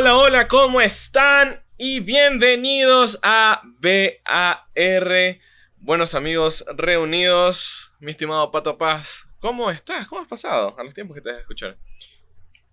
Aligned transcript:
Hola, 0.00 0.16
hola, 0.16 0.48
¿cómo 0.48 0.80
están? 0.80 1.62
Y 1.76 2.00
bienvenidos 2.00 3.18
a 3.22 3.60
BAR. 3.82 5.38
Buenos 5.76 6.14
amigos 6.14 6.64
reunidos. 6.74 7.92
Mi 8.00 8.12
estimado 8.12 8.50
Pato 8.50 8.78
Paz, 8.78 9.28
¿cómo 9.40 9.70
estás? 9.70 10.08
¿Cómo 10.08 10.22
has 10.22 10.26
pasado 10.26 10.74
a 10.78 10.84
los 10.84 10.94
tiempos 10.94 11.16
que 11.16 11.20
te 11.20 11.28
dejas 11.28 11.42
escuchar? 11.42 11.76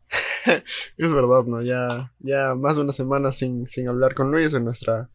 es 0.46 1.12
verdad, 1.14 1.44
¿no? 1.44 1.62
Ya, 1.62 2.14
ya 2.20 2.56
más 2.56 2.78
de 2.78 2.84
una 2.84 2.94
semana 2.94 3.34
sin, 3.34 3.68
sin 3.68 3.90
hablar 3.90 4.14
con 4.14 4.32
Luis 4.32 4.54
en 4.54 4.64
nuestra, 4.64 5.10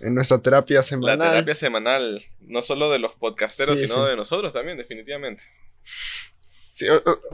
en 0.00 0.14
nuestra 0.14 0.42
terapia 0.42 0.82
semanal. 0.82 1.18
La 1.18 1.30
terapia 1.30 1.54
semanal, 1.54 2.22
no 2.40 2.60
solo 2.60 2.90
de 2.90 2.98
los 2.98 3.14
podcasteros, 3.14 3.78
sino 3.78 4.04
de 4.04 4.16
nosotros 4.16 4.52
también, 4.52 4.76
definitivamente. 4.76 5.44
Sí, 6.72 6.88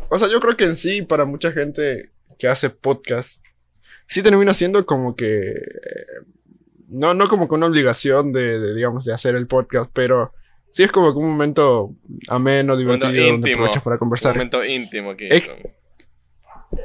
o, 0.08 0.18
sea, 0.18 0.28
yo 0.28 0.38
creo 0.38 0.56
que 0.56 0.66
en 0.66 0.76
sí, 0.76 1.02
para 1.02 1.24
mucha 1.24 1.50
gente 1.50 2.12
que 2.38 2.46
hace 2.46 2.70
podcast, 2.70 3.44
sí 4.06 4.22
termina 4.22 4.54
siendo 4.54 4.84
como 4.86 5.16
que. 5.16 5.50
Eh, 5.50 6.24
no, 6.88 7.14
no 7.14 7.28
como 7.28 7.48
que 7.48 7.54
una 7.54 7.66
obligación 7.66 8.32
de, 8.32 8.74
digamos, 8.74 9.04
de 9.04 9.12
hacer 9.12 9.34
el 9.34 9.46
podcast, 9.46 9.90
pero 9.92 10.32
sí 10.70 10.84
es 10.84 10.92
como 10.92 11.12
que 11.12 11.18
un 11.18 11.30
momento 11.30 11.92
ameno, 12.28 12.76
divertido, 12.76 13.32
donde 13.32 13.52
aprovechas 13.52 13.82
para 13.82 13.98
conversar. 13.98 14.32
Un 14.32 14.38
momento 14.38 14.64
íntimo 14.64 15.10
aquí. 15.10 15.28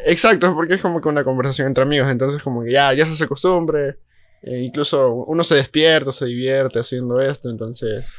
Exacto, 0.05 0.53
porque 0.55 0.75
es 0.75 0.81
como 0.81 1.01
que 1.01 1.09
una 1.09 1.23
conversación 1.23 1.67
entre 1.67 1.83
amigos, 1.83 2.09
entonces 2.09 2.41
como 2.41 2.63
que 2.63 2.71
ya, 2.71 2.93
ya 2.93 3.05
se 3.05 3.13
hace 3.13 3.27
costumbre, 3.27 3.97
e 4.41 4.59
incluso 4.59 5.11
uno 5.13 5.43
se 5.43 5.55
despierta, 5.55 6.11
se 6.11 6.25
divierte 6.25 6.79
haciendo 6.79 7.19
esto, 7.19 7.49
entonces 7.49 8.11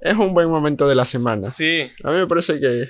es 0.00 0.16
un 0.16 0.34
buen 0.34 0.48
momento 0.48 0.88
de 0.88 0.94
la 0.94 1.04
semana. 1.04 1.42
Sí. 1.42 1.90
A 2.02 2.10
mí 2.10 2.18
me 2.18 2.26
parece 2.26 2.60
que, 2.60 2.88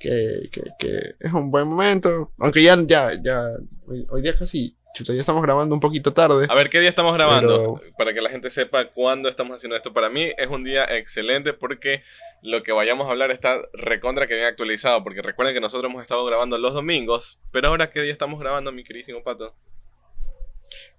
que, 0.00 0.50
que, 0.78 1.14
es 1.18 1.32
un 1.32 1.50
buen 1.50 1.68
momento, 1.68 2.32
aunque 2.38 2.62
ya, 2.62 2.76
ya, 2.86 3.12
ya, 3.22 3.42
hoy, 3.86 4.22
día 4.22 4.34
casi 4.36 4.76
Chuta, 4.92 5.12
ya 5.12 5.20
estamos 5.20 5.42
grabando 5.42 5.74
un 5.74 5.80
poquito 5.80 6.12
tarde. 6.12 6.46
A 6.48 6.54
ver, 6.54 6.68
¿qué 6.68 6.80
día 6.80 6.88
estamos 6.88 7.14
grabando? 7.14 7.80
Para 7.96 8.12
que 8.12 8.20
la 8.20 8.28
gente 8.28 8.50
sepa 8.50 8.86
cuándo 8.86 9.28
estamos 9.28 9.54
haciendo 9.54 9.76
esto. 9.76 9.92
Para 9.92 10.10
mí 10.10 10.32
es 10.36 10.48
un 10.48 10.64
día 10.64 10.84
excelente 10.84 11.52
porque 11.52 12.02
lo 12.42 12.62
que 12.64 12.72
vayamos 12.72 13.06
a 13.06 13.10
hablar 13.10 13.30
está 13.30 13.62
recontra 13.72 14.26
que 14.26 14.34
bien 14.34 14.46
actualizado. 14.46 15.04
Porque 15.04 15.22
recuerden 15.22 15.54
que 15.54 15.60
nosotros 15.60 15.90
hemos 15.90 16.02
estado 16.02 16.24
grabando 16.24 16.58
los 16.58 16.74
domingos. 16.74 17.38
Pero 17.52 17.68
ahora, 17.68 17.90
¿qué 17.90 18.02
día 18.02 18.12
estamos 18.12 18.40
grabando, 18.40 18.72
mi 18.72 18.82
queridísimo 18.82 19.22
pato? 19.22 19.54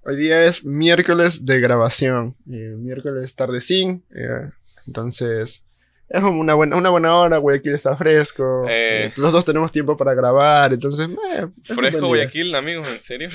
Hoy 0.04 0.16
día 0.16 0.46
es 0.46 0.64
miércoles 0.64 1.46
de 1.46 1.60
grabación. 1.60 2.38
Eh, 2.50 2.76
miércoles 2.78 3.36
tardecín. 3.36 4.06
Eh, 4.16 4.50
entonces, 4.88 5.66
es 6.08 6.24
una 6.24 6.54
buena, 6.54 6.78
una 6.78 6.90
buena 6.90 7.16
hora. 7.18 7.38
Guayaquil 7.38 7.74
está 7.74 7.98
fresco. 7.98 8.66
Eh, 8.70 9.12
los 9.18 9.34
dos 9.34 9.44
tenemos 9.44 9.70
tiempo 9.70 9.98
para 9.98 10.14
grabar. 10.14 10.72
Entonces, 10.72 11.10
fresco 11.64 12.08
Guayaquil, 12.08 12.56
amigos, 12.56 12.88
¿en 12.88 13.00
serio? 13.02 13.30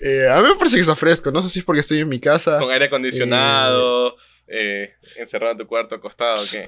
Eh, 0.00 0.28
a 0.28 0.40
mí 0.42 0.48
me 0.48 0.56
parece 0.56 0.76
que 0.76 0.82
está 0.82 0.96
fresco. 0.96 1.30
No 1.30 1.42
sé 1.42 1.48
si 1.48 1.60
es 1.60 1.64
porque 1.64 1.80
estoy 1.80 2.00
en 2.00 2.08
mi 2.08 2.20
casa. 2.20 2.58
Con 2.58 2.70
aire 2.70 2.86
acondicionado, 2.86 4.16
eh, 4.46 4.94
encerrado 5.16 5.52
en 5.52 5.58
tu 5.58 5.66
cuarto, 5.66 5.94
acostado, 5.94 6.42
¿qué? 6.50 6.66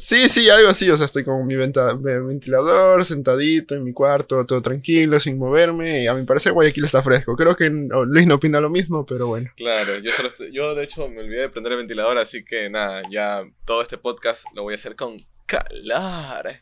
Sí, 0.00 0.28
sí, 0.28 0.48
algo 0.48 0.68
así. 0.68 0.88
O 0.90 0.96
sea, 0.96 1.06
estoy 1.06 1.24
con 1.24 1.44
mi 1.44 1.56
ventilador, 1.56 3.04
sentadito 3.04 3.74
en 3.74 3.82
mi 3.82 3.92
cuarto, 3.92 4.46
todo 4.46 4.62
tranquilo, 4.62 5.18
sin 5.18 5.38
moverme. 5.38 6.02
Y 6.02 6.06
a 6.06 6.14
mi 6.14 6.24
parecer 6.24 6.52
Guayaquil 6.52 6.84
está 6.84 7.02
fresco. 7.02 7.34
Creo 7.34 7.56
que 7.56 7.68
Luis 7.68 8.26
no 8.26 8.36
opina 8.36 8.60
lo 8.60 8.70
mismo, 8.70 9.04
pero 9.04 9.26
bueno. 9.26 9.50
Claro, 9.56 9.98
yo, 9.98 10.12
solo 10.12 10.30
yo 10.52 10.76
de 10.76 10.84
hecho 10.84 11.08
me 11.08 11.20
olvidé 11.20 11.40
de 11.40 11.48
prender 11.48 11.72
el 11.72 11.78
ventilador, 11.78 12.18
así 12.18 12.44
que 12.44 12.70
nada, 12.70 13.02
ya 13.10 13.42
todo 13.64 13.82
este 13.82 13.98
podcast 13.98 14.44
lo 14.54 14.62
voy 14.62 14.74
a 14.74 14.76
hacer 14.76 14.94
con 14.94 15.16
calor. 15.46 16.60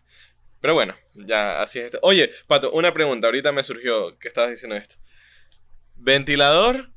Pero 0.62 0.72
bueno, 0.72 0.94
ya 1.14 1.60
así 1.60 1.78
es 1.78 1.86
esto. 1.86 1.98
Oye, 2.00 2.30
Pato, 2.46 2.70
una 2.72 2.94
pregunta. 2.94 3.26
Ahorita 3.26 3.52
me 3.52 3.62
surgió 3.62 4.18
que 4.18 4.28
estabas 4.28 4.50
diciendo 4.50 4.76
esto. 4.76 4.96
¿Ventilador 5.96 6.90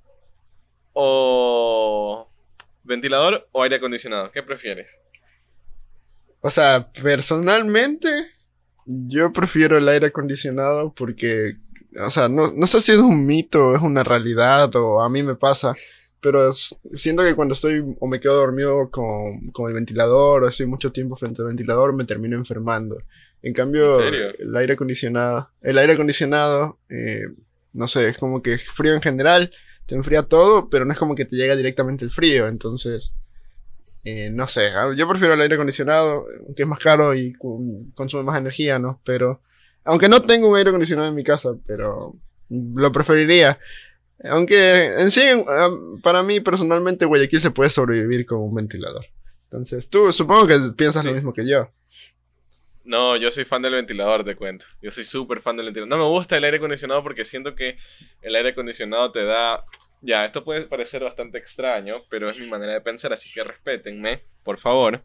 o. 0.94 2.30
¿Ventilador 2.84 3.48
o 3.52 3.64
aire 3.64 3.78
acondicionado? 3.78 4.32
¿Qué 4.32 4.44
prefieres? 4.44 5.00
O 6.42 6.50
sea, 6.50 6.92
personalmente, 6.92 8.10
yo 8.86 9.32
prefiero 9.32 9.78
el 9.78 9.88
aire 9.90 10.08
acondicionado 10.08 10.94
porque. 10.94 11.56
O 12.00 12.10
sea, 12.10 12.30
no, 12.30 12.68
sé 12.68 12.82
si 12.82 12.92
es 12.92 13.00
un 13.00 13.26
mito, 13.26 13.76
es 13.76 13.82
una 13.82 14.04
realidad 14.04 14.76
o 14.76 15.02
a 15.02 15.10
mí 15.10 15.24
me 15.24 15.36
pasa. 15.36 15.74
Pero 16.22 16.52
siento 16.52 17.24
que 17.24 17.34
cuando 17.34 17.54
estoy 17.54 17.84
o 18.00 18.08
me 18.08 18.20
quedo 18.20 18.36
dormido 18.36 18.92
con, 18.92 19.52
con 19.52 19.70
el 19.70 19.74
ventilador 19.74 20.44
o 20.44 20.50
estoy 20.50 20.66
mucho 20.66 20.92
tiempo 20.92 21.16
frente 21.16 21.42
al 21.42 21.48
ventilador, 21.48 21.94
me 21.94 22.04
termino 22.04 22.36
enfermando. 22.36 23.02
En 23.42 23.54
cambio, 23.54 24.00
el 24.02 24.56
aire 24.58 24.74
acondicionado, 24.74 25.50
el 25.62 25.78
aire 25.78 25.94
acondicionado 25.94 26.78
eh, 26.90 27.28
no 27.74 27.88
sé, 27.88 28.10
es 28.10 28.18
como 28.18 28.42
que 28.42 28.58
frío 28.58 28.94
en 28.94 29.02
general, 29.02 29.52
te 29.86 29.96
enfría 29.96 30.24
todo, 30.24 30.70
pero 30.70 30.86
no 30.86 30.94
es 30.94 31.00
como 31.00 31.16
que 31.16 31.26
te 31.26 31.36
llega 31.36 31.56
directamente 31.56 32.06
el 32.06 32.12
frío, 32.12 32.48
entonces, 32.48 33.14
eh, 34.04 34.30
no 34.32 34.48
sé, 34.48 34.68
ah, 34.68 34.94
yo 34.96 35.08
prefiero 35.08 35.34
el 35.34 35.42
aire 35.42 35.56
acondicionado, 35.56 36.26
aunque 36.46 36.64
es 36.64 36.68
más 36.68 36.80
caro 36.80 37.14
y 37.16 37.34
consume 37.96 38.24
más 38.24 38.38
energía, 38.38 38.80
¿no? 38.80 39.02
Pero, 39.04 39.42
aunque 39.84 40.10
no 40.10 40.22
tengo 40.22 40.50
un 40.50 40.58
aire 40.58 40.70
acondicionado 40.70 41.10
en 41.10 41.16
mi 41.16 41.24
casa, 41.24 41.56
pero 41.66 42.16
lo 42.50 42.92
preferiría. 42.92 43.60
Aunque 44.24 45.02
en 45.02 45.12
sí, 45.12 45.24
ah, 45.48 45.70
para 46.04 46.24
mí 46.24 46.40
personalmente 46.40 47.06
Guayaquil 47.06 47.42
se 47.42 47.52
puede 47.52 47.70
sobrevivir 47.70 48.26
con 48.26 48.40
un 48.40 48.54
ventilador. 48.54 49.06
Entonces, 49.46 49.90
tú 49.90 50.12
supongo 50.12 50.46
que 50.46 50.60
piensas 50.76 51.06
lo 51.06 51.14
mismo 51.14 51.34
que 51.34 51.48
yo. 51.48 51.70
No, 52.90 53.16
yo 53.18 53.30
soy 53.30 53.46
fan 53.46 53.62
del 53.62 53.74
ventilador, 53.74 54.24
te 54.24 54.36
cuento. 54.36 54.66
Yo 54.82 54.90
soy 54.90 55.04
súper 55.04 55.42
fan 55.42 55.56
del 55.56 55.68
ventilador. 55.68 55.90
No 55.90 55.98
me 56.04 56.10
gusta 56.10 56.38
el 56.38 56.44
aire 56.44 56.58
acondicionado 56.58 57.04
porque 57.04 57.24
siento 57.24 57.54
que 57.54 57.78
el 58.24 58.36
aire 58.36 58.50
acondicionado 58.50 59.12
te 59.12 59.24
da... 59.26 59.64
Ya, 60.02 60.26
esto 60.26 60.44
puede 60.44 60.66
parecer 60.66 61.04
bastante 61.04 61.38
extraño, 61.38 61.98
pero 62.10 62.28
es 62.28 62.40
mi 62.40 62.50
manera 62.50 62.74
de 62.74 62.82
pensar, 62.82 63.14
así 63.14 63.32
que 63.32 63.44
respétenme, 63.44 64.24
por 64.44 64.58
favor. 64.58 65.04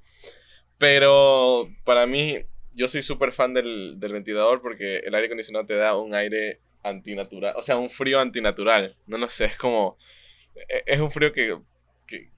Pero 0.78 1.69
para 1.84 2.06
mí, 2.06 2.39
yo 2.73 2.89
soy 2.89 3.03
súper 3.03 3.33
fan 3.33 3.53
del, 3.53 3.99
ventilador 4.00 4.62
porque 4.62 5.00
el 5.00 5.15
aire 5.15 5.27
acondicionado 5.27 5.67
te 5.67 5.77
da 5.77 5.94
un 5.94 6.15
aire 6.15 6.62
antinatural, 6.84 7.53
o 7.55 7.62
sea, 7.62 7.77
un 7.77 7.91
frío 7.91 8.19
antinatural. 8.19 8.97
No 9.06 9.19
lo 9.19 9.28
sé, 9.28 9.44
es 9.44 9.59
como... 9.59 9.99
E, 10.56 10.84
es 10.87 11.00
un 11.00 11.11
frío 11.11 11.34
que, 11.34 11.59
que, 12.06 12.31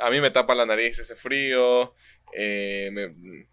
a 0.00 0.08
mí 0.08 0.22
me 0.22 0.30
tapa 0.30 0.54
la 0.54 0.64
nariz 0.64 0.98
ese 0.98 1.14
frío. 1.14 1.94
Eh, 2.32 2.88
me, 2.90 3.48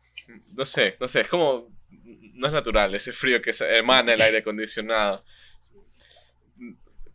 no 0.54 0.66
sé, 0.66 0.98
no 1.00 1.08
sé, 1.08 1.22
es 1.22 1.28
como, 1.28 1.70
no 1.90 2.48
es 2.48 2.54
natural 2.54 2.94
ese 2.96 3.14
frío 3.14 3.42
que 3.42 3.54
se 3.54 3.78
emana 3.78 4.14
el 4.14 4.22
aire 4.22 4.40
acondicionado. 4.40 5.24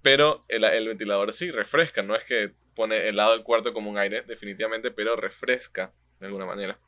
Pero 0.03 0.45
el, 0.49 0.65
el 0.65 0.89
ventilador 0.89 1.33
sí 1.33 1.51
refresca, 1.51 2.03
no 2.03 2.15
es 2.15 2.25
que 2.25 2.53
pone 2.75 3.09
helado 3.09 3.35
el 3.35 3.43
cuarto 3.43 3.73
como 3.73 3.91
un 3.91 3.99
aire, 3.99 4.23
definitivamente, 4.23 4.91
pero 4.91 5.17
refresca 5.17 5.93
de 6.21 6.27
alguna 6.27 6.47
manera. 6.47 6.79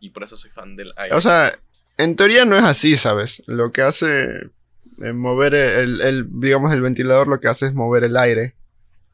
Y 0.00 0.10
por 0.10 0.22
eso 0.22 0.36
soy 0.36 0.50
fan 0.50 0.76
del 0.76 0.92
aire. 0.96 1.14
O 1.14 1.20
sea, 1.20 1.58
en 1.98 2.16
teoría 2.16 2.44
no 2.44 2.56
es 2.56 2.64
así, 2.64 2.96
¿sabes? 2.96 3.42
Lo 3.46 3.72
que 3.72 3.82
hace 3.82 4.24
eh, 5.02 5.12
mover 5.12 5.54
el, 5.54 6.00
el, 6.00 6.40
digamos, 6.40 6.72
el 6.72 6.80
ventilador 6.80 7.28
lo 7.28 7.40
que 7.40 7.48
hace 7.48 7.66
es 7.66 7.74
mover 7.74 8.04
el 8.04 8.16
aire 8.16 8.54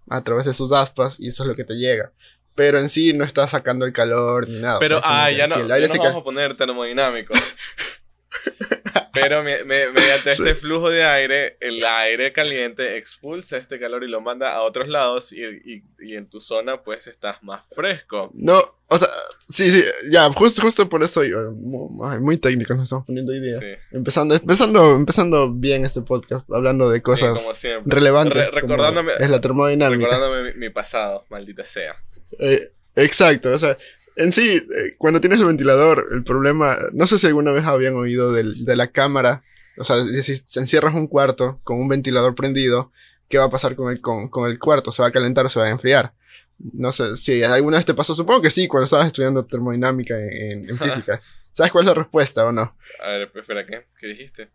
a 0.09 0.23
través 0.23 0.47
de 0.47 0.55
sus 0.55 0.73
aspas 0.73 1.19
y 1.21 1.29
eso 1.29 1.43
es 1.43 1.49
lo 1.49 1.55
que 1.55 1.65
te 1.65 1.75
llega 1.75 2.13
pero 2.61 2.79
en 2.79 2.91
sí 2.91 3.15
no 3.15 3.25
está 3.25 3.49
sacando 3.49 3.87
el 3.87 3.93
calor 3.95 4.47
ni 4.47 4.59
nada. 4.59 4.79
Pero, 4.81 5.01
ah, 5.03 5.31
ya 5.31 5.47
no, 5.47 5.57
el 5.57 5.73
aire 5.73 5.89
vamos 5.97 6.21
a 6.21 6.23
poner 6.23 6.55
termodinámico. 6.55 7.33
Pero 9.15 9.43
mediante 9.43 10.31
este 10.31 10.55
flujo 10.55 10.91
de 10.91 11.03
aire, 11.03 11.57
el 11.61 11.83
aire 11.83 12.35
caliente 12.35 12.99
expulsa 12.99 13.57
este 13.57 13.81
calor 13.81 14.05
y 14.05 14.09
lo 14.09 14.21
manda 14.21 14.53
a 14.53 14.61
otros 14.61 14.89
lados 14.89 15.33
y, 15.33 15.83
en 16.01 16.29
tu 16.29 16.39
zona 16.39 16.83
pues 16.83 17.07
estás 17.07 17.43
más 17.43 17.63
fresco. 17.75 18.31
No, 18.35 18.63
o 18.89 18.97
sea, 18.99 19.09
sí, 19.41 19.73
sí, 19.73 19.83
ya, 20.11 20.31
justo, 20.33 20.61
justo 20.61 20.87
por 20.87 21.03
eso, 21.03 21.23
muy, 21.23 22.19
muy 22.21 22.37
técnicos 22.37 22.77
nos 22.77 22.85
estamos 22.85 23.07
poniendo 23.07 23.35
ideas. 23.35 23.59
Sí. 23.59 23.73
Empezando, 23.91 24.35
empezando, 24.35 24.97
empezando 24.97 25.51
bien 25.51 25.87
este 25.87 26.03
podcast, 26.03 26.49
hablando 26.53 26.91
de 26.91 27.01
cosas 27.01 27.43
relevantes. 27.87 28.51
recordándome, 28.51 29.13
es 29.19 29.31
la 29.31 29.41
termodinámica. 29.41 30.05
Recordándome 30.05 30.53
mi 30.53 30.69
pasado, 30.69 31.25
maldita 31.31 31.65
sea. 31.65 31.97
Eh, 32.39 32.73
exacto, 32.97 33.53
o 33.53 33.59
sea, 33.59 33.77
en 34.17 34.33
sí, 34.33 34.57
eh, 34.57 34.95
cuando 34.99 35.21
tienes 35.21 35.39
el 35.41 35.47
ventilador, 35.47 36.09
el 36.13 36.25
problema, 36.25 36.79
no 36.93 37.07
sé 37.07 37.19
si 37.19 37.27
alguna 37.27 37.53
vez 37.53 37.65
habían 37.65 37.95
oído 37.95 38.33
de 38.33 38.77
la 38.77 38.89
cámara, 38.89 39.43
o 39.81 39.85
sea, 39.85 39.97
si 40.05 40.61
encierras 40.61 40.95
un 40.95 41.07
cuarto 41.07 41.59
con 41.65 41.81
un 41.81 41.89
ventilador 41.89 42.35
prendido, 42.35 42.93
¿qué 43.29 43.39
va 43.39 43.45
a 43.45 43.51
pasar 43.51 43.75
con 43.77 43.91
el, 43.91 44.01
con, 44.03 44.29
el 44.51 44.59
cuarto? 44.59 44.93
¿Se 44.93 45.01
va 45.01 45.09
a 45.09 45.13
calentar 45.13 45.47
o 45.47 45.49
se 45.49 45.61
va 45.61 45.67
a 45.67 45.71
enfriar? 45.71 46.13
No 46.59 46.93
sé 46.93 47.17
si 47.17 47.43
alguna 47.43 47.79
vez 47.79 47.87
te 47.87 47.95
pasó, 47.95 48.15
supongo 48.15 48.43
que 48.43 48.51
sí, 48.51 48.69
cuando 48.69 48.85
estabas 48.85 49.07
estudiando 49.07 49.47
termodinámica 49.47 50.15
en, 50.19 50.65
física. 50.79 51.23
¿Sabes 51.53 51.73
cuál 51.73 51.85
es 51.85 51.89
la 51.89 51.95
respuesta 51.95 52.45
o 52.45 52.53
no? 52.53 52.77
A 53.03 53.09
ver, 53.13 53.33
espera, 53.35 53.65
¿qué? 53.65 53.87
¿Qué 53.99 54.09
dijiste? 54.09 54.51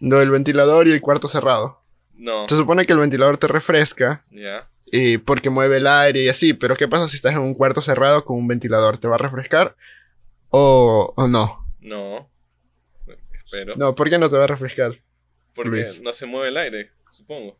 Lo 0.00 0.20
del 0.20 0.30
ventilador 0.30 0.88
y 0.88 0.92
el 0.92 1.00
cuarto 1.02 1.28
cerrado. 1.28 1.82
No. 2.14 2.48
Se 2.48 2.56
supone 2.56 2.86
que 2.86 2.94
el 2.94 2.98
ventilador 3.00 3.36
te 3.36 3.46
refresca. 3.46 4.24
Ya. 4.30 4.68
Y 4.92 5.18
porque 5.18 5.50
mueve 5.50 5.78
el 5.78 5.86
aire 5.86 6.22
y 6.22 6.28
así, 6.28 6.54
pero 6.54 6.76
¿qué 6.76 6.88
pasa 6.88 7.08
si 7.08 7.16
estás 7.16 7.32
en 7.34 7.40
un 7.40 7.54
cuarto 7.54 7.80
cerrado 7.80 8.24
con 8.24 8.36
un 8.36 8.48
ventilador? 8.48 8.98
¿Te 8.98 9.08
va 9.08 9.16
a 9.16 9.18
refrescar 9.18 9.76
o, 10.50 11.12
o 11.16 11.28
no? 11.28 11.66
No. 11.80 12.30
Espero. 13.32 13.74
No, 13.76 13.94
¿por 13.94 14.08
qué 14.10 14.18
no 14.18 14.28
te 14.28 14.36
va 14.36 14.44
a 14.44 14.48
refrescar? 14.48 15.00
Porque 15.54 15.70
Luis. 15.70 16.00
no 16.02 16.12
se 16.12 16.26
mueve 16.26 16.48
el 16.48 16.56
aire, 16.56 16.90
supongo. 17.10 17.58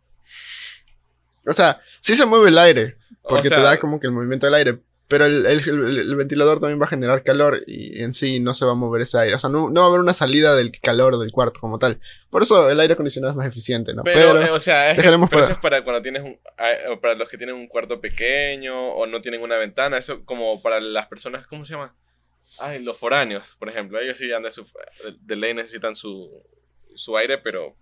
O 1.46 1.52
sea, 1.52 1.80
sí 2.00 2.14
se 2.14 2.26
mueve 2.26 2.48
el 2.48 2.58
aire, 2.58 2.96
O 3.22 3.30
porque 3.30 3.48
te 3.48 3.60
da 3.60 3.78
como 3.78 3.98
que 3.98 4.06
el 4.06 4.12
movimiento 4.12 4.46
del 4.46 4.54
aire, 4.54 4.78
pero 5.08 5.24
el, 5.24 5.46
el- 5.46 5.98
el- 5.98 6.16
ventilador 6.16 6.60
también 6.60 6.80
va 6.80 6.84
a 6.84 6.88
generar 6.88 7.22
calor 7.22 7.62
y 7.66 8.02
en 8.02 8.12
sí 8.12 8.40
no 8.40 8.52
se 8.54 8.64
va 8.66 8.72
a 8.72 8.74
mover 8.74 9.00
ese 9.02 9.18
aire. 9.18 9.34
O 9.34 9.38
sea, 9.38 9.48
no, 9.50 9.70
no 9.70 9.80
va 9.80 9.86
a 9.86 9.88
haber 9.88 10.00
una 10.00 10.12
salida 10.14 10.54
del 10.54 10.70
calor 10.80 11.18
del 11.18 11.32
cuarto 11.32 11.58
como 11.60 11.78
tal. 11.78 11.98
Por 12.30 12.42
eso 12.42 12.68
el 12.70 12.78
aire 12.78 12.92
acondicionado 12.94 13.30
es 13.32 13.36
más 13.36 13.46
eficiente, 13.48 13.94
¿no? 13.94 14.02
Pero, 14.04 14.34
Pero, 14.34 14.40
eh, 14.46 14.50
o 14.50 14.60
sea, 14.60 14.90
es, 14.90 14.96
pero 15.02 15.18
para- 15.28 15.42
eso 15.42 15.52
es 15.52 15.58
para 15.58 15.82
cuando 15.82 16.02
tienes 16.02 16.22
un, 16.22 16.38
ah, 16.58 16.70
o 16.92 17.00
para 17.00 17.14
los 17.14 17.28
que 17.28 17.38
tienen 17.38 17.56
un 17.56 17.66
cuarto 17.68 18.00
pequeño 18.00 18.90
o 18.92 19.06
no 19.06 19.20
tienen 19.20 19.40
una 19.40 19.56
ventana, 19.56 19.96
eso 19.98 20.24
como 20.24 20.60
para 20.62 20.78
las 20.80 21.06
personas, 21.06 21.46
¿cómo 21.46 21.64
se 21.64 21.72
llama? 21.74 21.94
Ay, 22.58 22.82
los 22.82 22.98
foráneos, 22.98 23.56
por 23.58 23.68
ejemplo, 23.68 23.98
ellos 24.00 24.18
sí 24.18 24.30
andan 24.32 24.52
su, 24.52 24.66
de 25.20 25.36
ley 25.36 25.54
necesitan 25.54 25.94
su, 25.94 26.30
su 26.94 27.16
aire, 27.16 27.38
pero 27.38 27.74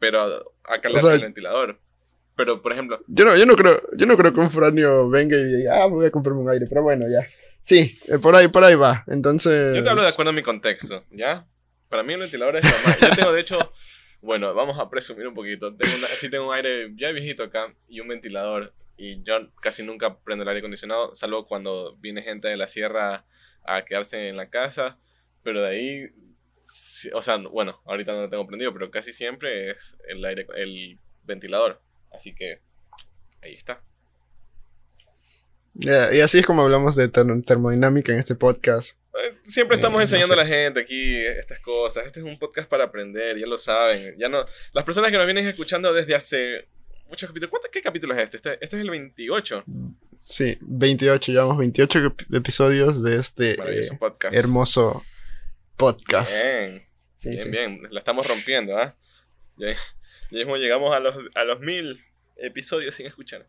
pero 0.00 0.52
acá 0.64 0.88
le 0.88 0.98
O 0.98 1.00
sea- 1.00 1.14
el 1.14 1.22
ventilador. 1.22 1.80
Pero 2.38 2.62
por 2.62 2.72
ejemplo, 2.72 3.00
yo 3.08 3.24
no, 3.24 3.36
yo 3.36 3.46
no 3.46 3.56
creo, 3.56 3.82
yo 3.96 4.06
no 4.06 4.16
creo 4.16 4.32
que 4.32 4.38
un 4.38 4.48
foráneo 4.48 5.10
venga 5.10 5.36
y 5.36 5.56
diga, 5.56 5.82
ah, 5.82 5.86
voy 5.86 6.06
a 6.06 6.12
comprarme 6.12 6.40
un 6.40 6.48
aire, 6.48 6.66
pero 6.68 6.84
bueno, 6.84 7.06
ya. 7.10 7.26
Sí, 7.62 7.98
eh, 8.06 8.20
por 8.20 8.36
ahí, 8.36 8.46
por 8.46 8.62
ahí 8.62 8.76
va. 8.76 9.02
Entonces. 9.08 9.74
yo 9.74 9.82
te 9.82 9.90
hablo 9.90 10.02
de 10.02 10.08
acuerdo 10.08 10.30
a 10.30 10.32
mi 10.32 10.42
contexto, 10.42 11.02
¿ya? 11.10 11.48
Para 11.88 12.04
mí 12.04 12.12
el 12.12 12.20
ventilador 12.20 12.58
es 12.58 12.64
normal. 12.64 12.96
Yo 13.02 13.16
tengo 13.16 13.32
de 13.32 13.40
hecho, 13.40 13.58
bueno, 14.22 14.54
vamos 14.54 14.78
a 14.78 14.88
presumir 14.88 15.26
un 15.26 15.34
poquito. 15.34 15.74
Tengo 15.74 15.96
una, 15.96 16.06
sí 16.16 16.30
tengo 16.30 16.46
un 16.46 16.54
aire 16.54 16.92
ya 16.96 17.10
viejito 17.10 17.42
acá 17.42 17.74
y 17.88 17.98
un 17.98 18.06
ventilador 18.06 18.72
y 18.96 19.20
yo 19.24 19.34
casi 19.60 19.82
nunca 19.82 20.20
prendo 20.20 20.44
el 20.44 20.48
aire 20.48 20.60
acondicionado, 20.60 21.16
salvo 21.16 21.44
cuando 21.48 21.96
viene 21.96 22.22
gente 22.22 22.46
de 22.46 22.56
la 22.56 22.68
sierra 22.68 23.24
a 23.64 23.84
quedarse 23.84 24.28
en 24.28 24.36
la 24.36 24.48
casa, 24.48 24.96
pero 25.42 25.62
de 25.62 25.68
ahí, 25.68 26.10
o 27.14 27.20
sea, 27.20 27.36
bueno, 27.38 27.80
ahorita 27.84 28.12
no 28.12 28.22
lo 28.22 28.30
tengo 28.30 28.46
prendido, 28.46 28.72
pero 28.72 28.92
casi 28.92 29.12
siempre 29.12 29.72
es 29.72 29.98
el 30.06 30.24
aire, 30.24 30.46
el 30.54 31.00
ventilador, 31.24 31.82
así 32.12 32.34
que 32.34 32.60
ahí 33.42 33.54
está. 33.54 33.82
Y 35.74 36.20
así 36.20 36.38
es 36.40 36.46
como 36.46 36.62
hablamos 36.62 36.96
de 36.96 37.08
ter- 37.08 37.42
termodinámica 37.44 38.12
en 38.12 38.18
este 38.18 38.34
podcast. 38.34 38.96
Eh, 39.14 39.36
Siempre 39.44 39.76
Eh, 39.76 39.78
estamos 39.80 39.98
no 39.98 40.02
enseñando 40.02 40.34
sé. 40.34 40.40
a 40.40 40.44
la 40.44 40.48
gente 40.48 40.80
aquí 40.80 41.24
estas 41.26 41.60
cosas. 41.60 42.04
Este 42.06 42.20
es 42.20 42.26
un 42.26 42.38
podcast 42.38 42.68
para 42.68 42.84
aprender, 42.84 43.38
ya 43.38 43.46
lo 43.46 43.58
saben. 43.58 44.16
Ya 44.18 44.28
no, 44.28 44.44
las 44.72 44.84
personas 44.84 45.10
que 45.10 45.16
nos 45.16 45.26
vienen 45.26 45.46
escuchando 45.46 45.92
desde 45.92 46.14
hace 46.16 46.66
muchos 47.08 47.28
capítulos. 47.28 47.50
¿Cuántos, 47.50 47.70
¿Qué 47.70 47.80
capítulo 47.80 48.14
es 48.14 48.20
este? 48.22 48.36
este? 48.38 48.52
Este 48.54 48.76
es 48.76 48.82
el 48.82 48.90
28. 48.90 49.64
Sí, 50.18 50.58
28, 50.62 51.30
llevamos 51.32 51.58
28 51.58 51.98
ep- 52.00 52.36
episodios 52.36 53.02
de 53.02 53.16
este 53.16 53.52
eh, 53.52 53.88
podcast. 53.98 54.34
hermoso 54.34 55.02
podcast. 55.76 56.32
Bien, 56.32 56.84
Sí, 57.14 57.30
bien, 57.30 57.42
sí. 57.44 57.50
bien. 57.50 57.82
La 57.90 58.00
estamos 58.00 58.26
rompiendo, 58.26 58.76
¿ah? 58.76 58.96
Ya, 59.56 59.68
ya 60.30 60.38
mismo 60.38 60.56
llegamos 60.56 60.94
a 60.94 61.00
los, 61.00 61.14
a 61.34 61.44
los 61.44 61.60
mil 61.60 62.00
episodios 62.36 62.94
sin 62.94 63.06
escuchar. 63.06 63.46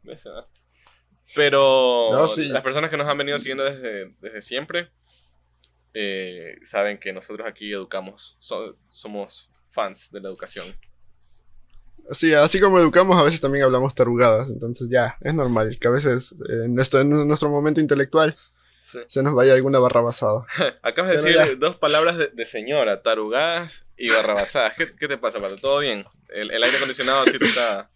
Pero 1.36 2.10
No, 2.12 2.28
sí. 2.28 2.48
las 2.50 2.64
personas 2.64 2.90
que 2.90 2.98
nos 2.98 3.08
han 3.08 3.18
venido 3.18 3.38
siguiendo 3.38 3.64
desde, 3.64 4.10
desde 4.20 4.42
siempre 4.42 4.90
eh, 5.94 6.58
saben 6.64 6.98
que 7.00 7.14
nosotros 7.14 7.48
aquí 7.48 7.72
educamos. 7.72 8.38
So- 8.40 8.78
somos 8.88 9.50
fans 9.70 10.12
de 10.12 10.22
la 10.22 10.30
educación. 10.30 10.76
Sí, 12.12 12.34
así 12.34 12.60
como 12.60 12.80
educamos, 12.80 13.20
a 13.20 13.24
veces 13.24 13.40
también 13.42 13.64
hablamos 13.66 13.94
tarugadas. 13.94 14.50
Entonces 14.50 14.88
ya, 14.90 15.18
es 15.22 15.34
normal 15.36 15.78
que 15.80 15.88
a 15.88 15.92
veces 15.92 16.32
eh, 16.50 16.66
en, 16.66 16.74
nuestro, 16.76 17.02
en 17.02 17.28
nuestro 17.28 17.50
momento 17.50 17.80
intelectual 17.80 18.36
Sí. 18.82 19.00
se 19.08 19.22
nos 19.24 19.36
vaya 19.36 19.54
alguna 19.54 19.80
barra 19.80 20.02
basada. 20.02 20.46
Acabas 20.84 21.12
de 21.12 21.18
decir 21.18 21.34
ya. 21.36 21.56
dos 21.56 21.76
palabras 21.78 22.18
de, 22.18 22.28
de 22.30 22.46
señora, 22.46 23.02
tarugadas 23.02 23.86
y 23.98 24.10
barrabasadas. 24.10 24.74
¿Qué, 24.76 24.88
qué 24.96 25.08
te 25.08 25.18
pasa, 25.18 25.40
Pato? 25.40 25.58
¿Todo 25.58 25.80
bien? 25.80 26.06
El, 26.30 26.52
el 26.52 26.64
aire 26.64 26.78
acondicionado 26.78 27.26
sí 27.26 27.38
te 27.38 27.46
está... 27.46 27.90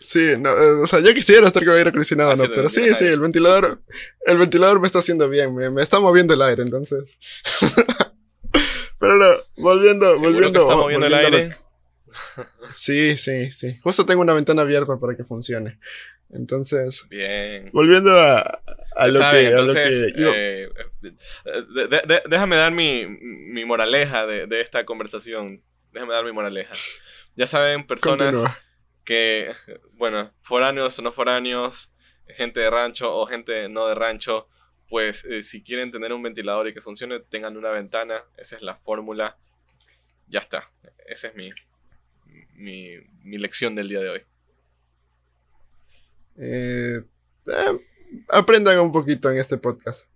Sí, 0.00 0.34
no, 0.36 0.50
eh, 0.50 0.82
o 0.82 0.86
sea, 0.88 0.98
yo 0.98 1.14
quisiera 1.14 1.46
estar 1.46 1.64
con 1.64 1.74
aire 1.74 1.90
acondicionado, 1.90 2.32
Ah, 2.32 2.36
¿no? 2.36 2.44
Pero 2.48 2.68
sí, 2.68 2.92
sí, 2.96 3.04
el 3.06 3.20
ventilador, 3.20 3.80
el 4.26 4.36
ventilador 4.36 4.80
me 4.80 4.86
está 4.88 4.98
haciendo 4.98 5.28
bien, 5.28 5.54
me, 5.54 5.70
me 5.70 5.80
está 5.80 6.00
moviendo 6.00 6.34
el 6.34 6.42
aire, 6.42 6.62
entonces. 6.62 7.18
Pero 8.98 9.16
no, 9.16 9.26
volviendo, 9.56 10.06
¿Seguro 10.14 10.32
volviendo. 10.32 10.58
que 10.58 10.64
está 10.64 10.76
moviendo 10.76 11.06
el 11.06 11.12
volviendo 11.12 11.36
aire? 11.38 11.56
Sí, 12.74 13.16
sí, 13.16 13.52
sí. 13.52 13.78
Justo 13.82 14.04
tengo 14.06 14.20
una 14.22 14.32
ventana 14.34 14.62
abierta 14.62 14.98
para 14.98 15.16
que 15.16 15.24
funcione. 15.24 15.78
Entonces, 16.32 17.06
Bien. 17.08 17.70
volviendo 17.72 18.18
a, 18.18 18.62
lo 19.06 19.12
saben, 19.12 19.40
que, 19.42 19.46
a 19.48 19.50
lo 19.60 19.60
entonces, 19.72 20.12
que 20.14 20.20
iba- 20.20 20.32
eh, 20.34 20.68
de- 21.02 21.88
de- 21.88 22.02
de- 22.06 22.22
déjame 22.28 22.56
dar 22.56 22.72
mi, 22.72 23.06
mi 23.06 23.64
moraleja 23.64 24.26
de, 24.26 24.46
de 24.46 24.60
esta 24.60 24.84
conversación. 24.84 25.62
Déjame 25.92 26.14
dar 26.14 26.24
mi 26.24 26.32
moraleja. 26.32 26.74
Ya 27.36 27.46
saben, 27.46 27.86
personas 27.86 28.28
continúa. 28.34 28.58
que, 29.04 29.52
bueno, 29.92 30.32
foráneos 30.42 30.98
o 30.98 31.02
no 31.02 31.12
foráneos, 31.12 31.92
gente 32.28 32.60
de 32.60 32.70
rancho 32.70 33.14
o 33.14 33.26
gente 33.26 33.68
no 33.68 33.86
de 33.88 33.94
rancho, 33.94 34.48
pues 34.88 35.24
eh, 35.24 35.42
si 35.42 35.62
quieren 35.62 35.90
tener 35.90 36.12
un 36.12 36.22
ventilador 36.22 36.68
y 36.68 36.74
que 36.74 36.80
funcione, 36.80 37.20
tengan 37.20 37.56
una 37.56 37.70
ventana. 37.70 38.22
Esa 38.36 38.56
es 38.56 38.62
la 38.62 38.76
fórmula. 38.76 39.36
Ya 40.28 40.40
está. 40.40 40.70
Esa 41.06 41.28
es 41.28 41.34
mi, 41.34 41.50
mi, 42.54 42.96
mi 43.22 43.36
lección 43.38 43.74
del 43.74 43.88
día 43.88 44.00
de 44.00 44.08
hoy. 44.10 44.22
Eh, 46.38 47.02
eh, 47.46 47.78
aprendan 48.28 48.78
un 48.80 48.92
poquito 48.92 49.30
en 49.30 49.38
este 49.38 49.58
podcast. 49.58 50.08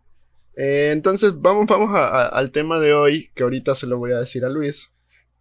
Eh, 0.56 0.90
entonces, 0.92 1.34
vamos, 1.40 1.66
vamos 1.66 1.90
a- 1.94 2.06
a- 2.08 2.28
al 2.28 2.50
tema 2.50 2.80
de 2.80 2.94
hoy, 2.94 3.30
que 3.34 3.42
ahorita 3.42 3.74
se 3.74 3.86
lo 3.86 3.98
voy 3.98 4.12
a 4.12 4.18
decir 4.18 4.44
a 4.44 4.48
Luis. 4.48 4.92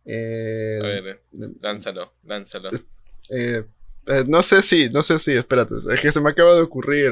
A 0.06 1.02
ver, 1.02 1.22
lánzalo, 1.62 2.14
lánzalo. 2.24 2.70
no 4.28 4.42
sé 4.44 4.62
si, 4.62 4.90
no 4.90 5.02
sé 5.02 5.18
si, 5.20 5.34
espérate, 5.34 5.74
es 5.92 6.02
que 6.02 6.12
se 6.12 6.22
me 6.22 6.30
acaba 6.30 6.56
de 6.56 6.62
ocurrir 6.62 7.12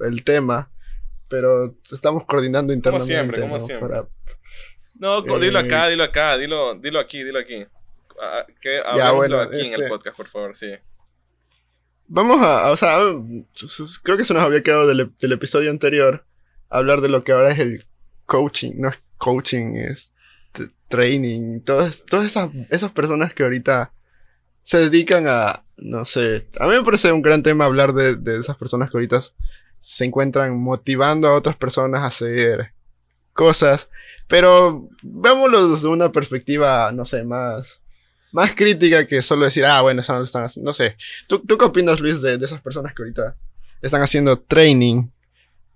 el 0.00 0.24
tema, 0.24 0.70
pero 1.28 1.76
estamos 1.90 2.24
coordinando 2.24 2.72
internamente. 2.72 3.12
siempre, 3.14 3.40
como 3.40 3.58
¿no? 3.58 3.66
siempre. 3.66 3.88
Para- 3.88 4.08
No, 4.98 5.20
dilo 5.38 5.58
acá, 5.58 5.88
dilo 5.88 6.04
acá, 6.04 6.38
dilo, 6.38 6.74
dilo 6.76 6.98
aquí, 7.00 7.22
dilo 7.22 7.38
aquí. 7.38 7.66
Que 8.62 8.80
Ya, 8.96 9.10
bueno, 9.12 9.40
aquí 9.40 9.60
en 9.60 9.66
el 9.66 9.72
este- 9.74 9.88
podcast, 9.88 10.16
por 10.16 10.28
favor, 10.28 10.54
sí. 10.56 10.72
Vamos 12.08 12.40
a, 12.40 12.70
o 12.70 12.76
sea, 12.76 12.98
creo 14.02 14.16
que 14.16 14.24
se 14.24 14.34
nos 14.34 14.42
había 14.42 14.62
quedado 14.62 14.86
del, 14.86 15.12
del 15.18 15.32
episodio 15.32 15.70
anterior 15.70 16.24
hablar 16.68 17.00
de 17.00 17.08
lo 17.08 17.24
que 17.24 17.32
ahora 17.32 17.50
es 17.50 17.58
el 17.58 17.86
coaching, 18.26 18.72
no 18.76 18.88
es 18.88 18.98
coaching, 19.18 19.76
es 19.76 20.14
training, 20.88 21.60
todas, 21.60 22.04
todas 22.04 22.26
esas, 22.26 22.50
esas 22.70 22.92
personas 22.92 23.34
que 23.34 23.42
ahorita 23.42 23.90
se 24.62 24.78
dedican 24.78 25.26
a, 25.28 25.64
no 25.76 26.04
sé, 26.04 26.48
a 26.58 26.66
mí 26.66 26.74
me 26.74 26.82
parece 26.82 27.12
un 27.12 27.22
gran 27.22 27.42
tema 27.42 27.64
hablar 27.64 27.92
de, 27.92 28.16
de 28.16 28.38
esas 28.38 28.56
personas 28.56 28.90
que 28.90 28.96
ahorita 28.96 29.18
se 29.78 30.04
encuentran 30.04 30.58
motivando 30.58 31.28
a 31.28 31.34
otras 31.34 31.56
personas 31.56 32.02
a 32.02 32.06
hacer 32.06 32.72
cosas, 33.32 33.90
pero 34.26 34.88
veámoslo 35.02 35.68
desde 35.68 35.88
una 35.88 36.10
perspectiva, 36.10 36.90
no 36.92 37.04
sé, 37.04 37.24
más, 37.24 37.80
más 38.36 38.54
crítica 38.54 39.06
que 39.06 39.22
solo 39.22 39.46
decir, 39.46 39.64
ah, 39.64 39.80
bueno, 39.82 40.00
eso 40.02 40.12
no 40.12 40.18
lo 40.20 40.24
están 40.26 40.44
haciendo, 40.44 40.68
no 40.68 40.74
sé. 40.74 40.96
¿Tú, 41.26 41.40
¿Tú 41.40 41.56
qué 41.58 41.64
opinas, 41.64 42.00
Luis, 42.00 42.20
de, 42.22 42.36
de 42.38 42.44
esas 42.44 42.60
personas 42.60 42.92
que 42.94 43.02
ahorita 43.02 43.34
están 43.82 44.02
haciendo 44.02 44.38
training? 44.38 45.08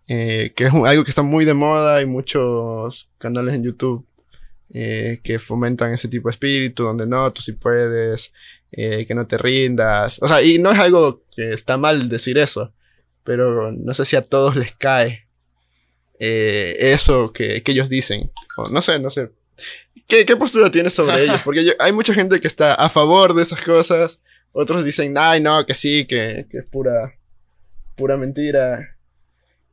Eh, 0.07 0.53
que 0.55 0.65
es 0.65 0.73
un- 0.73 0.87
algo 0.87 1.03
que 1.05 1.11
está 1.11 1.23
muy 1.23 1.45
de 1.45 1.55
moda. 1.55 1.97
Hay 1.97 2.07
muchos 2.07 3.09
canales 3.19 3.55
en 3.55 3.63
YouTube 3.65 4.07
eh, 4.75 5.21
que 5.25 5.39
fomentan 5.39 5.93
ese 5.93 6.09
tipo 6.09 6.29
de 6.29 6.33
espíritu, 6.33 6.85
donde 6.85 7.07
no, 7.07 7.33
tú 7.33 7.43
sí 7.43 7.53
puedes, 7.53 8.33
eh, 8.73 9.05
que 9.07 9.15
no 9.15 9.27
te 9.27 9.39
rindas. 9.39 10.19
O 10.23 10.29
sea, 10.29 10.43
y 10.43 10.59
no 10.59 10.71
es 10.71 10.79
algo 10.79 11.23
que 11.35 11.53
está 11.53 11.77
mal 11.77 12.09
decir 12.09 12.39
eso, 12.39 12.73
pero 13.25 13.73
no 13.73 13.95
sé 13.95 14.05
si 14.05 14.17
a 14.17 14.23
todos 14.23 14.55
les 14.57 14.73
cae 14.77 15.27
eh, 16.19 16.77
eso 16.93 17.33
que, 17.33 17.63
que 17.63 17.73
ellos 17.73 17.89
dicen. 17.89 18.31
O 18.57 18.69
no 18.69 18.83
sé, 18.83 18.99
no 18.99 19.11
sé. 19.11 19.31
¿Qué, 20.11 20.27
qué 20.27 20.37
postura 20.37 20.71
tienes 20.71 20.93
sobre 20.93 21.23
ellos? 21.23 21.41
Porque 21.45 21.65
yo- 21.65 21.73
hay 21.79 21.93
mucha 21.93 22.13
gente 22.13 22.41
que 22.41 22.47
está 22.49 22.75
a 22.75 22.89
favor 22.91 23.33
de 23.35 23.43
esas 23.43 23.63
cosas. 23.63 24.21
Otros 24.53 24.85
dicen, 24.85 25.15
ay, 25.17 25.41
no, 25.41 25.65
que 25.65 25.75
sí, 25.75 26.05
que, 26.07 26.47
que 26.51 26.59
es 26.59 26.65
pura, 26.67 27.15
pura 27.97 28.17
mentira. 28.17 28.97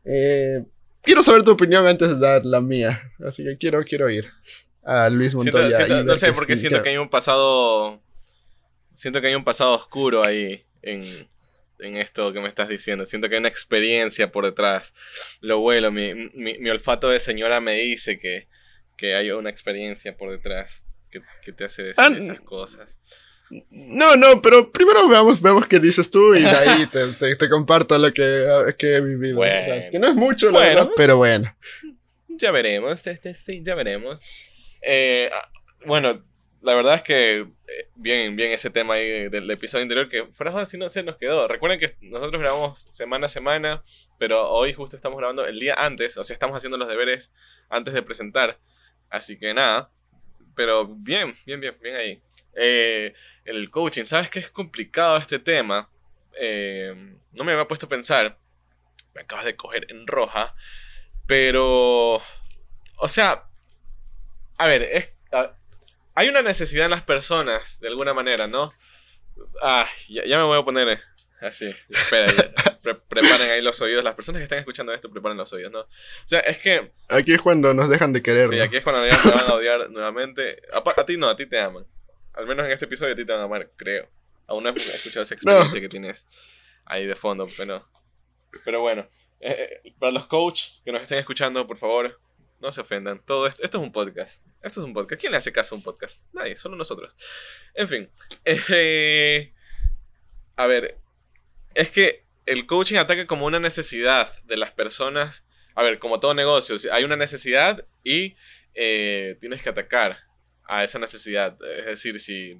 Eh, 0.06 0.63
quiero 1.01 1.24
saber 1.24 1.44
tu 1.44 1.51
opinión 1.51 1.88
antes 1.88 2.10
de 2.10 2.20
dar 2.20 2.46
la 2.46 2.62
mía. 2.62 3.12
Así 3.25 3.44
que 3.44 3.58
quiero, 3.58 3.84
quiero 3.84 4.10
ir 4.10 4.27
a 4.84 5.10
Luis 5.10 5.34
Montoya. 5.36 5.75
siento- 5.75 6.03
no 6.03 6.15
sé, 6.17 6.32
porque 6.34 6.53
qué- 6.53 6.58
siento 6.58 6.82
que 6.84 6.89
hay 6.89 6.98
un 6.98 7.10
pasado. 7.10 8.01
Siento 8.94 9.22
que 9.22 9.27
hay 9.27 9.36
un 9.36 9.44
pasado 9.44 9.74
oscuro 9.74 10.25
ahí 10.25 10.63
en, 10.82 11.27
en 11.79 11.96
esto 11.98 12.32
que 12.34 12.39
me 12.39 12.48
estás 12.48 12.67
diciendo. 12.70 13.06
Siento 13.06 13.27
que 13.29 13.36
hay 13.36 13.39
una 13.39 13.50
experiencia 13.50 14.32
por 14.32 14.46
detrás. 14.46 14.94
Lo 15.41 15.60
vuelo, 15.60 15.91
mi, 15.91 16.13
mi, 16.34 16.58
mi 16.58 16.70
olfato 16.70 17.10
de 17.10 17.20
señora 17.20 17.60
me 17.62 17.74
dice 17.74 18.17
que, 18.20 18.48
que 18.98 19.16
hay 19.16 19.32
una 19.32 19.50
experiencia 19.50 20.18
por 20.18 20.32
detrás 20.32 20.84
que, 21.10 21.22
que 21.44 21.54
te 21.54 21.63
hace 21.66 21.84
decir 21.84 22.04
Ah, 22.04 22.10
esas 22.18 22.42
cosas. 22.42 23.00
No, 23.70 24.18
no, 24.18 24.42
pero 24.42 24.72
primero 24.74 25.08
veamos, 25.08 25.42
veamos 25.42 25.68
qué 25.68 25.80
dices 25.80 26.12
tú 26.12 26.36
y 26.36 26.42
de 26.42 26.50
ahí 26.50 26.86
te, 26.92 27.08
te- 27.13 27.36
te 27.38 27.50
comparto 27.50 27.98
lo 27.98 28.12
que, 28.12 28.74
que 28.77 28.96
he 28.96 29.01
vivido. 29.01 29.39
O 29.39 29.44
sea, 29.46 29.66
Bueno. 29.66 29.92
que 29.92 30.00
no 30.00 30.08
es 30.08 30.16
mucho, 30.16 30.48
la 30.48 30.60
Bueno. 30.60 30.75
verdad, 30.75 30.92
pero 30.98 31.16
bueno. 31.18 31.56
Ya 32.27 32.51
veremos, 32.51 33.08
este, 33.08 33.34
sí, 33.34 33.62
ya 33.63 33.74
veremos. 33.75 34.20
Eh, 34.82 35.30
ah, 35.34 35.50
bueno, 35.86 36.24
la 36.62 36.75
verdad 36.75 36.96
es 36.96 37.04
que 37.04 37.36
eh, 37.39 37.89
bien, 37.96 38.36
bien 38.36 38.51
ese 38.51 38.70
tema 38.70 38.96
ahí 38.96 39.30
del 39.30 39.50
episodio 39.50 39.84
anterior 39.84 40.10
que 40.10 40.25
fuera 40.34 40.66
si 40.66 40.77
no 40.77 40.89
se 40.89 41.04
nos 41.04 41.16
quedó. 41.18 41.48
Recuerden 41.48 41.80
que 41.80 41.96
nosotros 42.01 42.42
grabamos 42.42 42.86
semana 42.89 43.27
a 43.27 43.30
semana, 43.30 43.84
pero 44.20 44.50
hoy 44.50 44.74
justo 44.74 44.98
estamos 44.98 45.18
grabando 45.20 45.46
el 45.46 45.58
día 45.58 45.75
antes, 45.77 46.18
o 46.18 46.24
sea, 46.25 46.34
estamos 46.34 46.58
haciendo 46.58 46.77
los 46.77 46.89
deberes 46.89 47.32
antes 47.70 47.94
de 47.94 48.01
presentar. 48.01 48.58
Así 49.10 49.38
que 49.38 49.54
nada, 49.54 49.92
pero 50.56 50.88
bien, 50.88 51.36
bien, 51.46 51.60
bien, 51.62 51.78
bien 51.82 51.96
ahí. 51.96 52.22
Eh, 52.56 53.14
el 53.46 53.70
coaching, 53.70 54.04
¿sabes 54.04 54.30
que 54.30 54.40
es 54.40 54.50
complicado 54.50 55.18
este 55.18 55.40
tema? 55.40 55.90
Eh, 56.40 56.94
no 57.32 57.44
me 57.44 57.54
había 57.54 57.68
puesto 57.68 57.86
a 57.86 57.90
pensar. 57.90 58.38
Me 59.14 59.22
acabas 59.22 59.46
de 59.46 59.56
coger 59.56 59.86
en 59.90 60.06
roja. 60.08 60.56
Pero, 61.26 62.16
o 62.16 63.08
sea, 63.08 63.46
a 64.58 64.68
ver, 64.68 64.84
es, 64.84 65.10
hay 66.16 66.30
una 66.30 66.42
necesidad 66.42 66.86
en 66.86 66.92
las 66.92 67.04
personas, 67.04 67.80
de 67.80 67.90
alguna 67.90 68.14
manera, 68.14 68.48
¿no? 68.48 68.74
Ah, 69.62 69.86
ya, 70.08 70.38
me 70.38 70.44
voy 70.44 70.60
a 70.60 70.66
poner 70.66 71.00
así. 71.41 71.74
Espera, 71.89 72.32
preparen 73.08 73.51
ahí 73.51 73.62
los 73.62 73.79
oídos. 73.82 74.03
Las 74.03 74.15
personas 74.15 74.39
que 74.39 74.44
están 74.44 74.60
escuchando 74.60 74.94
esto, 74.94 75.12
preparen 75.12 75.38
los 75.38 75.51
oídos, 75.53 75.72
¿no? 75.72 75.82
O 75.82 75.88
sea, 76.25 76.39
es 76.39 76.58
que... 76.58 76.91
Aquí 77.10 77.34
es 77.34 77.41
cuando 77.41 77.74
nos 77.74 77.89
dejan 77.89 78.13
de 78.13 78.22
querer. 78.22 78.48
Sí, 78.48 78.60
aquí 78.60 78.77
es 78.77 78.84
cuando 78.84 79.06
nos 79.06 79.24
van 79.24 79.50
a 79.50 79.53
odiar 79.53 79.89
nuevamente. 79.89 80.62
A, 80.72 81.06
ti 81.06 81.17
no, 81.17 81.29
a 81.29 81.36
ti 81.36 81.46
te 81.46 81.60
aman. 81.60 81.86
Al 82.34 82.48
menos 82.48 82.65
en 82.65 82.72
este 82.72 82.86
episodio 82.86 83.13
a 83.13 83.15
ti 83.15 83.25
te 83.25 83.32
van 83.32 83.41
a 83.41 83.46
amar, 83.46 83.72
creo. 83.75 84.10
Aún 84.48 84.63
no 84.63 84.70
he 84.70 84.75
escuchado 84.75 85.24
esa 85.24 85.34
experiencia 85.34 85.82
que 85.82 85.89
tienes 85.89 86.27
ahí 86.86 87.06
de 87.06 87.15
fondo, 87.15 87.48
pero... 87.58 87.88
Pero 88.63 88.82
bueno, 88.82 89.08
eh, 89.39 89.82
eh, 89.84 89.94
para 90.00 90.12
los 90.12 90.25
coaches 90.27 90.82
que 90.84 90.91
nos 90.91 91.01
estén 91.01 91.20
escuchando, 91.20 91.67
por 91.67 91.77
favor, 91.77 92.20
no 92.60 92.72
se 92.72 92.82
ofendan. 92.82 93.24
Todo 93.24 93.48
esto, 93.48 93.63
esto 93.63 93.77
es 93.77 93.84
un 93.84 93.91
podcast. 93.91 94.44
Esto 94.63 94.82
es 94.82 94.86
un 94.86 94.94
podcast. 94.94 95.20
¿Quién 95.22 95.32
le 95.32 95.38
hace 95.38 95.51
caso 95.51 95.75
a 95.75 95.77
un 95.77 95.84
podcast? 95.84 96.25
Nadie, 96.34 96.58
solo 96.58 96.75
nosotros. 96.75 97.15
En 97.74 97.88
fin. 97.88 98.10
Eh, 98.46 99.53
a 100.56 100.65
ver. 100.65 100.98
Es 101.77 101.91
que 101.91 102.25
el 102.48 102.65
coaching 102.65 102.96
ataca 102.96 103.27
como 103.27 103.46
una 103.46 103.60
necesidad 103.60 104.41
de 104.46 104.57
las 104.57 104.72
personas. 104.72 105.46
A 105.75 105.84
ver, 105.84 106.00
como 106.00 106.19
todo 106.19 106.34
negocio, 106.34 106.75
hay 106.91 107.03
una 107.03 107.15
necesidad 107.15 107.86
y 108.03 108.36
eh, 108.74 109.38
tienes 109.39 109.62
que 109.62 109.69
atacar 109.69 110.17
a 110.63 110.84
esa 110.84 110.98
necesidad. 110.98 111.55
Es 111.77 111.86
decir, 111.86 112.19
si 112.19 112.60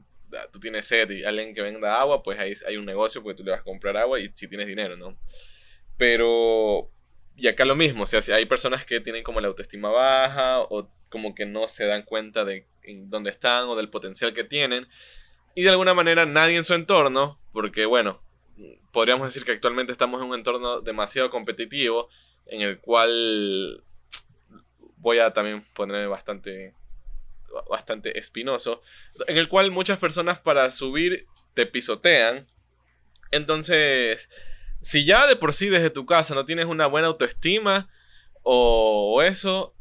tú 0.54 0.60
tienes 0.60 0.86
sed 0.86 1.10
y 1.10 1.24
alguien 1.24 1.56
que 1.56 1.64
venda 1.64 2.00
agua, 2.00 2.22
pues 2.22 2.40
ahí 2.40 2.54
hay 2.68 2.78
un 2.78 2.86
negocio 2.86 3.24
porque 3.24 3.38
tú 3.38 3.44
le 3.44 3.50
vas 3.50 3.62
a 3.62 3.64
comprar 3.64 3.98
agua 3.98 4.20
y 4.20 4.30
si 4.36 4.48
tienes 4.48 4.68
dinero, 4.68 4.96
¿no? 4.96 5.18
Pero 5.98 6.92
y 7.36 7.48
acá 7.48 7.66
lo 7.66 7.76
mismo, 7.76 8.04
o 8.04 8.08
sea, 8.08 8.22
si 8.22 8.32
hay 8.32 8.46
personas 8.46 8.86
que 8.86 9.00
tienen 9.00 9.24
como 9.24 9.42
la 9.42 9.48
autoestima 9.48 9.90
baja 9.90 10.60
o 10.60 10.92
como 11.10 11.34
que 11.34 11.48
no 11.48 11.68
se 11.68 11.88
dan 11.88 12.04
cuenta 12.04 12.46
de 12.46 12.68
dónde 13.06 13.32
están 13.32 13.68
o 13.68 13.76
del 13.76 13.90
potencial 13.90 14.34
que 14.36 14.44
tienen. 14.44 14.88
Y 15.56 15.64
de 15.64 15.70
alguna 15.70 15.96
manera 15.96 16.28
nadie 16.28 16.56
en 16.56 16.64
su 16.64 16.76
entorno, 16.76 17.40
porque 17.52 17.88
bueno, 17.88 18.22
podríamos 18.92 19.28
decir 19.28 19.44
que 19.44 19.52
actualmente 19.52 19.92
estamos 19.92 20.22
en 20.22 20.30
un 20.30 20.36
entorno 20.36 20.82
demasiado 20.82 21.30
competitivo 21.30 22.10
en 22.48 22.62
el 22.62 22.80
cual 22.80 23.84
voy 24.98 25.20
a 25.20 25.32
también 25.32 25.66
ponerme 25.74 26.08
bastante 26.08 26.74
bastante 27.70 28.18
espinoso, 28.20 28.82
en 29.28 29.38
el 29.38 29.48
cual 29.48 29.72
muchas 29.72 29.98
personas 29.98 30.40
para 30.40 30.70
subir 30.70 31.26
te 31.54 31.66
pisotean. 31.66 32.48
Entonces, 33.32 34.30
si 34.82 35.06
ya 35.06 35.28
de 35.28 35.36
por 35.36 35.54
sí 35.54 35.70
desde 35.70 35.90
tu 35.90 36.06
casa 36.06 36.36
no 36.36 36.46
tienes 36.46 36.66
una 36.66 36.88
buena 36.88 37.08
autoestima 37.08 37.90
o 38.44 39.22
eso, 39.22 39.74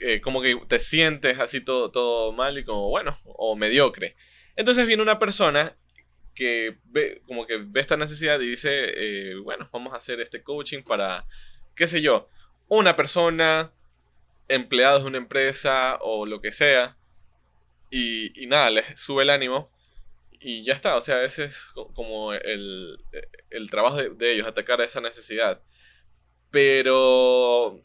eh, 0.00 0.20
como 0.20 0.42
que 0.42 0.60
te 0.68 0.78
sientes 0.78 1.38
así 1.38 1.60
todo, 1.60 1.90
todo 1.90 2.32
mal 2.32 2.58
y 2.58 2.64
como 2.64 2.88
bueno, 2.88 3.18
o 3.24 3.56
mediocre. 3.56 4.14
Entonces 4.56 4.86
viene 4.86 5.02
una 5.02 5.18
persona 5.18 5.76
que 6.38 6.78
ve, 6.84 7.20
como 7.26 7.48
que 7.48 7.56
ve 7.56 7.80
esta 7.80 7.96
necesidad 7.96 8.38
y 8.38 8.50
dice, 8.50 8.70
eh, 8.70 9.34
bueno, 9.34 9.68
vamos 9.72 9.92
a 9.92 9.96
hacer 9.96 10.20
este 10.20 10.40
coaching 10.40 10.84
para, 10.84 11.26
qué 11.74 11.88
sé 11.88 12.00
yo, 12.00 12.28
una 12.68 12.94
persona, 12.94 13.72
empleados 14.46 15.02
de 15.02 15.08
una 15.08 15.18
empresa 15.18 15.98
o 16.00 16.26
lo 16.26 16.40
que 16.40 16.52
sea. 16.52 16.96
Y, 17.90 18.46
nada, 18.46 18.70
les 18.70 18.84
sube 19.00 19.24
el 19.24 19.30
ánimo 19.30 19.68
y 20.38 20.62
ya 20.64 20.74
está, 20.74 20.94
o 20.94 21.02
sea, 21.02 21.24
ese 21.24 21.46
es 21.46 21.72
como 21.94 22.32
el, 22.32 23.00
trabajo 23.68 23.96
de, 23.96 24.32
ellos, 24.32 24.46
atacar 24.46 24.80
a 24.80 24.84
esa 24.84 25.00
necesidad. 25.00 25.60
Pero 26.52 27.82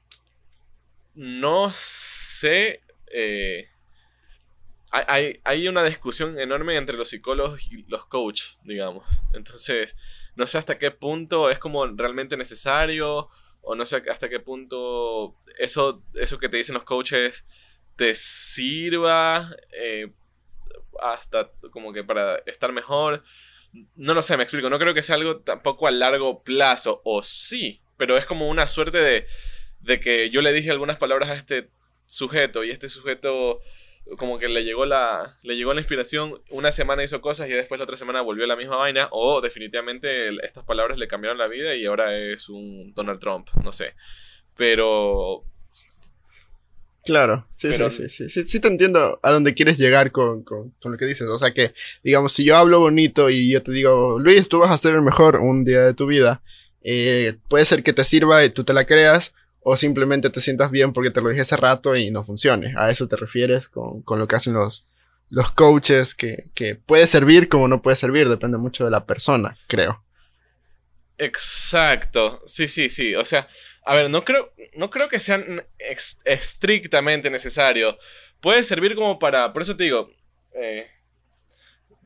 no 1.16 1.72
sé, 1.72 2.82
eh, 3.12 3.68
hay, 4.94 5.68
una 5.68 5.84
discusión 5.84 6.40
enorme 6.40 6.78
entre 6.78 6.98
los 6.98 7.10
psicólogos 7.10 7.72
y 7.72 7.84
los 7.88 8.06
coaches, 8.06 8.60
digamos. 8.64 9.06
Entonces, 9.34 9.96
no 10.36 10.46
sé 10.46 10.60
hasta 10.60 10.78
qué 10.78 10.92
punto 10.92 11.50
es 11.50 11.58
como 11.58 11.86
realmente 11.88 12.38
necesario 12.38 13.30
o 13.62 13.76
no 13.76 13.86
sé 13.86 14.04
hasta 14.12 14.30
qué 14.30 14.40
punto 14.40 15.36
eso, 15.58 16.04
eso 16.14 16.38
que 16.38 16.50
te 16.50 16.58
dicen 16.58 16.76
los 16.76 16.84
coaches 16.84 17.46
te 17.96 18.14
sirva. 18.14 19.50
Eh, 19.72 20.14
hasta 21.02 21.52
como 21.72 21.92
que 21.92 22.04
para 22.04 22.36
estar 22.46 22.72
mejor. 22.72 23.24
No 23.96 24.14
lo 24.14 24.22
sé, 24.22 24.38
me 24.38 24.44
explico. 24.44 24.70
No 24.70 24.78
creo 24.78 24.94
que 24.94 25.02
sea 25.02 25.16
algo 25.16 25.40
tampoco 25.40 25.88
a 25.88 25.92
largo 25.92 26.44
plazo. 26.44 27.02
O 27.04 27.24
sí, 27.24 27.82
pero 27.98 28.16
es 28.16 28.26
como 28.26 28.48
una 28.48 28.68
suerte 28.68 29.00
de, 29.00 29.28
de 29.80 30.00
que 30.00 30.30
yo 30.30 30.44
le 30.44 30.54
dije 30.54 30.70
algunas 30.70 30.98
palabras 30.98 31.32
a 31.32 31.36
este 31.36 31.72
sujeto 32.06 32.64
y 32.64 32.70
este 32.70 32.90
sujeto 32.90 33.60
como 34.18 34.38
que 34.38 34.50
le 34.50 34.64
llegó 34.64 34.86
la 34.86 35.38
le 35.44 35.56
llegó 35.56 35.74
la 35.74 35.82
inspiración, 35.82 36.42
una 36.50 36.72
semana 36.72 37.04
hizo 37.04 37.22
cosas 37.22 37.50
y 37.50 37.54
después 37.54 37.80
la 37.80 37.86
otra 37.86 37.98
semana 37.98 38.22
volvió 38.22 38.46
a 38.46 38.48
la 38.48 38.56
misma 38.56 38.78
vaina 38.78 39.08
o 39.12 39.42
definitivamente 39.42 40.30
estas 40.46 40.66
palabras 40.66 40.98
le 40.98 41.08
cambiaron 41.08 41.38
la 41.38 41.48
vida 41.48 41.76
y 41.76 41.86
ahora 41.86 42.18
es 42.18 42.50
un 42.50 42.94
Donald 42.94 43.20
Trump, 43.20 43.50
no 43.64 43.72
sé. 43.72 43.94
Pero 44.56 45.46
Claro, 47.06 47.46
sí, 47.54 47.70
sí, 47.74 48.08
sí, 48.08 48.30
sí, 48.30 48.46
sí, 48.46 48.60
te 48.62 48.70
entiendo 48.70 49.20
a 49.22 49.32
dónde 49.34 49.54
quieres 49.54 49.78
llegar 49.78 50.14
con, 50.14 50.44
con, 50.44 50.74
lo 50.82 50.98
que 50.98 51.06
dices. 51.06 51.28
O 51.28 51.38
sea 51.38 51.54
que, 51.54 51.74
digamos, 52.02 52.32
si 52.32 52.46
yo 52.46 52.56
hablo 52.56 52.80
bonito 52.80 53.30
y 53.30 53.52
yo 53.52 53.62
te 53.62 53.74
digo, 53.74 54.20
Luis, 54.20 54.48
tú 54.48 54.60
vas 54.60 54.72
a 54.72 54.78
ser 54.78 54.96
el 54.96 55.02
mejor 55.02 55.36
un 55.42 55.66
día 55.66 55.82
de 55.82 55.94
tu 55.94 56.06
vida, 56.06 56.42
eh, 56.82 57.36
puede 57.50 57.66
ser 57.66 57.84
que 57.84 57.92
te 57.92 58.06
sirva 58.06 58.46
y 58.46 58.50
tú 58.50 58.64
te 58.64 58.74
la 58.74 58.86
creas, 58.86 59.36
o 59.64 59.78
simplemente 59.78 60.30
te 60.30 60.42
sientas 60.42 60.72
bien 60.72 60.94
porque 60.94 61.12
te 61.12 61.22
lo 61.22 61.30
dije 61.30 61.42
hace 61.42 61.58
rato 61.58 61.96
y 61.96 62.12
no 62.12 62.24
funcione. 62.24 62.74
A 62.78 62.90
eso 62.90 63.08
te 63.08 63.16
refieres 63.16 63.70
con, 63.70 64.02
con 64.02 64.20
lo 64.20 64.28
que 64.28 64.36
hacen 64.36 64.54
los, 64.54 64.88
los 65.30 65.52
coaches, 65.52 66.16
que, 66.16 66.50
que 66.54 66.76
puede 66.76 67.08
servir 67.08 67.50
como 67.50 67.68
no 67.68 67.82
puede 67.82 67.96
servir, 67.96 68.30
depende 68.30 68.58
mucho 68.58 68.86
de 68.86 68.92
la 68.92 69.06
persona, 69.06 69.58
creo. 69.68 70.04
Exacto, 71.18 72.42
sí, 72.46 72.68
sí, 72.68 72.90
sí, 72.90 73.16
o 73.16 73.24
sea, 73.24 73.48
a 73.86 73.96
ver, 73.96 74.10
no 74.10 74.24
creo, 74.24 74.54
no 74.76 74.90
creo 74.90 75.10
que 75.10 75.20
sea 75.20 75.44
estrictamente 76.26 77.30
necesario. 77.30 77.98
Puede 78.40 78.64
servir 78.64 78.96
como 78.96 79.20
para. 79.20 79.52
Por 79.52 79.62
eso 79.62 79.76
te 79.76 79.84
digo. 79.84 80.10
Eh, 80.54 80.88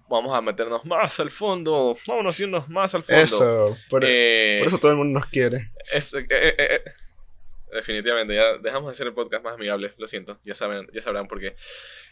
vamos 0.10 0.36
a 0.36 0.42
meternos 0.42 0.86
más 0.86 1.20
al 1.20 1.30
fondo. 1.30 1.98
Vámonos 2.08 2.40
a 2.40 2.44
irnos 2.44 2.70
más 2.70 2.96
al 2.96 3.04
fondo. 3.04 3.22
Eso. 3.22 3.78
Por, 3.90 4.04
eh, 4.06 4.62
eso 4.66 4.78
todo 4.80 4.92
el 4.92 4.98
mundo 4.98 5.20
nos 5.20 5.30
quiere. 5.30 5.72
Eh, 5.92 6.82
definitivamente, 7.72 8.36
ya 8.36 8.58
dejamos 8.58 8.90
de 8.90 8.94
hacer 8.94 9.08
el 9.08 9.14
podcast 9.14 9.44
más 9.44 9.56
amigable. 9.56 9.94
Lo 9.98 10.08
siento, 10.08 10.40
ya 10.44 10.56
saben, 10.56 10.88
ya 10.94 11.02
sabrán 11.02 11.28
por 11.28 11.40
qué. 11.40 11.56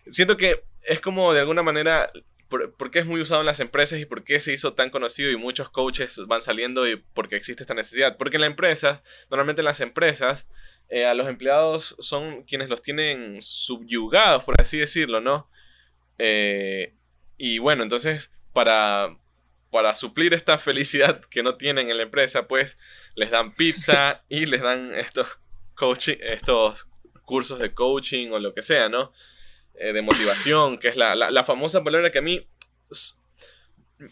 Siento 0.10 0.38
que 0.38 0.64
es 0.86 1.02
como 1.02 1.34
de 1.34 1.40
alguna 1.40 1.64
manera 1.64 2.12
por, 2.48 2.92
qué 2.92 3.00
es 3.00 3.06
muy 3.06 3.22
usado 3.22 3.42
en 3.42 3.48
las 3.48 3.60
empresas 3.60 4.00
y 4.00 4.06
por 4.06 4.24
qué 4.24 4.40
se 4.40 4.54
hizo 4.54 4.74
tan 4.74 4.90
conocido 4.90 5.32
y 5.32 5.38
muchos 5.38 5.70
coaches 5.70 6.20
van 6.28 6.42
saliendo 6.42 6.88
y 6.88 6.96
por 6.96 7.28
qué 7.28 7.36
existe 7.36 7.64
esta 7.64 7.74
necesidad. 7.74 8.18
Porque 8.18 8.38
en 8.38 8.42
la 8.42 8.48
empresa, 8.48 9.04
normalmente 9.30 9.62
en 9.62 9.66
las 9.66 9.82
empresas, 9.82 10.48
eh, 10.90 11.06
a 11.06 11.14
los 11.14 11.28
empleados 11.28 11.96
son 12.00 12.44
quienes 12.44 12.70
los 12.70 12.82
tienen 12.82 13.42
subyugados, 13.42 14.44
por 14.44 14.60
así 14.62 14.78
decirlo, 14.78 15.22
¿no? 15.22 15.50
Eh, 16.20 16.94
y 17.38 17.60
bueno, 17.60 17.84
entonces, 17.84 18.32
para, 18.54 19.18
para 19.72 19.96
suplir 19.96 20.34
esta 20.34 20.58
felicidad 20.58 21.22
que 21.26 21.44
no 21.44 21.56
tienen 21.56 21.90
en 21.90 21.98
la 21.98 22.04
empresa, 22.04 22.48
pues 22.48 22.78
les 23.16 23.32
dan 23.32 23.56
pizza 23.56 24.24
y 24.30 24.46
les 24.46 24.62
dan 24.62 24.94
estos, 24.94 25.40
coaching, 25.76 26.16
estos 26.22 26.88
cursos 27.26 27.60
de 27.60 27.74
coaching 27.74 28.32
o 28.32 28.40
lo 28.40 28.54
que 28.54 28.62
sea, 28.62 28.90
¿no? 28.90 29.12
Eh, 29.76 29.92
de 29.92 30.02
motivación, 30.02 30.78
que 30.78 30.88
es 30.88 30.96
la, 30.96 31.44
famosa 31.44 31.84
palabra 31.84 32.12
que 32.12 32.20
a 32.20 32.22
mí 32.22 32.48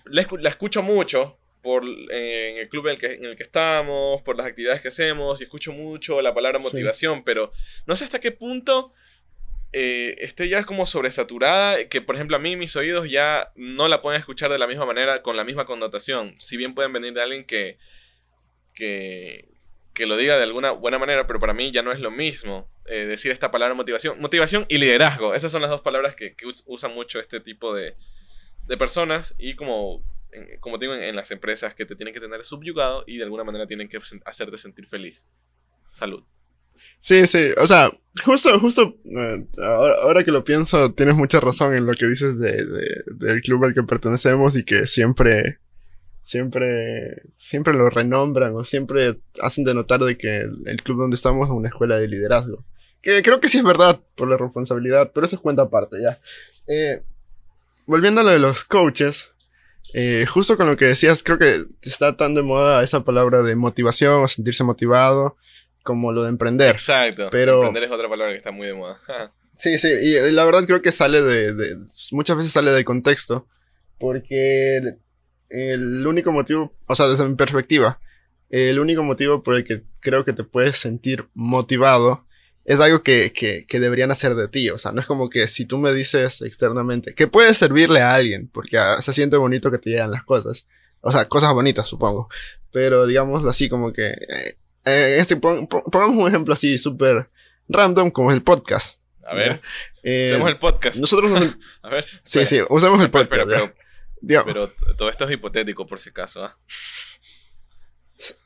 la, 0.05 0.21
escucho 0.49 0.81
mucho 0.81 1.37
por, 1.61 1.83
en 1.85 2.57
el 2.57 2.67
club 2.67 2.87
en 2.87 2.93
el, 2.93 2.99
que, 2.99 3.13
en 3.13 3.25
el, 3.25 3.37
que, 3.37 3.43
estamos, 3.43 4.21
por 4.23 4.35
las 4.37 4.45
actividades 4.45 4.81
que 4.81 4.89
hacemos, 4.89 5.39
y 5.39 5.45
escucho 5.45 5.71
mucho 5.71 6.21
la 6.21 6.33
palabra 6.33 6.59
motivación, 6.59 7.23
pero 7.23 7.53
no 7.85 7.95
sé 7.95 8.03
hasta 8.03 8.19
qué 8.19 8.31
punto 8.31 8.91
eh, 9.71 10.17
esté 10.19 10.49
ya 10.49 10.63
como 10.65 10.85
sobresaturada, 10.85 11.87
que 11.87 12.01
por 12.01 12.15
ejemplo 12.15 12.35
a 12.35 12.39
mí 12.39 12.57
mis 12.57 12.75
oídos 12.75 13.09
ya 13.09 13.51
no 13.55 13.87
la 13.87 14.01
pueden 14.01 14.19
escuchar 14.19 14.51
de 14.51 14.57
la 14.57 14.67
misma 14.67 14.85
manera, 14.85 15.21
con 15.21 15.37
la 15.37 15.45
misma 15.45 15.65
connotación, 15.65 16.35
si 16.39 16.57
bien 16.57 16.75
pueden 16.75 16.91
venir 16.91 17.13
de 17.13 17.23
alguien 17.23 17.45
que, 17.45 17.77
que, 18.73 19.47
que 19.93 20.05
lo 20.05 20.17
diga 20.17 20.37
de 20.37 20.43
alguna 20.43 20.71
buena 20.71 20.97
manera, 20.99 21.27
pero 21.27 21.39
para 21.39 21.53
mí 21.53 21.71
ya 21.71 21.81
no 21.81 21.91
es 21.91 21.99
lo 21.99 22.11
mismo 22.11 22.69
eh, 22.85 23.05
decir 23.05 23.31
esta 23.31 23.51
palabra 23.51 23.75
motivación. 23.75 24.19
Motivación 24.19 24.65
y 24.69 24.77
liderazgo, 24.77 25.33
esas 25.33 25.51
son 25.51 25.61
las 25.61 25.71
dos 25.71 25.81
palabras 25.81 26.15
que, 26.15 26.35
que 26.35 26.45
usan 26.65 26.93
mucho 26.93 27.19
este 27.19 27.39
tipo 27.39 27.73
de, 27.75 27.93
de 28.67 28.77
personas 28.77 29.35
y 29.37 29.55
como, 29.55 30.03
como 30.59 30.77
digo, 30.77 30.93
en, 30.93 31.15
las 31.15 31.31
empresas 31.31 31.73
que 31.75 31.85
te 31.85 31.95
tienen 31.95 32.13
que 32.13 32.19
tener 32.19 32.43
subyugado 32.45 33.03
y 33.07 33.17
de 33.17 33.23
alguna 33.23 33.43
manera 33.43 33.67
tienen 33.67 33.89
que 33.89 33.99
hacerte 34.25 34.57
sentir 34.57 34.87
feliz. 34.87 35.25
Salud. 35.91 36.23
Sí, 36.99 37.27
sí, 37.27 37.51
o 37.57 37.67
sea, 37.67 37.91
justo, 38.23 38.57
justo, 38.59 38.95
eh, 39.05 39.45
ahora, 39.61 40.23
que 40.23 40.31
lo 40.31 40.43
pienso, 40.43 40.93
tienes 40.93 41.15
mucha 41.15 41.39
razón 41.39 41.75
en 41.75 41.85
lo 41.85 41.93
que 41.93 42.07
dices 42.07 42.39
de, 42.39 42.65
del 43.05 43.41
club 43.41 43.65
al 43.65 43.73
que 43.73 43.83
pertenecemos 43.83 44.55
y 44.55 44.63
que 44.63 44.87
siempre, 44.87 45.59
siempre, 46.23 47.21
siempre 47.35 47.73
lo 47.73 47.89
renombran 47.89 48.55
o 48.55 48.63
siempre 48.63 49.15
hacen 49.41 49.65
de 49.65 49.73
notar 49.73 49.99
de 49.99 50.17
que 50.17 50.37
el, 50.37 50.81
club 50.83 50.99
donde 50.99 51.15
estamos 51.15 51.47
es 51.47 51.53
una 51.53 51.67
escuela 51.67 51.99
de 51.99 52.07
liderazgo. 52.07 52.65
Que 53.01 53.21
creo 53.21 53.39
que 53.39 53.49
sí 53.49 53.59
es 53.59 53.63
verdad 53.63 53.99
por 54.15 54.29
la 54.29 54.37
responsabilidad, 54.37 55.11
pero 55.13 55.25
eso 55.25 55.35
es 55.35 55.41
cuenta 55.41 55.63
aparte 55.63 55.97
ya. 56.01 56.19
Eh, 56.67 57.03
volviendo 57.85 58.21
a 58.21 58.23
lo 58.23 58.31
de 58.31 58.39
los 58.39 58.63
coaches, 58.63 59.33
eh, 59.93 60.25
justo 60.25 60.55
con 60.55 60.67
lo 60.67 60.77
que 60.77 60.85
decías, 60.85 61.21
creo 61.21 61.37
que 61.37 61.65
está 61.81 62.15
tan 62.15 62.33
de 62.33 62.41
moda 62.41 62.81
esa 62.81 63.03
palabra 63.03 63.43
de 63.43 63.55
motivación 63.55 64.23
o 64.23 64.27
sentirse 64.27 64.63
motivado 64.63 65.35
como 65.83 66.13
lo 66.13 66.23
de 66.23 66.29
emprender. 66.29 66.71
Exacto. 66.71 67.27
Pero... 67.29 67.55
Emprender 67.55 67.83
es 67.83 67.91
otra 67.91 68.07
palabra 68.07 68.31
que 68.31 68.37
está 68.37 68.51
muy 68.51 68.67
de 68.67 68.73
moda. 68.73 68.99
sí, 69.57 69.77
sí, 69.77 69.89
y 69.89 70.31
la 70.31 70.45
verdad 70.45 70.65
creo 70.65 70.81
que 70.81 70.93
sale 70.93 71.21
de, 71.21 71.77
Muchas 72.11 72.37
veces 72.37 72.53
sale 72.53 72.71
de 72.71 72.85
contexto, 72.85 73.45
porque 73.99 74.95
el, 75.53 76.05
único 76.05 76.31
motivo, 76.31 76.73
o 76.87 76.95
sea, 76.95 77.07
desde 77.07 77.27
mi 77.27 77.35
perspectiva, 77.35 77.99
el 78.49 78.79
único 78.79 79.03
motivo 79.03 79.43
por 79.43 79.55
el 79.55 79.63
que 79.63 79.83
creo 79.99 80.25
que 80.25 80.33
te 80.33 80.43
puedes 80.43 80.77
sentir 80.77 81.27
motivado 81.33 82.25
es 82.65 82.79
algo 82.79 83.03
que, 83.03 83.33
que, 83.33 83.65
que, 83.67 83.79
deberían 83.79 84.11
hacer 84.11 84.35
de 84.35 84.47
ti. 84.47 84.69
O 84.69 84.77
sea, 84.77 84.91
no 84.91 85.01
es 85.01 85.07
como 85.07 85.29
que 85.29 85.47
si 85.47 85.65
tú 85.65 85.77
me 85.77 85.93
dices 85.93 86.41
externamente 86.41 87.13
que 87.13 87.27
puedes 87.27 87.57
servirle 87.57 88.01
a 88.01 88.15
alguien, 88.15 88.49
porque 88.53 88.77
ah, 88.77 89.01
se 89.01 89.13
siente 89.13 89.37
bonito 89.37 89.71
que 89.71 89.79
te 89.79 89.89
llegan 89.89 90.11
las 90.11 90.23
cosas. 90.23 90.67
O 91.01 91.11
sea, 91.11 91.25
cosas 91.25 91.53
bonitas, 91.53 91.85
supongo. 91.85 92.29
Pero 92.71 93.05
digámoslo 93.05 93.49
así, 93.49 93.69
como 93.69 93.91
que 93.91 94.07
eh, 94.11 94.57
eh, 94.85 95.17
este, 95.19 95.35
pongamos 95.35 96.15
un 96.15 96.27
ejemplo 96.27 96.53
así 96.53 96.77
súper 96.77 97.29
random 97.67 98.11
como 98.11 98.31
el 98.31 98.43
podcast. 98.43 98.99
A 99.25 99.33
ver. 99.33 99.61
Eh, 100.03 100.31
usemos 100.31 100.49
el 100.49 100.57
podcast. 100.57 100.97
Nosotros 100.97 101.31
A 101.81 101.89
ver. 101.89 102.05
Sí, 102.23 102.45
sí, 102.45 102.59
usemos 102.69 103.01
el 103.01 103.09
podcast. 103.09 103.29
Pero, 103.29 103.47
pero, 103.47 103.73
todo 104.97 105.09
esto 105.09 105.25
es 105.25 105.31
hipotético 105.31 105.85
por 105.85 105.99
si 105.99 106.09
acaso. 106.09 106.43
¿ah? 106.43 106.57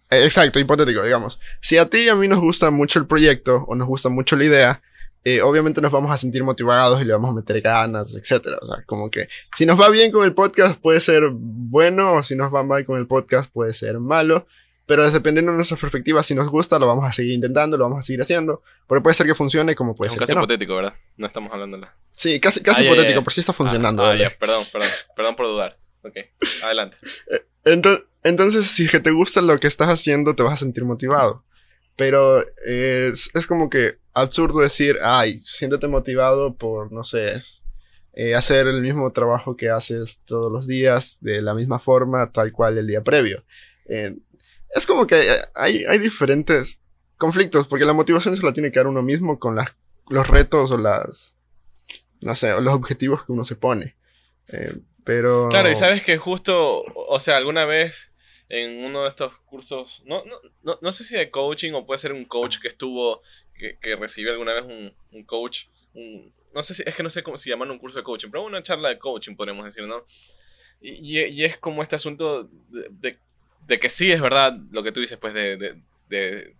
Eh, 0.10 0.24
exacto, 0.24 0.60
hipotético, 0.60 1.04
digamos. 1.04 1.40
Si 1.62 1.78
a 1.78 1.90
ti 1.90 2.00
y 2.00 2.10
a 2.10 2.16
mí 2.16 2.28
nos 2.28 2.40
gusta 2.40 2.72
mucho 2.72 3.00
el 3.00 3.08
proyecto 3.08 3.66
o 3.68 3.76
nos 3.76 3.88
gusta 3.88 4.10
mucho 4.10 4.36
la 4.36 4.46
idea, 4.46 4.82
obviamente 5.44 5.82
nos 5.82 5.92
vamos 5.92 6.12
a 6.12 6.18
sentir 6.18 6.44
motivados 6.44 7.02
y 7.02 7.06
le 7.06 7.14
vamos 7.14 7.32
a 7.32 7.36
meter 7.36 7.62
ganas, 7.62 8.16
etcétera. 8.16 8.58
O 8.62 8.66
sea, 8.66 8.84
como 8.86 9.10
que 9.10 9.28
si 9.56 9.66
nos 9.66 9.80
va 9.80 9.90
bien 9.90 10.12
con 10.12 10.24
el 10.24 10.34
podcast 10.34 10.80
puede 10.80 11.02
ser 11.02 11.24
bueno 11.32 12.14
o 12.14 12.24
si 12.24 12.36
nos 12.36 12.54
va 12.54 12.64
mal 12.64 12.86
con 12.86 12.98
el 12.98 13.08
podcast 13.08 13.52
puede 13.52 13.74
ser 13.74 14.00
malo. 14.00 14.48
Pero 14.88 15.10
dependiendo 15.12 15.52
de 15.52 15.58
nuestras 15.58 15.80
perspectivas, 15.80 16.26
si 16.26 16.34
nos 16.34 16.50
gusta, 16.50 16.80
lo 16.80 16.88
vamos 16.88 17.04
a 17.04 17.12
seguir 17.12 17.34
intentando, 17.34 17.76
lo 17.78 17.84
vamos 17.84 18.00
a 18.00 18.02
seguir 18.02 18.22
haciendo. 18.22 18.62
Porque 18.88 19.04
puede 19.04 19.14
ser 19.14 19.28
que 19.28 19.36
funcione 19.36 19.76
como 19.76 19.96
puede 19.96 20.10
ser. 20.10 20.16
Es 20.16 20.22
un 20.22 20.28
caso 20.28 20.40
hipotético, 20.40 20.78
¿verdad? 20.78 20.94
No 21.18 21.28
estamos 21.28 21.52
hablando 21.52 21.78
de. 21.78 21.88
Sí, 22.12 22.40
casi, 22.40 22.62
casi 22.62 22.84
ah, 22.84 22.86
hipotético, 22.86 23.22
pero 23.22 23.32
sí 23.32 23.42
está 23.42 23.52
funcionando. 23.52 24.06
Ah, 24.06 24.16
ya, 24.16 24.32
perdón, 24.40 24.64
perdón. 24.72 24.90
Perdón 25.16 25.36
por 25.36 25.48
dudar. 25.48 25.78
Ok, 26.04 26.16
adelante. 26.64 26.96
Eh, 27.30 27.46
entonces, 27.66 28.06
entonces, 28.24 28.68
si 28.68 28.88
que 28.88 29.02
te 29.02 29.12
gusta 29.12 29.42
lo 29.42 29.60
que 29.60 29.68
estás 29.68 29.90
haciendo, 29.90 30.36
te 30.36 30.44
vas 30.44 30.54
a 30.54 30.58
sentir 30.58 30.86
motivado. 30.86 31.44
Pero 31.98 32.46
es, 32.66 33.30
es 33.34 33.46
como 33.46 33.70
que 33.70 33.98
absurdo 34.14 34.62
decir, 34.62 35.00
ay, 35.04 35.40
siéntete 35.44 35.88
motivado 35.88 36.56
por, 36.56 36.94
no 36.94 37.04
sé, 37.04 37.42
eh, 38.14 38.36
hacer 38.36 38.68
el 38.68 38.82
mismo 38.82 39.12
trabajo 39.12 39.56
que 39.58 39.70
haces 39.70 40.22
todos 40.26 40.52
los 40.52 40.66
días, 40.66 41.18
de 41.22 41.42
la 41.42 41.54
misma 41.54 41.78
forma, 41.78 42.32
tal 42.32 42.52
cual 42.52 42.78
el 42.78 42.88
día 42.88 43.04
previo. 43.04 43.44
Eh, 43.90 44.16
es 44.74 44.86
como 44.86 45.08
que 45.08 45.42
hay, 45.56 45.84
hay 45.86 46.00
diferentes 46.00 46.80
conflictos, 47.18 47.68
porque 47.68 47.86
la 47.86 47.94
motivación 47.94 48.36
se 48.38 48.46
la 48.46 48.54
tiene 48.54 48.72
que 48.72 48.80
dar 48.80 48.88
uno 48.88 49.02
mismo 49.02 49.40
con 49.40 49.56
las, 49.56 49.76
los 50.10 50.28
retos 50.28 50.72
o 50.72 50.78
las, 50.78 51.36
no 52.22 52.36
sé, 52.36 52.50
los 52.62 52.74
objetivos 52.74 53.26
que 53.26 53.32
uno 53.32 53.44
se 53.44 53.56
pone. 53.56 53.96
Eh, 54.48 54.78
pero... 55.04 55.50
Claro, 55.50 55.70
y 55.70 55.76
sabes 55.76 56.04
que 56.04 56.18
justo, 56.18 56.84
o 56.84 57.20
sea, 57.20 57.38
alguna 57.38 57.66
vez 57.66 58.12
en 58.50 58.86
uno 58.86 59.04
de 59.04 59.10
estos 59.10 59.38
cursos, 59.40 60.04
no, 60.06 60.24
no, 60.26 60.38
no, 60.64 60.80
no 60.82 60.92
sé 60.92 61.04
si 61.04 61.16
de 61.16 61.32
coaching 61.32 61.74
o 61.74 61.86
puede 61.86 62.00
ser 62.00 62.14
un 62.14 62.26
coach 62.26 62.60
que 62.60 62.68
estuvo, 62.68 63.22
que, 63.58 63.78
que 63.80 63.96
recibió 63.96 64.32
alguna 64.32 64.54
vez 64.54 64.64
un, 64.64 64.94
un 65.12 65.24
coach, 65.24 65.66
no 66.54 66.64
sé 66.64 66.74
si, 66.74 66.84
es 66.86 66.96
que 66.96 67.04
no 67.04 67.10
sé 67.10 67.24
cómo 67.24 67.38
se 67.38 67.50
llaman 67.50 67.72
un 67.72 67.80
curso 67.80 67.98
de 67.98 68.04
coaching, 68.04 68.30
pero 68.30 68.44
una 68.44 68.64
charla 68.64 68.90
de 68.90 69.00
coaching, 69.00 69.36
podemos 69.36 69.66
decir, 69.66 69.84
¿no? 69.84 70.06
Y, 70.80 71.20
y, 71.20 71.44
es 71.44 71.58
como 71.58 71.82
este 71.82 71.96
asunto 71.96 72.50
de 72.70 73.18
que 73.68 73.90
sí 73.90 74.12
es 74.12 74.22
verdad 74.22 74.58
lo 74.72 74.84
que 74.84 74.92
tú 74.92 75.02
dices, 75.02 75.18
pues, 75.18 75.34
de, 75.34 76.56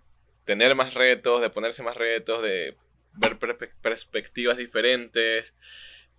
tener 0.46 0.76
más 0.76 0.94
retos, 0.94 1.42
de 1.42 1.50
ponerse 1.50 1.84
más 1.84 1.98
retos, 1.98 2.42
de 2.42 2.78
ver 3.14 3.38
perspectivas 3.82 4.58
diferentes, 4.58 5.54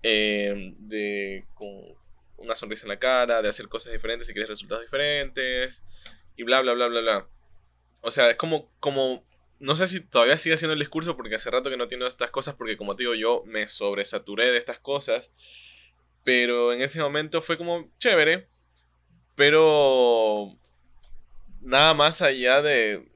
eh, 0.03 0.75
de 0.79 1.45
con 1.55 1.69
una 2.37 2.55
sonrisa 2.57 2.85
en 2.85 2.91
la 2.91 2.99
cara, 2.99 3.43
de 3.43 3.49
hacer 3.49 3.69
cosas 3.69 3.93
diferentes 3.93 4.29
y 4.29 4.33
quieres 4.33 4.51
resultados 4.51 4.85
diferentes, 4.85 5.83
y 6.37 6.45
bla, 6.45 6.61
bla, 6.61 6.73
bla, 6.73 6.87
bla, 6.89 7.01
bla. 7.01 7.29
O 8.01 8.11
sea, 8.11 8.31
es 8.31 8.37
como, 8.37 8.69
como, 8.81 9.25
no 9.59 9.77
sé 9.77 9.89
si 9.89 10.01
todavía 10.01 10.39
sigue 10.39 10.55
haciendo 10.55 10.75
el 10.75 10.79
discurso 10.79 11.17
porque 11.17 11.35
hace 11.35 11.51
rato 11.51 11.69
que 11.71 11.77
no 11.77 11.89
tiene 11.89 12.07
estas 12.07 12.31
cosas, 12.31 12.55
porque 12.55 12.77
como 12.77 12.97
te 12.97 13.03
digo, 13.03 13.15
yo 13.15 13.43
me 13.45 13.69
sobresaturé 13.69 14.53
de 14.53 14.59
estas 14.59 14.79
cosas, 14.79 15.33
pero 16.25 16.73
en 16.73 16.83
ese 16.83 17.01
momento 17.01 17.43
fue 17.43 17.59
como 17.59 17.91
chévere, 17.99 18.49
pero 19.35 20.57
nada 21.61 21.95
más 21.95 22.23
allá 22.23 22.63
de... 22.63 23.07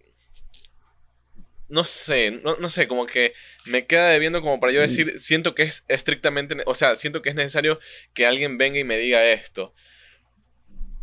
No 1.69 1.85
sé, 1.85 2.31
no, 2.31 2.69
sé, 2.69 2.87
como 2.87 3.07
que 3.07 3.33
me 3.65 3.87
queda 3.87 4.11
debiendo 4.11 4.43
como 4.43 4.61
para 4.61 4.75
yo 4.75 4.83
decir, 4.83 5.19
siento 5.19 5.55
que 5.55 5.63
es 5.63 5.87
estrictamente, 5.89 6.55
o 6.67 6.75
sea, 6.75 6.97
siento 6.97 7.23
que 7.23 7.31
es 7.31 7.35
necesario 7.35 7.81
que 8.13 8.27
alguien 8.27 8.59
venga 8.59 8.79
y 8.79 8.85
me 8.85 8.99
diga 8.99 9.25
esto. 9.25 9.73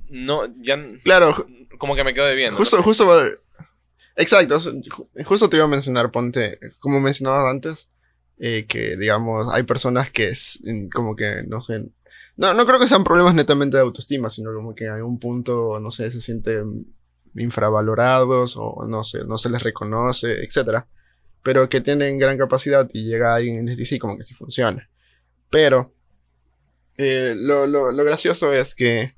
No, 0.09 0.43
ya... 0.61 0.77
Claro. 1.03 1.47
Como 1.79 1.95
que 1.95 2.03
me 2.03 2.13
quedo 2.13 2.27
debiendo. 2.27 2.55
Justo, 2.55 2.83
justo 2.83 3.07
Exacto, 4.15 4.59
justo 5.23 5.49
te 5.49 5.55
iba 5.55 5.65
a 5.65 5.69
mencionar, 5.69 6.11
ponte, 6.11 6.59
como 6.79 6.99
mencionabas 6.99 7.45
antes, 7.49 7.89
eh, 8.37 8.65
que 8.67 8.97
digamos, 8.97 9.47
hay 9.53 9.63
personas 9.63 10.11
que 10.11 10.33
como 10.93 11.15
que, 11.15 11.43
no 11.47 11.61
sé, 11.61 11.85
no, 12.35 12.53
no 12.53 12.65
creo 12.65 12.79
que 12.79 12.87
sean 12.87 13.05
problemas 13.05 13.33
netamente 13.33 13.77
de 13.77 13.83
autoestima, 13.83 14.29
sino 14.29 14.53
como 14.53 14.75
que 14.75 14.89
hay 14.89 15.01
un 15.01 15.19
punto, 15.19 15.79
no 15.79 15.89
sé, 15.89 16.11
se 16.11 16.19
siente 16.19 16.61
infravalorados 17.35 18.55
o 18.57 18.85
no 18.87 19.03
sé, 19.03 19.23
no 19.25 19.37
se 19.37 19.49
les 19.49 19.63
reconoce, 19.63 20.43
etc. 20.43 20.85
Pero 21.43 21.69
que 21.69 21.81
tienen 21.81 22.17
gran 22.17 22.37
capacidad 22.37 22.87
y 22.93 23.05
llega 23.05 23.35
alguien 23.35 23.63
y 23.63 23.67
les 23.67 23.77
dice 23.77 23.99
como 23.99 24.17
que 24.17 24.23
sí 24.23 24.33
funciona. 24.33 24.89
Pero 25.49 25.93
eh, 26.97 27.33
lo, 27.35 27.65
lo, 27.65 27.91
lo, 27.91 28.03
gracioso 28.03 28.51
es 28.53 28.75
que 28.75 29.15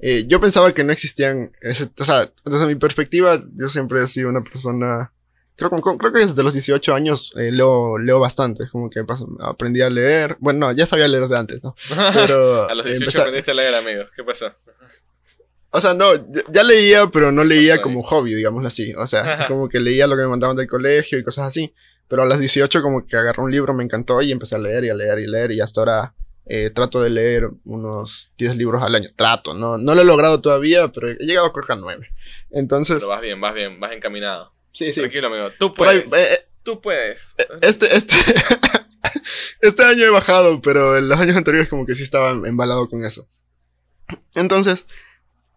eh, 0.00 0.24
yo 0.26 0.40
pensaba 0.40 0.72
que 0.72 0.82
no 0.82 0.92
existían, 0.92 1.52
o 1.98 2.04
sea, 2.04 2.32
desde 2.44 2.66
mi 2.66 2.74
perspectiva, 2.74 3.40
yo 3.54 3.68
siempre 3.68 4.02
he 4.02 4.06
sido 4.06 4.30
una 4.30 4.42
persona, 4.42 5.12
creo, 5.56 5.70
creo 5.70 6.12
que 6.12 6.20
desde 6.20 6.42
los 6.42 6.54
18 6.54 6.94
años 6.94 7.34
eh, 7.36 7.52
leo, 7.52 7.98
leo 7.98 8.18
bastante, 8.18 8.68
como 8.70 8.88
que 8.88 9.04
aprendí 9.40 9.82
a 9.82 9.90
leer, 9.90 10.38
bueno, 10.40 10.66
no, 10.66 10.72
ya 10.72 10.86
sabía 10.86 11.06
leer 11.06 11.28
de 11.28 11.38
antes, 11.38 11.62
¿no? 11.62 11.74
Pero, 12.14 12.68
a 12.68 12.74
los 12.74 12.86
18 12.86 13.20
aprendiste 13.20 13.50
a 13.50 13.54
leer, 13.54 13.74
amigo, 13.74 14.04
¿qué 14.16 14.24
pasó? 14.24 14.52
O 15.72 15.80
sea, 15.80 15.94
no, 15.94 16.12
ya 16.50 16.64
leía, 16.64 17.06
pero 17.06 17.30
no 17.30 17.44
leía 17.44 17.80
como 17.80 18.02
hobby, 18.02 18.34
digámoslo 18.34 18.68
así. 18.68 18.92
O 18.94 19.06
sea, 19.06 19.46
como 19.48 19.68
que 19.68 19.80
leía 19.80 20.06
lo 20.06 20.16
que 20.16 20.22
me 20.22 20.28
mandaban 20.28 20.56
del 20.56 20.66
colegio 20.66 21.18
y 21.18 21.24
cosas 21.24 21.46
así. 21.46 21.72
Pero 22.08 22.22
a 22.22 22.26
las 22.26 22.40
18 22.40 22.82
como 22.82 23.06
que 23.06 23.16
agarré 23.16 23.42
un 23.42 23.52
libro, 23.52 23.72
me 23.72 23.84
encantó 23.84 24.20
y 24.20 24.32
empecé 24.32 24.56
a 24.56 24.58
leer 24.58 24.84
y 24.84 24.90
a 24.90 24.94
leer 24.94 25.20
y 25.20 25.26
leer. 25.28 25.52
Y 25.52 25.60
hasta 25.60 25.80
ahora 25.80 26.14
eh, 26.44 26.70
trato 26.70 27.00
de 27.00 27.10
leer 27.10 27.48
unos 27.64 28.32
10 28.36 28.56
libros 28.56 28.82
al 28.82 28.96
año. 28.96 29.10
Trato, 29.14 29.54
no, 29.54 29.78
no 29.78 29.94
lo 29.94 30.02
he 30.02 30.04
logrado 30.04 30.40
todavía, 30.40 30.88
pero 30.88 31.08
he 31.08 31.14
llegado 31.20 31.46
a 31.46 31.52
creo 31.52 31.66
que 31.66 31.72
a 31.72 31.76
9. 31.76 32.08
Entonces... 32.50 32.96
Pero 32.96 33.08
vas 33.08 33.20
bien, 33.20 33.40
vas 33.40 33.54
bien, 33.54 33.78
vas 33.78 33.92
encaminado. 33.92 34.52
Sí, 34.72 34.92
sí. 34.92 35.00
Tranquilo, 35.00 35.28
amigo. 35.28 35.50
Tú 35.58 35.72
puedes. 35.72 36.12
Eh, 36.12 36.34
eh, 36.34 36.46
Tú 36.64 36.80
puedes. 36.80 37.34
Este, 37.60 37.94
este... 37.94 38.16
este 39.60 39.84
año 39.84 40.04
he 40.04 40.10
bajado, 40.10 40.60
pero 40.60 40.98
en 40.98 41.08
los 41.08 41.20
años 41.20 41.36
anteriores 41.36 41.68
como 41.68 41.86
que 41.86 41.94
sí 41.94 42.02
estaba 42.02 42.32
embalado 42.32 42.88
con 42.88 43.04
eso. 43.04 43.28
Entonces... 44.34 44.86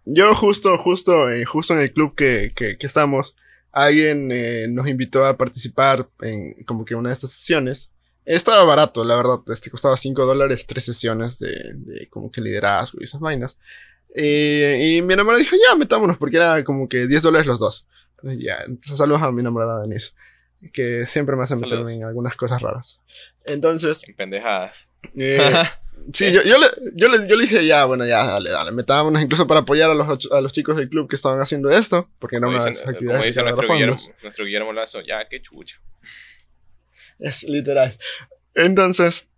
Yo 0.05 0.35
justo, 0.35 0.77
justo, 0.77 1.29
eh, 1.29 1.45
justo 1.45 1.73
en 1.73 1.79
el 1.79 1.93
club 1.93 2.15
que, 2.15 2.51
que, 2.55 2.77
que 2.77 2.87
estamos, 2.87 3.35
alguien 3.71 4.29
eh, 4.31 4.67
nos 4.69 4.87
invitó 4.87 5.25
a 5.25 5.37
participar 5.37 6.09
en 6.21 6.63
como 6.65 6.85
que 6.85 6.95
una 6.95 7.09
de 7.09 7.13
estas 7.13 7.31
sesiones. 7.31 7.91
Estaba 8.25 8.63
barato, 8.63 9.03
la 9.03 9.17
verdad, 9.17 9.39
este 9.47 9.69
costaba 9.69 9.97
5 9.97 10.25
dólares, 10.25 10.65
tres 10.65 10.85
sesiones 10.85 11.39
de, 11.39 11.73
de 11.75 12.07
como 12.09 12.31
que 12.31 12.39
liderazgo 12.39 12.99
y 13.01 13.03
esas 13.03 13.19
vainas. 13.19 13.59
Eh, 14.15 14.95
y 14.95 15.01
mi 15.01 15.13
enamorada 15.13 15.43
dijo, 15.43 15.55
ya, 15.55 15.75
metámonos, 15.75 16.17
porque 16.17 16.37
era 16.37 16.63
como 16.63 16.87
que 16.87 17.07
10 17.07 17.21
dólares 17.21 17.47
los 17.47 17.59
dos. 17.59 17.87
Ya, 18.21 18.59
entonces 18.65 18.97
saludos 18.97 19.21
a 19.21 19.31
mi 19.31 19.41
enamorada 19.41 19.81
Denise, 19.81 20.13
que 20.71 21.05
siempre 21.05 21.35
me 21.35 21.43
hace 21.43 21.57
meterme 21.57 21.93
en 21.93 22.03
algunas 22.05 22.35
cosas 22.35 22.61
raras. 22.61 23.01
Entonces... 23.43 24.07
En 24.07 24.15
pendejadas. 24.15 24.87
Eh, 26.05 26.11
sí, 26.13 26.31
yo, 26.31 26.41
yo, 26.43 26.57
le, 26.57 26.67
yo, 26.95 27.09
le, 27.09 27.27
yo 27.27 27.35
le 27.35 27.43
dije, 27.43 27.65
ya, 27.65 27.85
bueno, 27.85 28.05
ya, 28.05 28.25
dale, 28.25 28.49
dale, 28.49 28.71
metámonos 28.71 29.21
incluso 29.21 29.47
para 29.47 29.61
apoyar 29.61 29.89
a 29.89 29.93
los, 29.93 30.31
a 30.31 30.41
los 30.41 30.53
chicos 30.53 30.77
del 30.77 30.89
club 30.89 31.09
que 31.09 31.15
estaban 31.15 31.39
haciendo 31.39 31.69
esto, 31.69 32.09
porque 32.19 32.37
era 32.37 32.47
una 32.47 32.63
actividad 32.63 33.13
Como 33.13 33.23
dice 33.23 33.41
nuestro 33.41 33.67
Guillermo, 33.73 33.97
nuestro 34.21 34.45
Guillermo 34.45 34.73
Lazo, 34.73 35.01
ya, 35.01 35.27
qué 35.27 35.41
chucha. 35.41 35.81
Es 37.19 37.43
literal. 37.43 37.97
Entonces, 38.55 39.29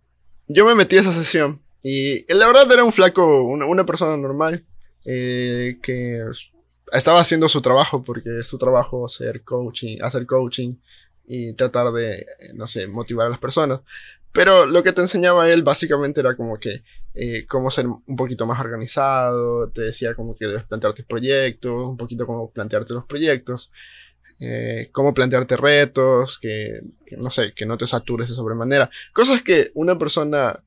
yo 0.48 0.66
me 0.66 0.74
metí 0.74 0.96
a 0.96 1.00
esa 1.00 1.12
sesión 1.12 1.62
y 1.82 2.30
la 2.32 2.46
verdad 2.46 2.70
era 2.72 2.84
un 2.84 2.92
flaco, 2.92 3.42
una, 3.42 3.66
una 3.66 3.86
persona 3.86 4.16
normal, 4.16 4.64
eh, 5.04 5.78
que 5.82 6.20
estaba 6.92 7.20
haciendo 7.20 7.48
su 7.48 7.60
trabajo, 7.60 8.02
porque 8.02 8.40
es 8.40 8.46
su 8.46 8.58
trabajo 8.58 9.06
hacer 9.06 9.42
coaching, 9.42 9.98
hacer 10.02 10.26
coaching 10.26 10.76
y 11.26 11.52
tratar 11.54 11.92
de, 11.92 12.26
no 12.54 12.66
sé, 12.66 12.86
motivar 12.86 13.26
a 13.26 13.30
las 13.30 13.38
personas. 13.38 13.80
Pero 14.36 14.66
lo 14.66 14.82
que 14.82 14.92
te 14.92 15.00
enseñaba 15.00 15.50
él 15.50 15.62
básicamente 15.62 16.20
era 16.20 16.36
como 16.36 16.60
que 16.60 16.82
eh, 17.14 17.46
cómo 17.46 17.70
ser 17.70 17.86
un 17.86 18.16
poquito 18.18 18.44
más 18.44 18.60
organizado, 18.60 19.70
te 19.70 19.80
decía 19.80 20.14
como 20.14 20.36
que 20.36 20.46
debes 20.46 20.64
plantearte 20.64 21.04
proyectos, 21.04 21.72
un 21.72 21.96
poquito 21.96 22.26
cómo 22.26 22.50
plantearte 22.50 22.92
los 22.92 23.06
proyectos, 23.06 23.72
eh, 24.38 24.90
cómo 24.92 25.14
plantearte 25.14 25.56
retos, 25.56 26.38
que, 26.38 26.82
no 27.16 27.30
sé, 27.30 27.54
que 27.54 27.64
no 27.64 27.78
te 27.78 27.86
satures 27.86 28.28
de 28.28 28.34
sobremanera. 28.34 28.90
Cosas 29.14 29.40
que 29.40 29.70
una 29.72 29.98
persona, 29.98 30.62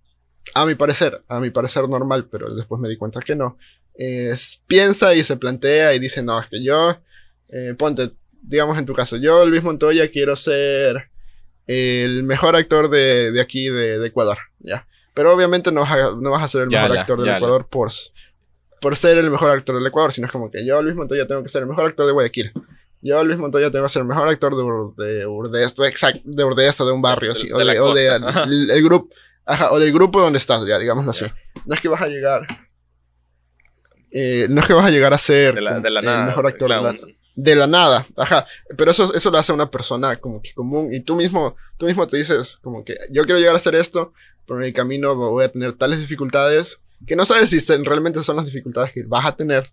a 0.55 0.65
mi 0.65 0.73
parecer, 0.73 1.21
a 1.27 1.39
mi 1.39 1.51
parecer 1.51 1.87
normal, 1.87 2.27
pero 2.27 2.55
después 2.55 2.81
me 2.81 2.89
di 2.89 2.97
cuenta 2.97 3.19
que 3.21 3.35
no, 3.35 3.59
piensa 4.65 5.13
y 5.13 5.23
se 5.23 5.37
plantea 5.37 5.93
y 5.93 5.99
dice, 5.99 6.23
no, 6.23 6.41
es 6.41 6.47
que 6.47 6.63
yo, 6.63 6.97
eh, 7.49 7.75
ponte, 7.77 8.13
digamos 8.41 8.79
en 8.79 8.87
tu 8.87 8.95
caso, 8.95 9.15
yo 9.17 9.45
Luis 9.45 9.61
Montoya 9.61 10.09
quiero 10.09 10.35
ser 10.35 11.11
el 11.69 12.23
mejor 12.23 12.55
actor 12.55 12.89
de, 12.89 13.31
de 13.31 13.39
aquí, 13.39 13.69
de, 13.69 13.99
de, 13.99 14.07
Ecuador, 14.07 14.39
¿ya? 14.59 14.87
Pero 15.13 15.33
obviamente 15.33 15.71
no 15.71 15.81
vas 15.81 15.91
a, 15.91 16.11
no 16.19 16.31
vas 16.31 16.43
a 16.43 16.47
ser 16.47 16.61
el 16.63 16.69
mejor 16.69 16.97
actor 16.97 17.21
del 17.21 17.35
Ecuador 17.35 17.67
por, 17.69 17.91
por 18.81 18.95
ser 18.95 19.19
el 19.19 19.29
mejor 19.29 19.51
actor 19.51 19.75
del 19.75 19.85
Ecuador, 19.85 20.11
sino 20.11 20.25
es 20.25 20.31
como 20.31 20.49
que 20.49 20.65
yo, 20.65 20.81
Luis 20.81 20.95
Montoya, 20.95 21.27
tengo 21.27 21.43
que 21.43 21.49
ser 21.49 21.61
el 21.61 21.67
mejor 21.67 21.85
actor 21.85 22.07
de 22.07 22.13
Guayaquil. 22.13 22.53
Yo, 23.01 23.23
Luis 23.23 23.37
Montoya, 23.37 23.69
tengo 23.69 23.85
que 23.85 23.89
ser 23.89 24.01
el 24.01 24.07
mejor 24.07 24.27
actor 24.27 24.95
de, 24.97 25.05
de 25.05 25.27
Urdesto, 25.27 25.85
exacto, 25.85 26.21
de 26.25 26.43
de 26.43 26.91
un 26.91 27.01
barrio, 27.03 27.33
así, 27.33 27.51
o, 27.51 27.57
de, 27.59 27.79
o 27.79 27.93
de, 27.93 28.07
el, 28.15 28.71
el 28.71 28.83
grupo, 28.83 29.13
ajá, 29.45 29.71
o 29.71 29.79
del 29.79 29.93
grupo 29.93 30.19
donde 30.19 30.37
estás, 30.37 30.65
ya, 30.65 30.79
digámoslo 30.79 31.11
así. 31.11 31.25
No 31.65 31.75
es 31.75 31.81
que 31.81 31.87
vas 31.87 32.01
a 32.01 32.07
llegar 32.07 32.47
eh, 34.11 34.47
no 34.49 34.61
es 34.61 34.67
que 34.67 34.73
vas 34.73 34.85
a 34.85 34.89
llegar 34.89 35.13
a 35.13 35.17
ser 35.17 35.53
de 35.55 35.61
la, 35.61 35.77
el 35.77 35.93
nada, 36.05 36.25
mejor 36.25 36.47
actor 36.47 36.67
de 36.67 36.81
la, 36.81 36.95
de 37.41 37.55
la, 37.55 37.67
nada, 37.67 38.05
ajá, 38.17 38.45
pero 38.77 38.91
eso, 38.91 39.13
eso 39.13 39.31
lo 39.31 39.37
hace 39.37 39.53
una 39.53 39.71
persona 39.71 40.17
como 40.17 40.41
que 40.41 40.53
común 40.53 40.93
y 40.93 40.99
tú 40.99 41.15
mismo, 41.15 41.55
tú 41.77 41.85
mismo 41.85 42.05
te 42.05 42.17
dices 42.17 42.59
como 42.61 42.83
que 42.83 42.97
yo 43.11 43.23
quiero 43.23 43.39
llegar 43.39 43.53
a 43.53 43.57
hacer 43.57 43.75
esto, 43.75 44.13
pero 44.45 44.59
en 44.59 44.67
el 44.67 44.73
camino 44.73 45.15
voy 45.15 45.45
a 45.45 45.51
tener 45.51 45.73
tales 45.73 45.99
dificultades 45.99 46.81
que 47.07 47.15
no 47.15 47.25
sabes 47.25 47.49
si 47.49 47.59
realmente 47.83 48.21
son 48.23 48.35
las 48.35 48.45
dificultades 48.45 48.91
que 48.91 49.03
vas 49.03 49.25
a 49.25 49.37
tener, 49.37 49.71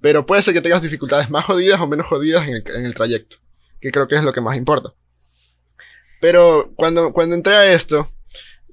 pero 0.00 0.24
puede 0.26 0.42
ser 0.42 0.54
que 0.54 0.60
tengas 0.60 0.80
dificultades 0.80 1.28
más 1.28 1.44
jodidas 1.44 1.80
o 1.80 1.88
menos 1.88 2.06
jodidas 2.06 2.46
en 2.46 2.54
el, 2.54 2.64
en 2.72 2.86
el 2.86 2.94
trayecto, 2.94 3.38
que 3.80 3.90
creo 3.90 4.06
que 4.06 4.14
es 4.14 4.22
lo 4.22 4.32
que 4.32 4.40
más 4.40 4.56
importa. 4.56 4.94
Pero 6.20 6.72
cuando, 6.76 7.12
cuando 7.12 7.34
entré 7.34 7.56
a 7.56 7.72
esto, 7.72 8.06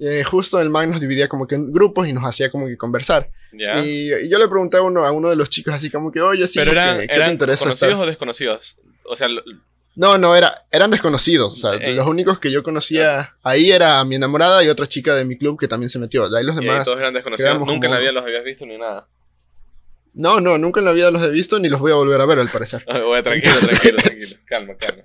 eh, 0.02 0.24
justo 0.24 0.62
el 0.62 0.70
man 0.70 0.90
nos 0.90 1.02
dividía 1.02 1.28
como 1.28 1.46
que 1.46 1.56
en 1.56 1.74
grupos 1.74 2.08
y 2.08 2.14
nos 2.14 2.24
hacía 2.24 2.50
como 2.50 2.68
que 2.68 2.78
conversar. 2.78 3.30
Y, 3.52 3.64
y, 3.64 4.30
yo 4.30 4.40
le 4.40 4.48
pregunté 4.48 4.78
a 4.78 4.82
uno, 4.82 5.06
a 5.06 5.12
uno 5.12 5.30
de 5.30 5.36
los 5.36 5.50
chicos 5.50 5.74
así 5.74 5.90
como 5.90 6.12
que, 6.12 6.22
oye, 6.22 6.48
sí, 6.48 6.60
Pero 6.60 6.72
eran, 6.72 7.00
¿qué, 7.00 7.08
¿qué 7.08 7.20
te 7.20 7.30
interesa 7.30 7.66
conocidos 7.66 7.92
estar? 7.92 8.04
o 8.04 8.08
desconocidos? 8.08 8.78
O 9.04 9.16
sea... 9.16 9.28
No, 9.96 10.18
no, 10.18 10.34
era, 10.34 10.64
eran 10.72 10.92
desconocidos. 10.92 11.54
O 11.54 11.58
sea, 11.58 11.74
eh, 11.74 11.94
los 11.94 12.08
únicos 12.08 12.40
que 12.40 12.52
yo 12.52 12.64
conocía 12.64 13.22
eh. 13.22 13.28
ahí 13.44 13.72
era 13.72 14.02
mi 14.06 14.16
enamorada 14.16 14.64
y 14.64 14.70
otra 14.70 14.88
chica 14.88 15.14
de 15.16 15.26
mi 15.26 15.38
club 15.38 15.60
que 15.60 15.68
también 15.68 15.90
se 15.90 16.00
metió. 16.00 16.30
De 16.30 16.40
ahí 16.40 16.46
los 16.46 16.56
demás... 16.56 16.86
todos 16.86 17.00
eran 17.00 17.14
desconocidos. 17.14 17.60
Nunca 17.60 17.74
como... 17.74 17.86
en 17.86 17.92
la 17.92 18.00
vida 18.00 18.12
los 18.14 18.24
habías 18.24 18.44
visto 18.46 18.66
ni 18.66 18.78
nada. 18.78 19.10
No, 20.14 20.40
no, 20.40 20.58
nunca 20.58 20.80
en 20.80 20.86
la 20.86 20.94
vida 20.94 21.12
los 21.12 21.22
he 21.24 21.30
visto 21.32 21.60
ni 21.60 21.68
los 21.68 21.82
voy 21.82 21.92
a 21.92 21.96
volver 21.96 22.22
a 22.22 22.26
ver 22.26 22.40
al 22.40 22.48
parecer. 22.48 22.86
bueno, 22.86 23.24
tranquilo, 23.24 23.56
Entonces... 23.56 23.80
tranquilo, 23.80 24.02
tranquilo. 24.02 24.40
Calma, 24.46 24.76
calma. 24.78 25.04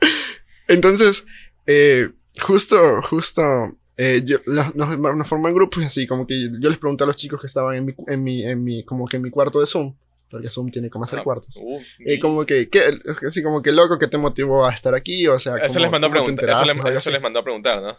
Entonces, 0.68 1.26
eh, 1.66 2.08
justo, 2.40 3.02
justo 3.02 3.77
eh, 4.00 4.22
yo, 4.24 4.38
nos, 4.46 4.74
nos 4.76 5.26
formó 5.26 5.48
en 5.48 5.54
grupos 5.54 5.82
y 5.82 5.86
así, 5.86 6.06
como 6.06 6.24
que 6.24 6.48
yo 6.60 6.70
les 6.70 6.78
pregunté 6.78 7.02
a 7.02 7.06
los 7.08 7.16
chicos 7.16 7.40
que 7.40 7.48
estaban 7.48 7.74
en 7.74 7.84
mi, 7.84 7.94
en 8.06 8.22
mi, 8.22 8.44
en 8.44 8.62
mi, 8.62 8.84
como 8.84 9.08
que 9.08 9.16
en 9.16 9.24
mi 9.24 9.30
cuarto 9.30 9.58
de 9.58 9.66
Zoom, 9.66 9.92
porque 10.30 10.48
Zoom 10.48 10.70
tiene 10.70 10.88
como 10.88 11.04
hacer 11.04 11.18
ah, 11.18 11.24
cuartos. 11.24 11.56
Uh, 11.56 11.80
eh, 12.06 12.20
como 12.20 12.46
que, 12.46 12.68
¿qué, 12.68 12.80
así 13.26 13.42
como 13.42 13.60
que 13.60 13.72
loco 13.72 13.98
que 13.98 14.06
te 14.06 14.16
motivó 14.16 14.64
a 14.64 14.72
estar 14.72 14.94
aquí, 14.94 15.26
o 15.26 15.40
sea, 15.40 15.56
eso 15.56 15.80
les 15.80 15.90
mandó 15.90 16.06
a 16.06 16.10
preguntar, 16.12 16.48
eso, 16.48 16.64
les, 16.64 16.76
eso 16.94 17.10
les 17.10 17.20
mandó 17.20 17.40
a 17.40 17.42
preguntar, 17.42 17.82
¿no? 17.82 17.98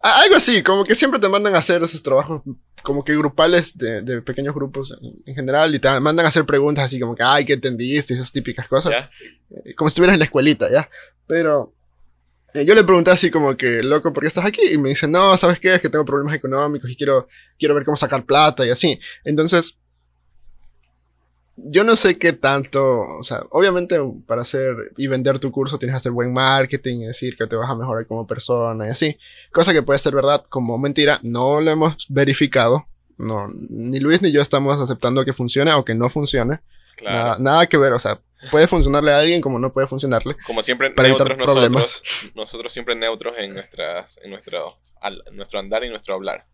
Algo 0.00 0.34
así, 0.34 0.60
como 0.64 0.84
que 0.84 0.96
siempre 0.96 1.20
te 1.20 1.28
mandan 1.28 1.54
a 1.54 1.58
hacer 1.58 1.80
esos 1.84 2.02
trabajos 2.02 2.42
como 2.82 3.04
que 3.04 3.16
grupales 3.16 3.78
de, 3.78 4.02
de 4.02 4.22
pequeños 4.22 4.54
grupos 4.54 4.96
en, 5.00 5.22
en, 5.24 5.34
general 5.36 5.72
y 5.72 5.78
te 5.78 5.88
mandan 6.00 6.26
a 6.26 6.30
hacer 6.30 6.44
preguntas 6.44 6.84
así 6.84 6.98
como 6.98 7.14
que, 7.14 7.22
ay, 7.22 7.44
¿qué 7.44 7.52
entendiste? 7.52 8.14
Esas 8.14 8.32
típicas 8.32 8.66
cosas. 8.66 8.92
¿Ya? 8.92 9.10
Eh, 9.50 9.74
como 9.74 9.88
si 9.88 9.92
estuvieras 9.92 10.14
en 10.14 10.20
la 10.20 10.24
escuelita, 10.24 10.70
¿ya? 10.70 10.88
Pero 11.26 11.74
yo 12.54 12.74
le 12.74 12.84
pregunté 12.84 13.10
así 13.10 13.30
como 13.30 13.56
que, 13.56 13.82
loco, 13.82 14.12
¿por 14.12 14.22
qué 14.22 14.28
estás 14.28 14.44
aquí? 14.44 14.62
Y 14.70 14.78
me 14.78 14.88
dice, 14.88 15.06
no, 15.06 15.36
¿sabes 15.36 15.60
qué? 15.60 15.74
Es 15.74 15.82
que 15.82 15.88
tengo 15.88 16.04
problemas 16.04 16.34
económicos 16.34 16.90
y 16.90 16.96
quiero, 16.96 17.28
quiero 17.58 17.74
ver 17.74 17.84
cómo 17.84 17.96
sacar 17.96 18.24
plata 18.24 18.64
y 18.66 18.70
así. 18.70 18.98
Entonces, 19.24 19.78
yo 21.56 21.84
no 21.84 21.96
sé 21.96 22.18
qué 22.18 22.32
tanto, 22.32 23.00
o 23.18 23.22
sea, 23.22 23.44
obviamente 23.50 23.98
para 24.26 24.42
hacer 24.42 24.92
y 24.96 25.08
vender 25.08 25.38
tu 25.38 25.50
curso 25.50 25.78
tienes 25.78 25.94
que 25.94 25.98
hacer 25.98 26.12
buen 26.12 26.32
marketing 26.32 26.98
y 26.98 27.06
decir 27.06 27.36
que 27.36 27.46
te 27.46 27.56
vas 27.56 27.68
a 27.68 27.74
mejorar 27.74 28.06
como 28.06 28.26
persona 28.26 28.86
y 28.86 28.90
así. 28.90 29.18
Cosa 29.52 29.72
que 29.72 29.82
puede 29.82 29.98
ser 29.98 30.14
verdad 30.14 30.44
como 30.48 30.78
mentira, 30.78 31.18
no 31.22 31.60
lo 31.60 31.70
hemos 31.70 32.06
verificado. 32.08 32.86
No, 33.16 33.48
ni 33.48 33.98
Luis 33.98 34.22
ni 34.22 34.30
yo 34.30 34.40
estamos 34.40 34.80
aceptando 34.80 35.24
que 35.24 35.32
funcione 35.32 35.72
o 35.72 35.84
que 35.84 35.94
no 35.94 36.08
funcione. 36.08 36.60
Claro. 36.96 37.16
Nada, 37.16 37.36
nada 37.38 37.66
que 37.66 37.76
ver, 37.76 37.92
o 37.92 37.98
sea, 37.98 38.20
puede 38.50 38.66
funcionarle 38.66 39.12
a 39.12 39.18
alguien 39.18 39.40
como 39.40 39.58
no 39.58 39.72
puede 39.72 39.86
funcionarle. 39.86 40.36
Como 40.46 40.62
siempre, 40.62 40.90
para 40.90 41.08
neutros 41.08 41.38
nosotros, 41.38 42.02
nosotros 42.34 42.72
siempre 42.72 42.94
neutros 42.94 43.36
en, 43.38 43.54
nuestras, 43.54 44.18
en 44.22 44.30
nuestro, 44.30 44.78
al, 45.00 45.22
nuestro 45.32 45.58
andar 45.58 45.84
y 45.84 45.88
nuestro 45.88 46.14
hablar. 46.14 46.46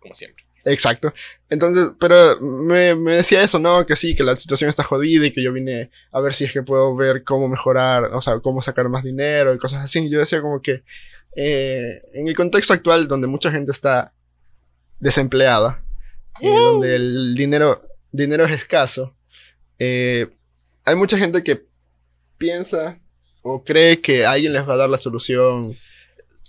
Como 0.00 0.14
siempre. 0.14 0.44
Exacto. 0.64 1.12
Entonces, 1.48 1.90
pero 1.98 2.38
me, 2.40 2.94
me, 2.94 3.16
decía 3.16 3.42
eso, 3.42 3.58
¿no? 3.58 3.86
Que 3.86 3.96
sí, 3.96 4.14
que 4.14 4.24
la 4.24 4.36
situación 4.36 4.68
está 4.68 4.82
jodida 4.82 5.26
y 5.26 5.30
que 5.30 5.42
yo 5.42 5.52
vine 5.52 5.90
a 6.12 6.20
ver 6.20 6.34
si 6.34 6.44
es 6.44 6.52
que 6.52 6.62
puedo 6.62 6.94
ver 6.94 7.24
cómo 7.24 7.48
mejorar, 7.48 8.04
o 8.12 8.20
sea, 8.20 8.38
cómo 8.40 8.60
sacar 8.60 8.88
más 8.88 9.02
dinero 9.02 9.54
y 9.54 9.58
cosas 9.58 9.84
así. 9.84 10.00
Y 10.00 10.10
yo 10.10 10.18
decía 10.18 10.42
como 10.42 10.60
que 10.60 10.82
eh, 11.36 12.02
en 12.12 12.28
el 12.28 12.36
contexto 12.36 12.72
actual 12.72 13.08
donde 13.08 13.26
mucha 13.26 13.50
gente 13.50 13.72
está 13.72 14.12
desempleada, 14.98 15.82
eh, 16.40 16.50
donde 16.50 16.96
el 16.96 17.34
dinero, 17.34 17.82
dinero 18.12 18.44
es 18.44 18.52
escaso, 18.52 19.16
eh, 19.78 20.28
hay 20.90 20.96
mucha 20.96 21.16
gente 21.16 21.42
que 21.44 21.62
piensa 22.36 22.98
o 23.42 23.62
cree 23.64 24.00
que 24.00 24.26
alguien 24.26 24.52
les 24.52 24.68
va 24.68 24.74
a 24.74 24.78
dar 24.78 24.90
la 24.90 24.98
solución 24.98 25.76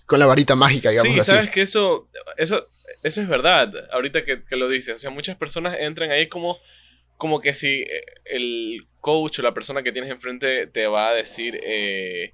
con 0.06 0.20
la 0.20 0.26
varita 0.26 0.56
mágica, 0.56 0.90
digamos 0.90 1.14
sí, 1.14 1.20
así. 1.20 1.32
sabes 1.32 1.52
que 1.52 1.62
eso, 1.62 2.10
eso, 2.38 2.66
eso 3.04 3.22
es 3.22 3.28
verdad, 3.28 3.72
ahorita 3.92 4.26
que, 4.26 4.44
que, 4.44 4.56
lo 4.58 4.68
dices. 4.68 4.96
O 4.96 4.98
sea, 4.98 5.10
muchas 5.10 5.38
personas 5.38 5.78
entran 5.80 6.12
ahí 6.12 6.28
como, 6.28 6.58
como 7.18 7.40
que 7.40 7.54
si 7.54 7.84
eh, 7.84 8.04
el 8.26 8.88
coach 9.00 9.40
o 9.40 9.42
la 9.42 9.54
persona 9.54 9.84
que 9.84 9.94
tienes 9.94 10.12
enfrente 10.12 10.68
te 10.68 10.88
va 10.88 11.10
a 11.10 11.14
decir, 11.14 11.60
eh, 11.64 12.34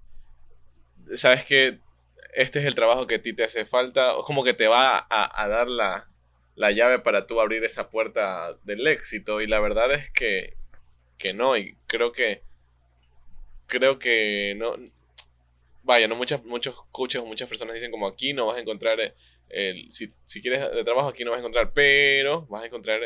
sabes 1.16 1.44
que 1.44 1.80
este 2.34 2.60
es 2.60 2.66
el 2.66 2.74
trabajo 2.74 3.06
que 3.06 3.16
a 3.16 3.22
ti 3.22 3.34
te 3.34 3.44
hace 3.44 3.66
falta, 3.66 4.16
o 4.16 4.24
como 4.24 4.44
que 4.44 4.54
te 4.54 4.68
va 4.68 4.98
a, 4.98 5.44
a 5.44 5.48
dar 5.48 5.68
la, 5.68 6.08
la 6.56 6.72
llave 6.72 7.00
para 7.00 7.28
tú 7.28 7.40
abrir 7.40 7.64
esa 7.64 7.90
puerta 7.90 8.58
del 8.64 8.88
éxito. 8.88 9.42
Y 9.42 9.48
la 9.48 9.60
verdad 9.60 9.94
es 9.94 10.10
que 10.12 10.58
que 11.18 11.34
no, 11.34 11.58
y 11.58 11.77
creo 11.88 12.12
que 12.12 12.42
creo 13.66 14.00
que 14.00 14.56
no 14.58 14.76
vaya, 15.84 16.08
no 16.08 16.16
muchas, 16.16 16.44
muchos 16.46 16.76
coaches 16.92 17.22
o 17.22 17.26
muchas 17.26 17.48
personas 17.48 17.76
dicen 17.76 17.92
como 17.92 18.08
aquí 18.08 18.34
no 18.34 18.48
vas 18.48 18.58
a 18.58 18.62
encontrar 18.62 19.00
eh, 19.00 19.14
el, 19.50 19.92
si, 19.92 20.12
si 20.26 20.42
quieres 20.42 20.70
de 20.72 20.84
trabajo 20.84 21.10
aquí 21.10 21.24
no 21.24 21.32
vas 21.32 21.38
a 21.38 21.40
encontrar, 21.40 21.72
pero 21.74 22.46
vas 22.48 22.64
a 22.64 22.68
encontrar 22.68 23.00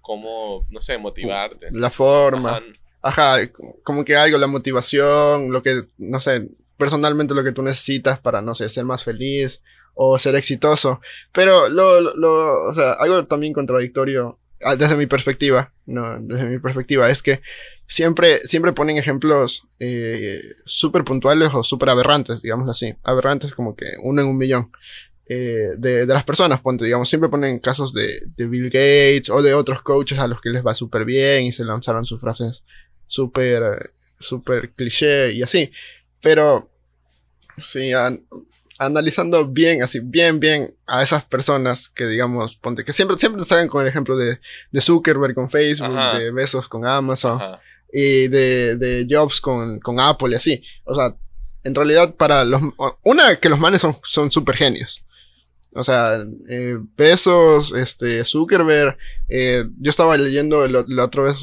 cómo, 0.00 0.66
no 0.70 0.80
sé, 0.82 0.98
motivarte. 0.98 1.68
La 1.70 1.90
forma. 1.90 2.56
Ajá. 2.56 2.64
Ajá, 3.04 3.50
como 3.82 4.04
que 4.04 4.14
algo, 4.14 4.38
la 4.38 4.46
motivación, 4.46 5.50
lo 5.50 5.60
que, 5.60 5.86
no 5.98 6.20
sé, 6.20 6.48
personalmente 6.76 7.34
lo 7.34 7.42
que 7.42 7.50
tú 7.50 7.62
necesitas 7.62 8.20
para, 8.20 8.40
no 8.42 8.54
sé, 8.54 8.68
ser 8.68 8.84
más 8.84 9.02
feliz 9.02 9.62
o 9.94 10.18
ser 10.18 10.36
exitoso. 10.36 11.00
Pero 11.32 11.68
lo, 11.68 12.00
lo, 12.00 12.68
o 12.68 12.72
sea, 12.72 12.92
algo 12.92 13.26
también 13.26 13.52
contradictorio 13.52 14.38
desde 14.78 14.96
mi 14.96 15.06
perspectiva, 15.06 15.72
no, 15.86 16.18
desde 16.20 16.46
mi 16.46 16.58
perspectiva, 16.58 17.08
es 17.10 17.22
que 17.22 17.40
siempre, 17.86 18.40
siempre 18.46 18.72
ponen 18.72 18.96
ejemplos 18.96 19.66
eh, 19.78 20.40
súper 20.64 21.04
puntuales 21.04 21.50
o 21.52 21.62
súper 21.62 21.90
aberrantes, 21.90 22.42
digamos 22.42 22.68
así. 22.68 22.94
Aberrantes 23.02 23.54
como 23.54 23.76
que 23.76 23.86
uno 24.02 24.22
en 24.22 24.28
un 24.28 24.38
millón. 24.38 24.70
Eh, 25.26 25.70
de, 25.78 26.04
de, 26.04 26.12
las 26.12 26.24
personas, 26.24 26.60
ponte, 26.60 26.84
digamos, 26.84 27.08
siempre 27.08 27.30
ponen 27.30 27.58
casos 27.58 27.94
de, 27.94 28.26
Bill 28.36 28.66
Gates 28.66 29.30
o 29.30 29.40
de 29.40 29.54
otros 29.54 29.82
coaches 29.82 30.18
a 30.18 30.26
los 30.26 30.40
que 30.40 30.50
les 30.50 30.66
va 30.66 30.74
súper 30.74 31.04
bien 31.04 31.44
y 31.44 31.52
se 31.52 31.64
lanzaron 31.64 32.04
sus 32.04 32.20
frases 32.20 32.64
súper 33.06 33.92
súper 34.18 34.70
cliché 34.72 35.32
y 35.32 35.42
así. 35.42 35.70
Pero, 36.20 36.70
sí, 37.62 37.92
an- 37.92 38.24
analizando 38.84 39.46
bien, 39.46 39.82
así, 39.82 40.00
bien, 40.00 40.40
bien 40.40 40.74
a 40.86 41.02
esas 41.02 41.24
personas 41.24 41.88
que, 41.88 42.06
digamos, 42.06 42.56
ponte, 42.56 42.84
que 42.84 42.92
siempre, 42.92 43.18
siempre 43.18 43.42
te 43.42 43.48
sacan 43.48 43.68
con 43.68 43.82
el 43.82 43.88
ejemplo 43.88 44.16
de, 44.16 44.38
de 44.70 44.80
Zuckerberg 44.80 45.34
con 45.34 45.50
Facebook, 45.50 45.96
Ajá. 45.96 46.18
de 46.18 46.30
Besos 46.30 46.68
con 46.68 46.84
Amazon 46.86 47.36
Ajá. 47.40 47.60
y 47.92 48.28
de, 48.28 48.76
de 48.76 49.06
Jobs 49.08 49.40
con, 49.40 49.80
con 49.80 50.00
Apple 50.00 50.30
y 50.30 50.34
así. 50.34 50.62
O 50.84 50.94
sea, 50.94 51.16
en 51.64 51.74
realidad 51.74 52.14
para 52.16 52.44
los... 52.44 52.60
Una, 53.02 53.36
que 53.36 53.48
los 53.48 53.58
manes 53.58 53.80
son 53.80 53.96
son 54.02 54.30
súper 54.30 54.56
genios. 54.56 55.04
O 55.74 55.84
sea, 55.84 56.24
eh, 56.48 56.76
Bezos, 56.96 57.72
este, 57.72 58.24
Zuckerberg. 58.24 58.96
eh, 59.28 59.64
yo 59.80 59.90
estaba 59.90 60.16
leyendo 60.16 60.66
la, 60.68 61.04
otra 61.04 61.22
vez... 61.22 61.42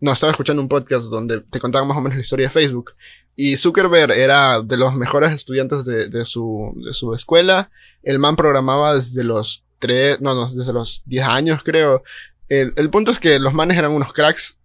no, 0.00 0.12
estaba 0.12 0.30
escuchando 0.30 0.62
un 0.62 0.68
podcast 0.68 1.08
donde 1.08 1.40
te 1.40 1.60
contaban 1.60 1.86
más 1.88 1.98
o 1.98 2.00
menos 2.00 2.16
la 2.16 2.22
historia 2.22 2.46
de 2.46 2.50
Facebook. 2.52 2.92
Y 3.40 3.56
Zuckerberg 3.56 4.10
era 4.10 4.60
de 4.62 4.76
los 4.76 4.96
mejores 4.96 5.30
estudiantes 5.30 5.84
de, 5.84 6.08
de 6.08 6.24
su, 6.24 6.74
de 6.84 6.92
su 6.92 7.14
escuela. 7.14 7.70
El 8.02 8.18
man 8.18 8.34
programaba 8.34 8.96
desde 8.96 9.22
los 9.22 9.64
tres, 9.78 10.20
no, 10.20 10.34
no, 10.34 10.52
desde 10.52 10.72
los 10.72 11.02
10 11.06 11.24
años 11.24 11.62
creo. 11.62 12.02
El, 12.48 12.72
el 12.74 12.90
punto 12.90 13.12
es 13.12 13.20
que 13.20 13.38
los 13.38 13.54
manes 13.54 13.78
eran 13.78 13.92
unos 13.92 14.12
cracks 14.12 14.58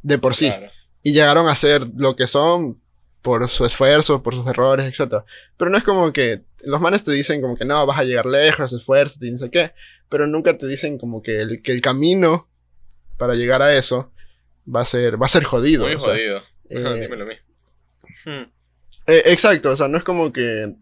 de 0.00 0.16
por 0.16 0.34
sí. 0.34 0.46
Claro. 0.46 0.72
Y 1.02 1.12
llegaron 1.12 1.48
a 1.48 1.54
ser 1.54 1.86
lo 1.98 2.16
que 2.16 2.26
son 2.26 2.80
por 3.20 3.46
su 3.50 3.66
esfuerzo, 3.66 4.22
por 4.22 4.34
sus 4.34 4.46
errores, 4.46 4.86
etc. 4.86 5.16
Pero 5.58 5.70
no 5.70 5.76
es 5.76 5.84
como 5.84 6.10
que 6.10 6.44
los 6.62 6.80
manes 6.80 7.04
te 7.04 7.12
dicen 7.12 7.42
como 7.42 7.58
que 7.58 7.66
no, 7.66 7.84
vas 7.84 7.98
a 7.98 8.04
llegar 8.04 8.24
lejos, 8.24 8.72
esfuerzo 8.72 9.22
y 9.26 9.32
no 9.32 9.36
sé 9.36 9.50
qué. 9.50 9.72
Pero 10.08 10.26
nunca 10.26 10.56
te 10.56 10.66
dicen 10.66 10.96
como 10.96 11.22
que 11.22 11.42
el, 11.42 11.60
que 11.60 11.72
el 11.72 11.82
camino 11.82 12.48
para 13.18 13.34
llegar 13.34 13.60
a 13.60 13.76
eso 13.76 14.14
va 14.66 14.80
a 14.80 14.86
ser, 14.86 15.20
va 15.20 15.26
a 15.26 15.28
ser 15.28 15.44
jodido. 15.44 15.84
Muy 15.84 16.00
sea, 16.00 16.14
jodido. 16.14 16.38
eh, 16.70 17.00
Dímelo 17.02 17.24
a 17.24 17.26
mí. 17.26 17.34
Hmm. 18.24 18.44
eh, 19.06 19.22
exacto, 19.26 19.70
o 19.70 19.76
sea, 19.76 19.88
no 19.88 19.98
es 19.98 20.04
como 20.04 20.32
que. 20.32 20.74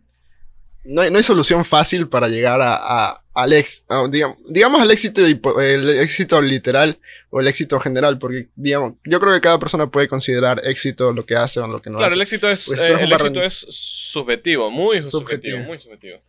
No 0.85 1.00
hay, 1.02 1.12
no 1.12 1.18
hay 1.18 1.22
solución 1.22 1.64
fácil 1.64 2.09
para 2.09 2.26
llegar 2.26 2.61
a, 2.61 2.74
a- 2.74 3.24
al 3.35 3.52
ex, 3.52 3.85
a, 3.88 4.09
digamos, 4.09 4.37
digamos 4.48 4.81
al 4.83 4.90
éxito, 4.90 5.24
el 5.24 5.88
éxito 6.00 6.42
literal 6.42 6.98
o 7.31 7.40
el 7.40 7.46
éxito 7.46 7.78
general, 7.78 8.18
porque 8.18 8.48
digamos, 8.57 8.94
yo 9.05 9.20
creo 9.20 9.33
que 9.33 9.40
cada 9.40 9.61
persona 9.61 9.87
puede 9.87 10.09
considerar 10.09 10.61
éxito 10.64 11.12
lo 11.12 11.24
que 11.24 11.37
hace 11.37 11.61
o 11.61 11.66
lo 11.68 11.81
que 11.81 11.88
no 11.88 11.98
Claro, 11.98 12.09
hace. 12.09 12.16
el 12.16 12.22
éxito 12.22 12.50
es, 12.50 12.64
Pues 12.66 12.81
eh, 12.81 12.83
tú 12.87 12.92
eres 12.92 12.96
un 12.98 13.05
el 13.07 13.12
éxito 13.12 13.42
es 13.44 13.55
subjetivo, 13.70 14.70
muy 14.72 14.96
subjetivo, 15.00 15.20
Subjetivo. 15.20 15.59
muy 15.61 15.78
subjetivo. 15.78 16.20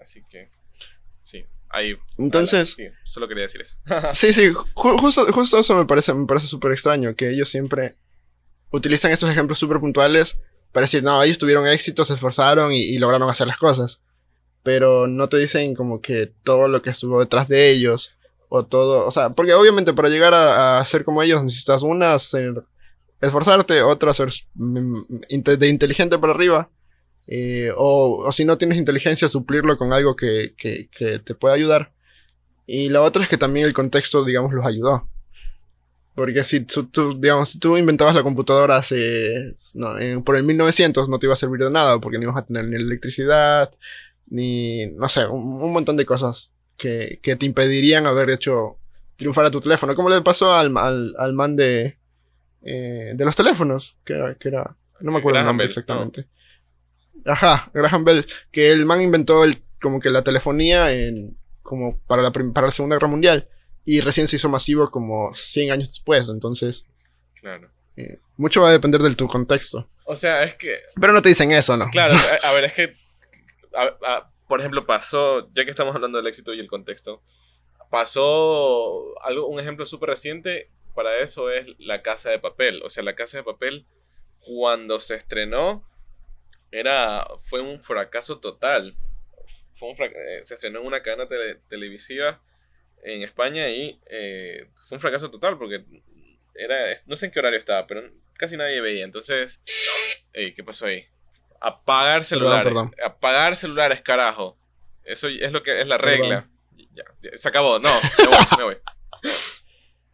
Así 0.00 0.22
que, 0.30 0.48
sí, 1.20 1.44
ahí. 1.68 1.96
Entonces- 2.18 2.74
sí, 2.76 2.84
solo 3.04 3.26
quería 3.26 3.42
decir 3.42 3.62
eso. 3.62 3.76
Sí, 4.14 4.32
sí, 4.32 4.50
ju- 4.52 4.98
justo, 5.00 5.26
justo 5.32 5.58
eso 5.58 5.74
me 5.76 5.86
parece, 5.86 6.14
me 6.14 6.26
parece 6.26 6.46
súper 6.46 6.70
extraño, 6.72 7.14
que 7.16 7.30
ellos 7.30 7.48
siempre 7.48 7.96
utilizan 8.72 9.12
estos 9.12 9.30
ejemplos 9.30 9.58
súper 9.58 9.78
puntuales 9.78 10.38
para 10.72 10.84
decir, 10.84 11.02
no, 11.02 11.22
ellos 11.22 11.38
tuvieron 11.38 11.66
éxito, 11.66 12.04
se 12.04 12.14
esforzaron 12.14 12.72
y, 12.72 12.98
lograron 12.98 13.28
hacer 13.28 13.46
las 13.46 13.58
cosas. 13.58 14.00
Pero 14.62 15.06
no 15.06 15.28
te 15.28 15.36
dicen 15.36 15.74
como 15.74 16.00
que 16.00 16.32
todo 16.44 16.68
lo 16.68 16.82
que 16.82 16.90
estuvo 16.90 17.20
detrás 17.20 17.48
de 17.48 17.70
ellos, 17.70 18.14
o 18.48 18.64
todo, 18.64 19.06
o 19.06 19.10
sea, 19.10 19.30
porque 19.30 19.54
obviamente 19.54 19.92
para 19.92 20.08
llegar 20.08 20.34
a, 20.34 20.78
a 20.78 20.84
ser 20.84 21.04
como 21.04 21.22
ellos 21.22 21.42
necesitas 21.42 21.82
una, 21.82 22.18
ser, 22.18 22.62
esforzarte, 23.20 23.82
otra, 23.82 24.14
ser 24.14 24.32
mm, 24.54 25.02
de 25.58 25.68
inteligente 25.68 26.18
para 26.18 26.32
arriba, 26.32 26.70
eh, 27.28 27.72
o, 27.76 28.24
o 28.26 28.32
si 28.32 28.44
no 28.44 28.58
tienes 28.58 28.78
inteligencia, 28.78 29.28
suplirlo 29.28 29.76
con 29.76 29.92
algo 29.92 30.16
que, 30.16 30.54
que, 30.56 30.88
que 30.90 31.18
te 31.18 31.34
pueda 31.34 31.54
ayudar. 31.54 31.92
Y 32.66 32.88
la 32.88 33.02
otra 33.02 33.22
es 33.22 33.28
que 33.28 33.36
también 33.36 33.66
el 33.66 33.74
contexto, 33.74 34.24
digamos, 34.24 34.52
los 34.52 34.64
ayudó. 34.64 35.08
Porque 36.14 36.44
si 36.44 36.60
tú, 36.60 36.86
tú, 36.86 37.18
digamos, 37.18 37.50
si 37.50 37.58
tú 37.58 37.76
inventabas 37.78 38.14
la 38.14 38.22
computadora 38.22 38.76
hace, 38.76 39.54
no, 39.74 39.98
en- 39.98 40.22
por 40.22 40.36
el 40.36 40.42
1900 40.44 41.08
no 41.08 41.18
te 41.18 41.26
iba 41.26 41.32
a 41.32 41.36
servir 41.36 41.60
de 41.60 41.70
nada 41.70 41.98
porque 42.00 42.18
no 42.18 42.24
ibas 42.24 42.36
a 42.36 42.44
tener 42.46 42.66
ni 42.66 42.76
electricidad, 42.76 43.72
ni, 44.26 44.86
no 44.88 45.08
sé, 45.08 45.26
un, 45.26 45.62
un 45.62 45.72
montón 45.72 45.96
de 45.96 46.04
cosas 46.06 46.52
que, 46.76 47.18
que 47.22 47.36
te 47.36 47.46
impedirían 47.46 48.06
haber 48.06 48.30
hecho 48.30 48.78
triunfar 49.16 49.46
a 49.46 49.50
tu 49.50 49.60
teléfono. 49.60 49.94
Como 49.94 50.10
le 50.10 50.20
pasó 50.20 50.52
al, 50.52 50.76
al, 50.76 51.14
al 51.18 51.32
man 51.32 51.56
de, 51.56 51.98
eh, 52.62 53.12
de 53.14 53.24
los 53.24 53.34
teléfonos, 53.36 53.96
que 54.04 54.12
era, 54.14 54.34
que 54.34 54.48
era, 54.48 54.76
no 55.00 55.12
me 55.12 55.18
acuerdo 55.18 55.40
el 55.40 55.46
nombre 55.46 55.64
Bell, 55.64 55.70
exactamente. 55.70 56.26
Ajá, 57.24 57.70
Graham 57.72 58.04
Bell, 58.04 58.26
que 58.50 58.72
el 58.72 58.84
man 58.84 59.00
inventó 59.00 59.44
el, 59.44 59.62
como 59.80 60.00
que 60.00 60.10
la 60.10 60.22
telefonía 60.22 60.92
en, 60.92 61.36
como 61.62 61.98
para 62.06 62.22
la, 62.22 62.32
para 62.32 62.66
la 62.66 62.70
Segunda 62.70 62.96
Guerra 62.96 63.08
Mundial. 63.08 63.48
Y 63.84 64.00
recién 64.00 64.28
se 64.28 64.36
hizo 64.36 64.48
masivo 64.48 64.90
como 64.90 65.34
100 65.34 65.72
años 65.72 65.88
después. 65.88 66.28
Entonces, 66.28 66.86
Claro. 67.40 67.70
eh, 67.96 68.18
mucho 68.36 68.62
va 68.62 68.68
a 68.68 68.72
depender 68.72 69.00
de 69.02 69.14
tu 69.14 69.26
contexto. 69.28 69.88
O 70.04 70.16
sea, 70.16 70.42
es 70.44 70.54
que, 70.54 70.76
Pero 71.00 71.12
no 71.12 71.22
te 71.22 71.28
dicen 71.28 71.50
eso, 71.52 71.76
¿no? 71.76 71.88
claro, 71.90 72.14
a, 72.14 72.48
a 72.48 72.52
ver, 72.52 72.64
es 72.64 72.72
que, 72.74 72.92
a- 73.76 73.96
a- 74.06 74.30
por 74.48 74.60
ejemplo, 74.60 74.84
pasó, 74.86 75.48
ya 75.54 75.64
que 75.64 75.70
estamos 75.70 75.94
hablando 75.94 76.18
del 76.18 76.26
éxito 76.26 76.52
y 76.54 76.60
el 76.60 76.68
contexto, 76.68 77.22
pasó 77.90 79.20
algo, 79.22 79.46
un 79.46 79.60
ejemplo 79.60 79.86
súper 79.86 80.10
reciente 80.10 80.68
para 80.94 81.18
eso 81.20 81.50
es 81.50 81.66
La 81.78 82.02
Casa 82.02 82.30
de 82.30 82.38
Papel. 82.38 82.82
O 82.84 82.90
sea, 82.90 83.02
La 83.02 83.14
Casa 83.14 83.36
de 83.38 83.44
Papel, 83.44 83.86
cuando 84.40 84.98
se 85.00 85.14
estrenó, 85.14 85.86
era, 86.70 87.24
fue 87.46 87.60
un 87.60 87.82
fracaso 87.82 88.38
total. 88.40 88.96
Fue 89.72 89.88
un 89.90 89.96
frac- 89.96 90.14
eh, 90.14 90.40
se 90.44 90.54
estrenó 90.54 90.80
en 90.80 90.86
una 90.86 91.00
cadena 91.02 91.26
tele- 91.28 91.60
televisiva 91.68 92.42
en 93.02 93.22
España 93.22 93.68
y 93.68 93.98
eh, 94.10 94.68
fue 94.88 94.96
un 94.96 95.00
fracaso 95.00 95.30
total 95.30 95.58
porque 95.58 95.84
era, 96.54 96.76
no 97.06 97.16
sé 97.16 97.26
en 97.26 97.32
qué 97.32 97.38
horario 97.40 97.58
estaba, 97.58 97.86
pero 97.86 98.02
casi 98.38 98.56
nadie 98.56 98.80
veía. 98.80 99.04
Entonces, 99.04 99.60
Ey, 100.32 100.54
¿qué 100.54 100.64
pasó 100.64 100.86
ahí? 100.86 101.06
Apagar 101.60 102.24
celulares. 102.24 102.64
perdón. 102.64 102.94
Apagar 103.04 103.56
celulares, 103.56 104.00
carajo. 104.02 104.56
Eso 105.04 105.28
es 105.28 105.52
lo 105.52 105.62
que 105.62 105.80
es 105.80 105.86
la 105.86 105.98
Perdón. 105.98 106.20
regla. 106.20 106.48
Ya, 106.92 107.04
ya, 107.20 107.30
se 107.36 107.48
acabó. 107.48 107.78
No, 107.78 107.90
me 108.18 108.26
voy, 108.26 108.36
me 108.58 108.64
voy. 108.64 108.76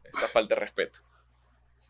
Esta 0.04 0.28
falta 0.28 0.54
de 0.54 0.60
respeto. 0.60 1.00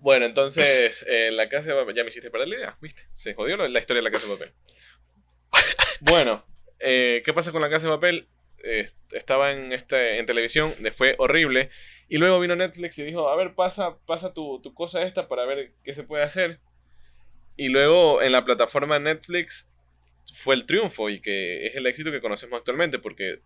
Bueno, 0.00 0.26
entonces, 0.26 1.04
eh, 1.08 1.30
la 1.32 1.48
casa 1.48 1.68
de 1.68 1.74
papel. 1.74 1.94
Ya 1.94 2.02
me 2.04 2.08
hiciste 2.08 2.30
perder 2.30 2.48
la 2.48 2.56
idea, 2.56 2.78
¿viste? 2.80 3.08
Se 3.12 3.34
jodió 3.34 3.56
la 3.56 3.78
historia 3.80 4.02
de 4.02 4.08
la 4.08 4.12
casa 4.12 4.26
de 4.26 4.32
papel. 4.32 4.54
Bueno, 6.00 6.44
eh, 6.78 7.22
¿qué 7.24 7.32
pasa 7.32 7.50
con 7.50 7.60
la 7.60 7.70
casa 7.70 7.86
de 7.88 7.92
papel? 7.94 8.28
Eh, 8.64 8.88
estaba 9.12 9.52
en, 9.52 9.72
este, 9.72 10.18
en 10.18 10.26
televisión, 10.26 10.74
le 10.80 10.92
fue 10.92 11.14
horrible. 11.18 11.70
Y 12.08 12.18
luego 12.18 12.40
vino 12.40 12.56
Netflix 12.56 12.98
y 12.98 13.04
dijo: 13.04 13.28
A 13.28 13.36
ver, 13.36 13.54
pasa, 13.54 13.98
pasa 14.06 14.32
tu, 14.32 14.60
tu 14.62 14.74
cosa 14.74 15.02
esta 15.02 15.28
para 15.28 15.44
ver 15.44 15.72
qué 15.84 15.94
se 15.94 16.04
puede 16.04 16.24
hacer. 16.24 16.60
Y 17.56 17.68
luego 17.68 18.22
en 18.22 18.32
la 18.32 18.44
plataforma 18.44 18.98
Netflix 18.98 19.70
fue 20.32 20.54
el 20.54 20.66
triunfo 20.66 21.10
y 21.10 21.20
que 21.20 21.66
es 21.66 21.76
el 21.76 21.86
éxito 21.86 22.10
que 22.10 22.20
conocemos 22.20 22.58
actualmente, 22.58 22.98
porque 22.98 23.30
eh, 23.30 23.40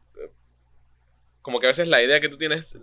como 1.43 1.61
que 1.61 1.67
a 1.67 1.71
veces 1.71 1.89
la 1.89 2.03
idea 2.03 2.21
que 2.21 2.29
tú 2.29 2.39
tienes 2.39 2.77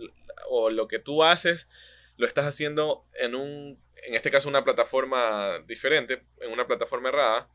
o 0.48 0.70
lo 0.70 0.88
que 0.88 0.98
tú 0.98 1.22
haces 1.22 1.68
lo 2.16 2.26
estás 2.26 2.46
haciendo 2.46 3.06
en 3.14 3.34
un, 3.34 3.82
en 4.02 4.14
este 4.14 4.30
caso 4.30 4.48
una 4.48 4.64
plataforma 4.64 5.58
diferente, 5.66 6.22
en 6.40 6.52
una 6.52 6.66
plataforma 6.66 7.08
errada. 7.08 7.48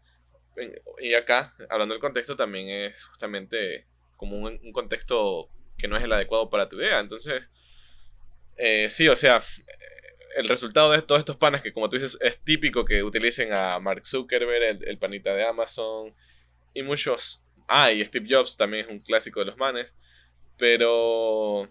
Y 0.99 1.13
acá, 1.13 1.53
hablando 1.69 1.93
del 1.93 2.01
contexto, 2.01 2.35
también 2.35 2.69
es 2.69 3.03
justamente 3.05 3.85
como 4.15 4.37
un, 4.37 4.59
un 4.63 4.71
contexto 4.71 5.49
que 5.77 5.87
no 5.87 5.97
es 5.97 6.03
el 6.03 6.13
adecuado 6.13 6.49
para 6.49 6.69
tu 6.69 6.77
idea. 6.77 6.99
Entonces, 6.99 7.51
eh, 8.57 8.89
sí, 8.89 9.07
o 9.07 9.15
sea, 9.15 9.43
el 10.35 10.47
resultado 10.47 10.91
de 10.91 11.01
todos 11.01 11.19
estos 11.19 11.37
panes 11.37 11.61
que 11.61 11.73
como 11.73 11.89
tú 11.89 11.95
dices 11.95 12.17
es 12.21 12.37
típico 12.43 12.85
que 12.85 13.03
utilicen 13.03 13.53
a 13.53 13.79
Mark 13.79 14.05
Zuckerberg, 14.05 14.63
el, 14.63 14.87
el 14.87 14.97
panita 14.97 15.33
de 15.33 15.45
Amazon 15.45 16.13
y 16.73 16.83
muchos... 16.83 17.41
Ah, 17.67 17.91
y 17.91 18.05
Steve 18.05 18.27
Jobs 18.29 18.57
también 18.57 18.85
es 18.85 18.91
un 18.91 18.99
clásico 18.99 19.39
de 19.39 19.47
los 19.47 19.57
manes. 19.57 19.95
Pero... 20.57 21.61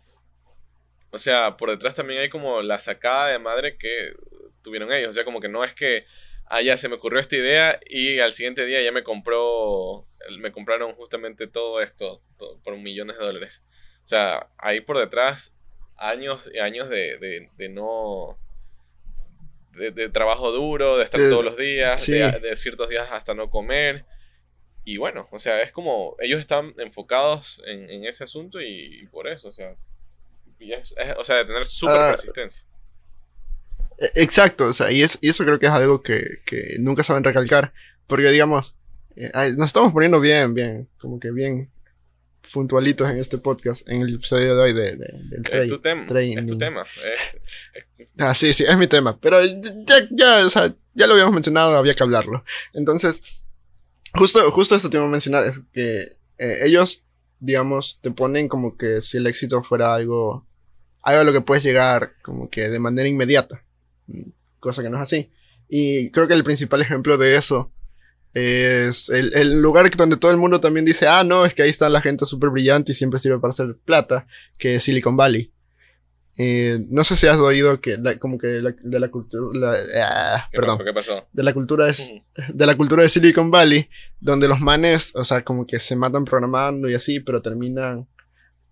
O 1.11 1.18
sea, 1.18 1.57
por 1.57 1.70
detrás 1.70 1.94
también 1.94 2.20
hay 2.20 2.28
como 2.28 2.61
la 2.62 2.80
sacada 2.80 3.28
de 3.28 3.38
madre 3.38 3.76
que 3.78 4.14
tuvieron 4.62 4.92
ellos. 4.92 5.11
O 5.11 5.12
sea, 5.12 5.24
como 5.24 5.38
que 5.38 5.48
no 5.48 5.62
es 5.62 5.72
que, 5.72 6.07
ah, 6.46 6.62
ya 6.62 6.76
se 6.76 6.88
me 6.88 6.96
ocurrió 6.96 7.20
esta 7.20 7.37
idea 7.37 7.80
y 7.87 8.20
al 8.20 8.33
siguiente 8.33 8.64
día 8.66 8.83
ya 8.83 8.92
me 8.92 9.02
compró, 9.02 10.02
me 10.38 10.52
compraron 10.52 10.94
justamente 10.94 11.46
todo 11.46 11.80
esto 11.80 12.22
todo 12.38 12.61
por 12.62 12.76
millones 12.78 13.18
de 13.18 13.24
dólares. 13.24 13.64
O 14.04 14.07
sea, 14.07 14.50
ahí 14.59 14.80
por 14.80 14.98
detrás 14.98 15.54
años 15.96 16.50
y 16.52 16.59
años 16.59 16.88
de, 16.88 17.18
de, 17.18 17.48
de 17.57 17.68
no... 17.68 18.38
De, 19.72 19.90
de 19.90 20.09
trabajo 20.09 20.52
duro, 20.52 20.98
de 20.98 21.04
estar 21.04 21.20
todos 21.28 21.44
los 21.44 21.57
días, 21.57 22.00
sí. 22.00 22.12
de, 22.12 22.57
ciertos 22.57 22.88
días 22.88 23.09
hasta 23.11 23.35
no 23.35 23.50
comer. 23.50 24.04
Y 24.85 24.98
bueno, 24.98 25.26
o 25.33 25.38
sea, 25.40 25.62
es 25.62 25.72
como 25.72 26.14
ellos 26.20 26.38
están 26.38 26.74
enfocados 26.78 27.61
en, 27.66 27.90
en 27.90 28.04
ese 28.04 28.22
asunto 28.22 28.61
y, 28.61 29.00
y 29.02 29.07
por 29.07 29.26
eso, 29.26 29.48
o 29.48 29.52
sea, 29.52 29.74
y 30.61 30.72
es- 30.74 30.94
es- 30.96 31.16
o 31.16 31.24
sea, 31.24 31.37
de 31.37 31.46
tener 31.46 31.66
súper 31.66 31.96
Ah, 31.96 32.09
persistencia. 32.11 32.66
Eh, 33.98 34.11
Exacto, 34.16 34.66
o 34.66 34.72
sea, 34.72 34.90
y, 34.90 35.02
es, 35.02 35.18
y 35.20 35.28
eso 35.28 35.44
creo 35.44 35.59
que 35.59 35.66
es 35.66 35.72
algo 35.72 36.02
que, 36.02 36.40
que 36.46 36.76
nunca 36.78 37.02
saben 37.02 37.24
recalcar. 37.24 37.72
Porque, 38.07 38.30
digamos, 38.30 38.74
eh, 39.16 39.30
nos 39.57 39.66
estamos 39.68 39.92
poniendo 39.92 40.20
bien, 40.20 40.54
bien, 40.54 40.88
como 40.98 41.18
que 41.20 41.30
bien 41.30 41.70
puntualitos 42.52 43.09
en 43.11 43.16
este 43.18 43.38
podcast, 43.38 43.88
en 43.88 44.02
el 44.02 44.14
episodio 44.16 44.54
de 44.54 44.62
hoy 44.62 44.72
de, 44.74 44.96
de- 44.96 45.20
del 45.30 45.42
Es 45.62 45.68
tu 45.68 45.78
tema. 45.80 46.07
Es 46.40 46.46
tu 46.46 46.59
tema. 46.59 46.83
Es- 46.83 47.85
es- 47.98 48.09
Ah, 48.18 48.35
sí, 48.35 48.52
sí, 48.52 48.64
es 48.68 48.76
mi 48.76 48.87
tema. 48.87 49.18
Pero 49.20 49.42
ya, 49.42 50.07
ya, 50.11 50.46
o 50.46 50.50
sea, 50.50 50.72
ya 50.94 51.07
lo 51.07 51.14
habíamos 51.14 51.35
mencionado, 51.35 51.76
había 51.76 51.94
que 51.94 52.02
hablarlo. 52.02 52.44
Entonces, 52.74 53.46
justo, 54.14 54.50
justo 54.52 54.76
eso 54.76 54.88
te 54.90 54.98
iba 54.98 55.07
a 55.07 55.09
mencionar, 55.09 55.44
es 55.44 55.61
que 55.72 56.16
eh, 56.38 56.59
ellos, 56.64 57.07
digamos, 57.40 57.98
te 58.02 58.11
ponen 58.11 58.46
como 58.48 58.76
que 58.76 59.00
si 59.00 59.16
el 59.16 59.26
éxito 59.26 59.62
fuera 59.62 59.94
algo, 59.94 60.46
algo 61.02 61.20
a 61.22 61.24
lo 61.24 61.33
que 61.33 61.40
puedes 61.40 61.64
llegar 61.64 62.12
como 62.22 62.50
que 62.50 62.68
de 62.68 62.78
manera 62.78 63.09
inmediata. 63.09 63.62
Mm, 64.06 64.30
Cosa 64.60 64.82
que 64.82 64.88
no 64.90 64.96
es 64.96 65.02
así. 65.02 65.30
Y 65.68 66.10
creo 66.10 66.26
que 66.26 66.34
el 66.34 66.44
principal 66.44 66.80
ejemplo 66.80 67.18
de 67.18 67.36
eso 67.36 67.70
es 68.32 69.10
el, 69.10 69.32
el 69.34 69.60
lugar 69.60 69.88
donde 69.96 70.16
todo 70.16 70.30
el 70.30 70.36
mundo 70.38 70.60
también 70.60 70.84
dice, 70.84 71.06
ah, 71.06 71.22
no, 71.22 71.44
es 71.44 71.54
que 71.54 71.62
ahí 71.62 71.70
está 71.70 71.88
la 71.88 72.00
gente 72.00 72.26
súper 72.26 72.50
brillante 72.50 72.92
y 72.92 72.94
siempre 72.94 73.18
sirve 73.20 73.38
para 73.38 73.50
hacer 73.50 73.76
plata, 73.84 74.26
que 74.58 74.76
es 74.76 74.82
Silicon 74.82 75.16
Valley. 75.16 75.52
Eh, 76.36 76.84
no 76.90 77.04
sé 77.04 77.14
si 77.16 77.28
has 77.28 77.36
oído 77.36 77.80
que 77.80 77.96
la- 77.96 78.18
como 78.18 78.38
que 78.38 78.48
la- 78.60 78.74
de 78.82 78.98
la 78.98 79.08
cultura 79.08 79.72
ah, 80.02 80.48
¿Qué 80.50 80.56
perdón 80.58 80.78
pasó? 80.78 80.84
¿Qué 80.84 80.92
pasó? 80.92 81.28
de 81.32 81.42
la 81.44 81.54
cultura 81.54 81.88
es 81.88 82.00
Ujú. 82.10 82.22
de 82.54 82.66
la 82.66 82.76
cultura 82.76 83.02
de 83.04 83.08
Silicon 83.08 83.52
Valley 83.52 83.88
donde 84.18 84.48
los 84.48 84.60
manes 84.60 85.14
o 85.14 85.24
sea 85.24 85.44
como 85.44 85.64
que 85.64 85.78
se 85.78 85.94
matan 85.94 86.24
programando 86.24 86.90
y 86.90 86.94
así 86.94 87.20
pero 87.20 87.40
terminan 87.40 88.08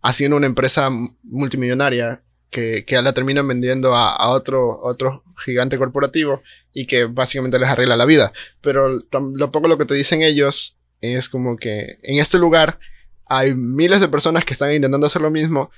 haciendo 0.02 0.36
una 0.38 0.46
empresa 0.46 0.90
multimillonaria 1.22 2.20
que, 2.52 2.84
que 2.84 3.02
la 3.02 3.12
terminan 3.12 3.48
vendiendo 3.48 3.96
a, 3.96 4.14
a 4.14 4.30
otro 4.30 4.78
otro 4.82 5.24
gigante 5.44 5.78
corporativo 5.78 6.42
y 6.72 6.86
que 6.86 7.06
básicamente 7.06 7.58
les 7.58 7.68
arregla 7.68 7.96
la 7.96 8.04
vida 8.04 8.32
pero 8.60 9.02
lo 9.10 9.50
poco 9.50 9.66
lo 9.66 9.78
que 9.78 9.86
te 9.86 9.94
dicen 9.94 10.22
ellos 10.22 10.76
es 11.00 11.28
como 11.28 11.56
que 11.56 11.98
en 12.02 12.20
este 12.20 12.38
lugar 12.38 12.78
hay 13.26 13.54
miles 13.54 14.00
de 14.00 14.08
personas 14.08 14.44
que 14.44 14.52
están 14.52 14.72
intentando 14.72 15.08
hacer 15.08 15.22
lo 15.22 15.30
mismo 15.30 15.70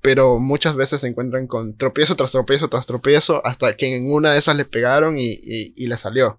pero 0.00 0.38
muchas 0.38 0.76
veces 0.76 1.00
se 1.00 1.08
encuentran 1.08 1.46
con 1.46 1.76
tropiezo 1.76 2.14
tras 2.14 2.32
tropiezo 2.32 2.68
tras 2.68 2.86
tropiezo 2.86 3.44
hasta 3.44 3.76
que 3.76 3.96
en 3.96 4.12
una 4.12 4.32
de 4.32 4.38
esas 4.38 4.56
le 4.56 4.64
pegaron 4.64 5.18
y, 5.18 5.32
y, 5.32 5.74
y 5.76 5.86
le 5.88 5.96
salió. 5.96 6.38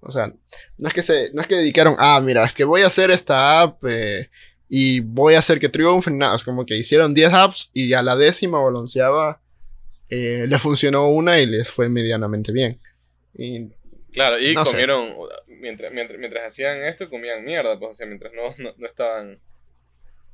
O 0.00 0.12
sea, 0.12 0.32
no 0.78 0.88
es 0.88 0.94
que 0.94 1.02
se, 1.02 1.30
no 1.32 1.42
es 1.42 1.48
que 1.48 1.56
dedicaron, 1.56 1.94
ah, 1.98 2.20
mira, 2.24 2.44
es 2.44 2.54
que 2.54 2.64
voy 2.64 2.82
a 2.82 2.86
hacer 2.86 3.10
esta 3.10 3.60
app 3.60 3.84
eh, 3.86 4.30
y 4.70 5.00
voy 5.00 5.34
a 5.34 5.40
hacer 5.40 5.58
que 5.58 5.68
triunfen, 5.68 6.16
nada, 6.16 6.36
es 6.36 6.44
como 6.44 6.64
que 6.64 6.76
hicieron 6.76 7.12
10 7.12 7.32
apps 7.32 7.70
y 7.74 7.92
a 7.92 8.02
la 8.02 8.16
décima 8.16 8.60
o 8.60 8.70
la 8.70 8.78
onceava 8.78 9.40
eh, 10.08 10.46
le 10.48 10.58
funcionó 10.58 11.08
una 11.08 11.40
y 11.40 11.46
les 11.46 11.68
fue 11.68 11.88
medianamente 11.88 12.52
bien. 12.52 12.80
Y 13.36 13.68
Claro, 14.12 14.38
y 14.38 14.54
No 14.54 14.64
sé. 14.64 14.72
comieron, 14.72 15.14
mientras, 15.48 15.92
mientras, 15.92 16.18
mientras 16.18 16.48
hacían 16.48 16.82
esto, 16.84 17.08
comían 17.10 17.44
mierda, 17.44 17.78
pues, 17.78 17.92
o 17.92 17.94
sea, 17.94 18.06
mientras 18.06 18.32
no, 18.32 18.54
no, 18.58 18.74
no 18.76 18.86
estaban... 18.86 19.38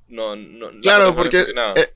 No, 0.09 0.37
no, 0.37 0.71
Claro, 0.83 1.07
les 1.07 1.15
porque 1.15 1.41
eh, 1.75 1.93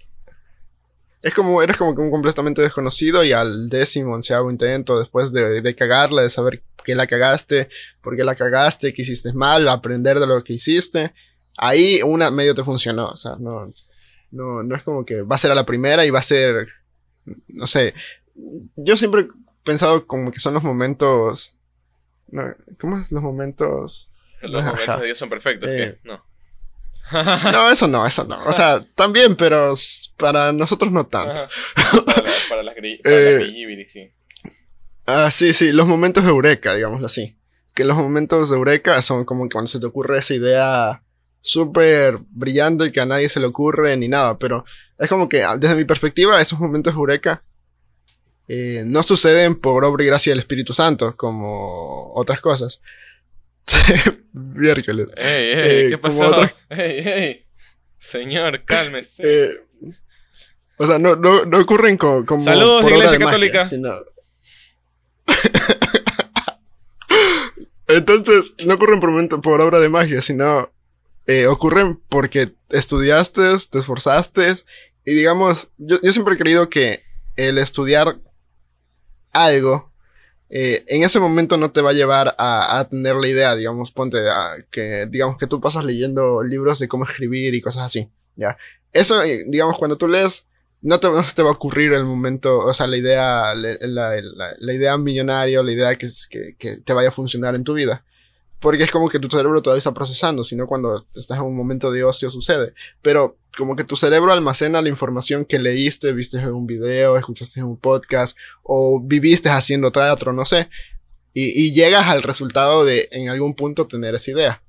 es 1.23 1.33
como, 1.35 1.63
eres 1.63 1.77
como 1.77 1.95
que 1.95 2.01
un 2.01 2.11
completamente 2.11 2.61
desconocido 2.61 3.23
y 3.23 3.33
al 3.33 3.69
décimo, 3.69 4.15
onceavo 4.15 4.51
intento, 4.51 4.99
después 4.99 5.33
de, 5.33 5.61
de 5.61 5.75
cagarla, 5.75 6.23
de 6.23 6.29
saber 6.29 6.63
que 6.85 6.95
la 6.95 7.07
cagaste, 7.07 7.69
por 8.03 8.17
qué 8.17 8.25
la 8.25 8.35
cagaste, 8.35 8.93
que 8.93 9.03
hiciste 9.03 9.33
mal, 9.33 9.69
aprender 9.69 10.19
de 10.19 10.27
lo 10.27 10.43
que 10.43 10.55
hiciste, 10.55 11.13
ahí 11.63 12.01
una 12.03 12.31
medio 12.31 12.55
te 12.55 12.65
funcionó, 12.65 13.09
o 13.09 13.17
sea, 13.17 13.37
no, 13.39 13.71
no, 14.31 14.63
no 14.63 14.77
es 14.77 14.83
como 14.83 15.05
que 15.05 15.23
va 15.23 15.37
a 15.37 15.39
ser 15.39 15.51
a 15.51 15.55
la 15.55 15.67
primera 15.67 16.05
y 16.07 16.11
va 16.11 16.19
a 16.21 16.23
ser, 16.23 16.69
no 17.49 17.67
sé, 17.67 17.95
yo 18.77 18.97
siempre 18.97 19.23
he 19.23 19.29
pensado 19.65 20.07
como 20.07 20.31
que 20.33 20.41
son 20.41 20.55
los 20.55 20.63
momentos, 20.63 21.57
no, 22.29 22.43
¿cómo 22.81 22.99
es? 22.99 23.13
Los 23.13 23.23
momentos... 23.23 24.11
Los 24.43 24.63
ajá. 24.63 24.71
momentos 24.73 25.01
de 25.01 25.07
Dios 25.07 25.19
son 25.19 25.29
perfectos, 25.29 25.69
Eh, 25.69 25.99
¿qué? 26.03 26.09
No. 26.09 26.25
No, 27.53 27.71
eso 27.71 27.87
no, 27.89 28.07
eso 28.07 28.25
no. 28.25 28.39
O 28.47 28.53
sea, 28.53 28.81
también, 28.95 29.35
pero 29.37 29.73
para 30.17 30.53
nosotros 30.53 30.91
no 30.93 31.07
tanto. 31.07 31.35
Para, 32.07 32.23
la- 32.23 32.31
para 32.49 32.63
las 32.63 32.75
gri- 32.77 33.03
para 33.03 33.17
Eh, 33.21 33.87
sí. 33.89 34.11
Ah, 35.07 35.31
sí, 35.31 35.53
sí, 35.53 35.73
los 35.73 35.87
momentos 35.89 36.23
de 36.25 36.31
eureka, 36.31 36.75
digámoslo 36.75 37.07
así. 37.07 37.37
Que 37.75 37.85
los 37.85 37.97
momentos 37.97 38.49
de 38.51 38.57
eureka 38.57 39.03
son 39.03 39.25
como 39.25 39.45
que 39.49 39.53
cuando 39.55 39.69
se 39.69 39.81
te 39.81 39.87
ocurre 39.87 40.19
esa 40.19 40.35
idea 40.35 41.03
súper 41.43 42.19
brillante 42.31 42.93
que 42.93 43.01
a 43.01 43.07
nadie 43.07 43.29
se 43.29 43.41
le 43.41 43.47
ocurre 43.47 43.97
ni 43.97 44.09
nada, 44.09 44.39
pero 44.39 44.65
es 44.99 45.09
como 45.09 45.29
que 45.29 45.43
ah, 45.43 45.57
desde 45.57 45.75
mi 45.75 45.85
perspectiva 45.85 46.41
esos 46.41 46.59
momentos 46.61 46.95
eureka 46.95 47.43
eh, 48.49 48.83
no 48.87 49.03
suceden 49.03 49.55
por 49.55 49.85
obra 49.85 50.03
y 50.03 50.07
gracia 50.07 50.33
del 50.33 50.41
Espíritu 50.41 50.73
Santo 50.75 51.17
como 51.17 52.13
otras 52.15 52.41
cosas. 52.41 52.81
Miércoles. 54.33 55.09
Ey, 55.17 55.27
ey, 55.27 55.55
eh, 55.55 55.87
¿qué 55.91 56.01
como 56.01 56.19
pasó? 56.19 56.29
otra- 56.37 56.55
Ey, 56.71 57.09
ey. 57.09 57.47
Señor, 57.99 58.65
cálmese. 58.65 59.23
Eh, 59.25 59.61
o 60.79 60.87
sea, 60.87 60.99
no, 60.99 61.15
no, 61.17 61.45
no 61.45 61.59
ocurren 61.61 61.97
co- 61.97 62.25
como 62.27 62.43
Saludos, 62.43 62.83
por 62.83 62.93
obra 62.93 62.97
Iglesia 63.07 63.19
de 63.19 63.25
magia, 63.25 63.39
Católica. 63.39 63.65
sino- 63.67 63.95
Entonces, 67.89 68.55
no 68.67 68.75
ocurren 68.75 69.01
por, 69.01 69.11
momento- 69.11 69.41
por 69.41 69.61
obra 69.61 69.81
de 69.81 69.89
magia, 69.89 70.23
sino 70.23 70.71
eh, 71.31 71.47
ocurren 71.47 72.01
porque 72.09 72.53
estudiaste, 72.71 73.43
te 73.71 73.79
esforzaste 73.81 74.55
y 75.05 75.13
digamos, 75.15 75.69
yo, 75.79 75.99
yo 76.03 76.13
siempre 76.13 76.35
he 76.35 76.39
creído 76.39 76.69
que 76.69 77.03
el 77.37 77.59
estudiar 77.59 78.19
algo 79.33 79.91
eh, 80.51 80.85
en 80.89 81.03
ese 81.05 81.21
momento 81.21 81.57
no 81.57 81.73
te 81.73 81.83
va 81.83 81.91
a 81.91 81.95
llevar 81.95 82.35
a, 82.39 82.79
a 82.79 82.89
tener 82.89 83.17
la 83.17 83.29
idea, 83.29 83.57
digamos, 83.57 83.93
ponte 83.93 84.19
a, 84.29 84.57
que 84.71 85.07
digamos 85.11 85.39
que 85.39 85.47
tú 85.47 85.61
pasas 85.61 85.85
leyendo 85.85 86.43
libros 86.43 86.79
de 86.81 86.89
cómo 86.89 87.05
escribir 87.07 87.55
y 87.55 87.61
cosas 87.61 87.85
así, 87.85 88.11
ya. 88.37 88.59
Eso, 88.93 89.23
eh, 89.23 89.45
digamos, 89.47 89.79
cuando 89.79 89.97
tú 89.99 90.09
lees, 90.09 90.47
no 90.83 91.01
te, 91.01 91.09
no 91.11 91.25
te 91.35 91.43
va 91.43 91.51
a 91.51 91.55
ocurrir 91.55 91.93
el 91.95 92.05
momento, 92.05 92.61
o 92.61 92.75
sea, 92.75 92.87
la 92.89 92.97
idea, 92.97 93.55
la, 93.55 93.77
la, 93.81 94.23
la- 94.59 94.75
idea 94.75 94.99
millonaria 94.99 95.63
la 95.63 95.73
idea 95.73 95.97
que, 95.97 96.09
que, 96.31 96.57
que 96.59 96.79
te 96.79 96.93
vaya 96.95 97.11
a 97.11 97.13
funcionar 97.13 97.55
en 97.55 97.65
tu 97.65 97.75
vida. 97.75 98.05
Porque 98.61 98.85
es 98.85 98.91
como 98.91 99.09
que 99.09 99.19
tu 99.19 99.29
cerebro 99.29 99.63
todavía 99.63 99.79
está 99.79 99.95
procesando, 99.95 100.45
sino 100.45 100.67
cuando 100.67 101.07
estás 101.15 101.39
en 101.39 101.45
un 101.45 101.57
momento 101.57 101.91
de 101.91 102.05
ocio 102.05 102.31
sucede. 102.31 102.75
Pero 103.01 103.39
como 103.57 103.75
que 103.75 103.85
tu 103.85 103.97
cerebro 103.97 104.33
almacena 104.33 104.83
la 104.83 104.89
información 104.91 105.45
que 105.47 105.59
leíste, 105.59 106.13
viste 106.13 106.39
en 106.39 106.53
un 106.53 106.67
video, 106.67 107.17
escuchaste 107.17 107.61
en 107.61 107.67
un 107.67 107.79
podcast, 107.79 108.37
o 108.63 109.01
viviste 109.03 109.49
haciendo 109.49 109.91
teatro, 109.91 110.33
no 110.33 110.45
sé. 110.45 110.69
Y, 111.33 111.73
llegas 111.73 112.09
al 112.09 112.23
resultado 112.23 112.85
de 112.85 113.09
en 113.13 113.29
algún 113.29 113.55
punto 113.55 113.87
tener 113.87 114.15
esa 114.15 114.33
idea. 114.33 114.63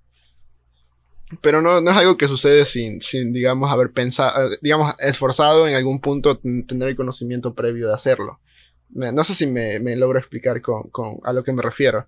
Pero 1.42 1.62
no, 1.62 1.82
no 1.82 1.92
es 1.92 1.98
algo 1.98 2.18
que 2.18 2.28
sucede 2.28 2.66
sin, 2.66 3.02
sin 3.02 3.34
digamos, 3.34 3.72
haber 3.72 3.92
pensado, 3.92 4.50
digamos, 4.62 4.94
esforzado 5.00 5.68
en 5.68 5.76
algún 5.76 6.00
punto 6.00 6.38
ten- 6.38 6.68
tener 6.68 6.90
el 6.90 6.96
conocimiento 6.96 7.54
previo 7.56 7.88
de 7.88 7.94
hacerlo. 7.94 8.40
No 8.90 9.24
sé 9.24 9.34
si 9.34 9.48
me, 9.48 9.80
me 9.80 9.96
logro 9.96 10.20
explicar 10.20 10.62
con, 10.62 10.90
con 10.90 11.20
a 11.24 11.34
lo 11.34 11.44
que 11.44 11.54
me 11.54 11.62
refiero. 11.62 12.08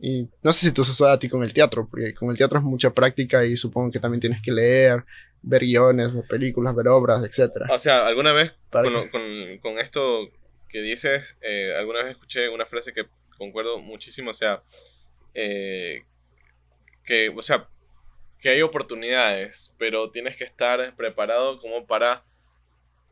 Y 0.00 0.28
no 0.42 0.52
sé 0.52 0.68
si 0.68 0.74
te 0.74 0.84
sucede 0.84 1.10
a 1.10 1.18
ti 1.18 1.28
con 1.28 1.42
el 1.42 1.52
teatro, 1.52 1.88
porque 1.90 2.14
con 2.14 2.30
el 2.30 2.36
teatro 2.36 2.58
es 2.58 2.64
mucha 2.64 2.94
práctica 2.94 3.44
y 3.44 3.56
supongo 3.56 3.90
que 3.90 3.98
también 3.98 4.20
tienes 4.20 4.40
que 4.42 4.52
leer, 4.52 5.04
ver 5.42 5.62
guiones, 5.62 6.14
ver 6.14 6.24
películas, 6.28 6.74
ver 6.74 6.88
obras, 6.88 7.24
etc. 7.24 7.66
O 7.72 7.78
sea, 7.78 8.06
alguna 8.06 8.32
vez 8.32 8.54
lo- 8.90 9.10
con, 9.10 9.22
con 9.60 9.78
esto 9.78 10.28
que 10.68 10.80
dices, 10.82 11.36
eh, 11.40 11.74
alguna 11.76 12.02
vez 12.02 12.12
escuché 12.12 12.48
una 12.48 12.66
frase 12.66 12.92
que 12.92 13.06
concuerdo 13.36 13.78
muchísimo, 13.80 14.30
o 14.30 14.34
sea, 14.34 14.62
eh, 15.34 16.02
que, 17.04 17.30
o 17.30 17.42
sea, 17.42 17.68
que 18.38 18.50
hay 18.50 18.62
oportunidades, 18.62 19.74
pero 19.78 20.10
tienes 20.10 20.36
que 20.36 20.44
estar 20.44 20.94
preparado 20.96 21.58
como 21.60 21.86
para 21.86 22.24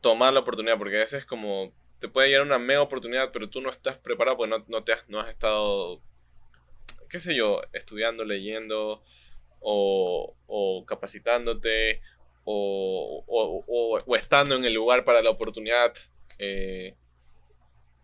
tomar 0.00 0.32
la 0.32 0.40
oportunidad, 0.40 0.78
porque 0.78 0.96
a 0.96 1.00
veces 1.00 1.24
como 1.24 1.72
te 1.98 2.08
puede 2.08 2.28
llegar 2.28 2.42
una 2.46 2.58
mega 2.58 2.82
oportunidad, 2.82 3.30
pero 3.32 3.48
tú 3.48 3.60
no 3.60 3.70
estás 3.70 3.96
preparado 3.98 4.36
porque 4.36 4.50
no, 4.50 4.64
no 4.68 4.84
te 4.84 4.92
has, 4.92 5.08
no 5.08 5.18
has 5.20 5.30
estado, 5.30 6.00
qué 7.08 7.20
sé 7.20 7.34
yo, 7.34 7.60
estudiando, 7.72 8.24
leyendo 8.24 9.02
o, 9.60 10.36
o 10.46 10.84
capacitándote 10.86 12.00
o, 12.44 13.24
o- 13.26 13.98
o- 14.06 14.16
estando 14.16 14.54
en 14.54 14.64
el 14.64 14.74
lugar 14.74 15.04
para 15.04 15.20
la 15.22 15.30
oportunidad. 15.30 15.92
eh, 16.38 16.94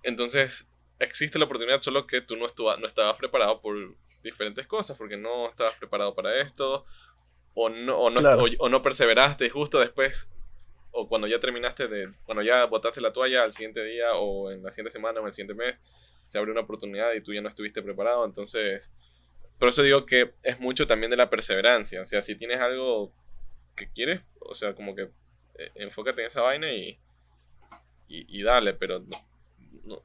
entonces, 0.03 0.69
existe 0.99 1.39
la 1.39 1.45
oportunidad, 1.45 1.81
solo 1.81 2.07
que 2.07 2.21
tú 2.21 2.37
no, 2.37 2.47
estu- 2.47 2.79
no 2.79 2.87
estabas 2.87 3.17
preparado 3.17 3.61
por 3.61 3.77
diferentes 4.23 4.67
cosas, 4.67 4.97
porque 4.97 5.17
no 5.17 5.49
estabas 5.49 5.75
preparado 5.77 6.15
para 6.15 6.41
esto, 6.41 6.85
o 7.55 7.69
no, 7.69 7.99
o 7.99 8.11
no, 8.11 8.21
Claro. 8.21 8.45
o- 8.45 8.49
o 8.65 8.69
no 8.69 8.83
perseveraste 8.83 9.49
justo 9.51 9.79
después, 9.79 10.29
o 10.91 11.09
cuando 11.09 11.27
ya 11.27 11.41
terminaste 11.41 11.89
de, 11.89 12.13
cuando 12.25 12.43
ya 12.43 12.65
botaste 12.67 13.01
la 13.01 13.13
toalla 13.13 13.43
al 13.45 13.53
siguiente 13.53 13.83
día, 13.85 14.13
o 14.15 14.51
en 14.51 14.63
la 14.63 14.71
siguiente 14.71 14.91
semana, 14.91 15.21
o 15.21 15.23
en 15.23 15.29
el 15.29 15.35
siguiente 15.35 15.55
mes, 15.55 15.77
se 16.25 16.39
abrió 16.39 16.53
una 16.53 16.63
oportunidad 16.63 17.13
y 17.15 17.21
tú 17.23 17.33
ya 17.33 17.41
no 17.43 17.49
estuviste 17.49 17.83
preparado, 17.83 18.25
entonces... 18.25 18.93
Por 19.59 19.69
eso 19.69 19.83
digo 19.83 20.07
que 20.07 20.35
es 20.43 20.59
mucho 20.59 20.89
también 20.89 21.11
de 21.11 21.17
la 21.17 21.31
perseverancia. 21.31 22.03
O 22.03 22.05
sea, 22.05 22.21
si 22.21 22.35
tienes 22.35 22.59
algo 22.59 23.13
que 23.77 23.89
quieres, 23.93 24.21
o 24.41 24.57
sea, 24.57 24.75
como 24.75 24.97
que 24.97 25.03
eh, 25.03 25.71
enfócate 25.77 26.21
en 26.23 26.27
esa 26.27 26.43
vaina 26.43 26.73
y, 26.73 26.99
y, 28.09 28.41
y 28.41 28.43
dale, 28.43 28.75
pero 28.75 28.99
no, 28.99 29.25
no- 29.85 30.03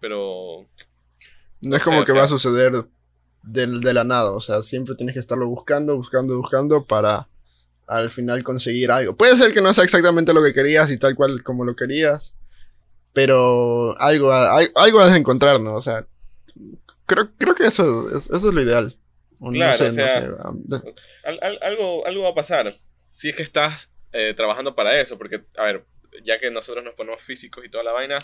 pero 0.00 0.66
No 1.60 1.70
No 1.70 1.76
es 1.76 1.82
como 1.84 2.06
que 2.06 2.12
o 2.12 2.14
va 2.14 2.22
a 2.22 2.28
suceder 2.28 2.72
de, 3.42 3.66
de 3.66 3.92
la 3.92 4.04
nada, 4.04 4.30
o 4.32 4.40
sea, 4.40 4.62
siempre 4.62 4.94
tienes 4.94 5.12
que 5.12 5.20
estarlo 5.20 5.46
buscando, 5.46 5.94
buscando, 5.94 6.34
buscando 6.38 6.84
para 6.86 7.28
al 7.86 8.08
final 8.08 8.42
conseguir 8.44 8.90
algo. 8.90 9.14
Puede 9.14 9.36
ser 9.36 9.52
que 9.52 9.60
no 9.60 9.74
sea 9.74 9.84
exactamente 9.84 10.32
lo 10.32 10.42
que 10.42 10.54
querías 10.54 10.90
y 10.90 10.98
tal 10.98 11.14
cual 11.14 11.42
como 11.42 11.66
lo 11.66 11.76
querías, 11.76 12.34
pero 13.16 13.98
algo, 13.98 14.30
al- 14.30 14.70
algo 14.74 15.00
has 15.00 15.10
de 15.12 15.18
encontrar, 15.18 15.58
¿no? 15.58 15.74
O 15.74 15.80
sea, 15.80 16.06
creo, 17.06 17.30
creo 17.38 17.54
que 17.54 17.64
eso, 17.66 18.14
es- 18.14 18.26
eso 18.30 18.36
es 18.48 18.54
lo 18.54 18.62
ideal. 18.62 18.94
O 19.40 19.50
Claro, 19.50 19.72
no 19.72 19.78
sé, 19.78 19.86
o 19.86 19.90
sea, 19.90 20.20
no 20.20 20.52
sé. 20.52 20.60
de- 20.64 20.94
Al- 21.24 21.38
al- 21.40 21.58
algo, 21.62 22.06
algo 22.06 22.22
va 22.24 22.28
a 22.30 22.34
pasar. 22.34 22.74
Si 23.14 23.30
es 23.30 23.36
que 23.36 23.42
estás 23.42 23.90
eh, 24.12 24.34
trabajando 24.34 24.74
para 24.74 25.00
eso, 25.00 25.16
porque, 25.18 25.42
a 25.56 25.64
ver, 25.64 25.84
ya 26.24 26.38
que 26.38 26.50
nosotros 26.50 26.84
nos 26.84 26.94
ponemos 26.94 27.22
físicos 27.22 27.64
y 27.64 27.68
toda 27.70 27.84
la 27.84 27.92
vaina, 27.92 28.18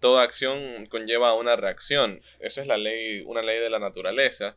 toda 0.00 0.22
acción 0.22 0.86
conlleva 0.90 1.34
una 1.34 1.56
reacción. 1.56 2.20
Eso 2.40 2.60
es 2.60 2.66
la 2.66 2.76
ley, 2.76 3.22
una 3.26 3.42
ley 3.42 3.58
de 3.60 3.70
la 3.70 3.78
naturaleza. 3.78 4.56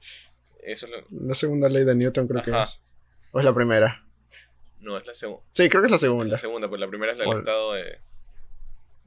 Eso 0.63 0.85
es 0.85 0.91
lo- 0.91 1.03
La 1.27 1.33
segunda 1.33 1.69
ley 1.69 1.83
de 1.85 1.95
Newton 1.95 2.27
creo 2.27 2.43
que 2.43 2.51
es. 2.51 2.81
¿O 3.31 3.39
es 3.39 3.45
la 3.45 3.53
primera? 3.53 4.03
no, 4.79 4.97
es 4.97 5.05
la, 5.05 5.13
segu- 5.13 5.41
Sí, 5.51 5.67
creo 5.69 5.81
que 5.81 5.87
es 5.87 5.91
la 5.91 5.95
la 5.95 5.99
segunda. 5.99 6.37
segunda, 6.37 6.67
pues 6.69 6.79
la 6.79 6.87
primera 6.87 7.11
es 7.13 7.19
el 7.19 7.25
Bueno. 7.25 7.39
estado 7.41 7.73
de... 7.73 7.99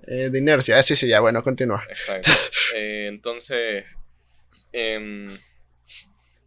Eh, 0.07 0.31
de 0.31 0.39
inercia. 0.39 0.79
Ah, 0.79 0.83
sí, 0.83 0.97
sí, 0.97 1.09
ya, 1.09 1.21
bueno, 1.21 1.43
continúa. 1.43 1.85
Exacto. 1.89 2.31
Eh, 2.75 3.07
entonces, 3.09 3.85
em, 4.73 5.27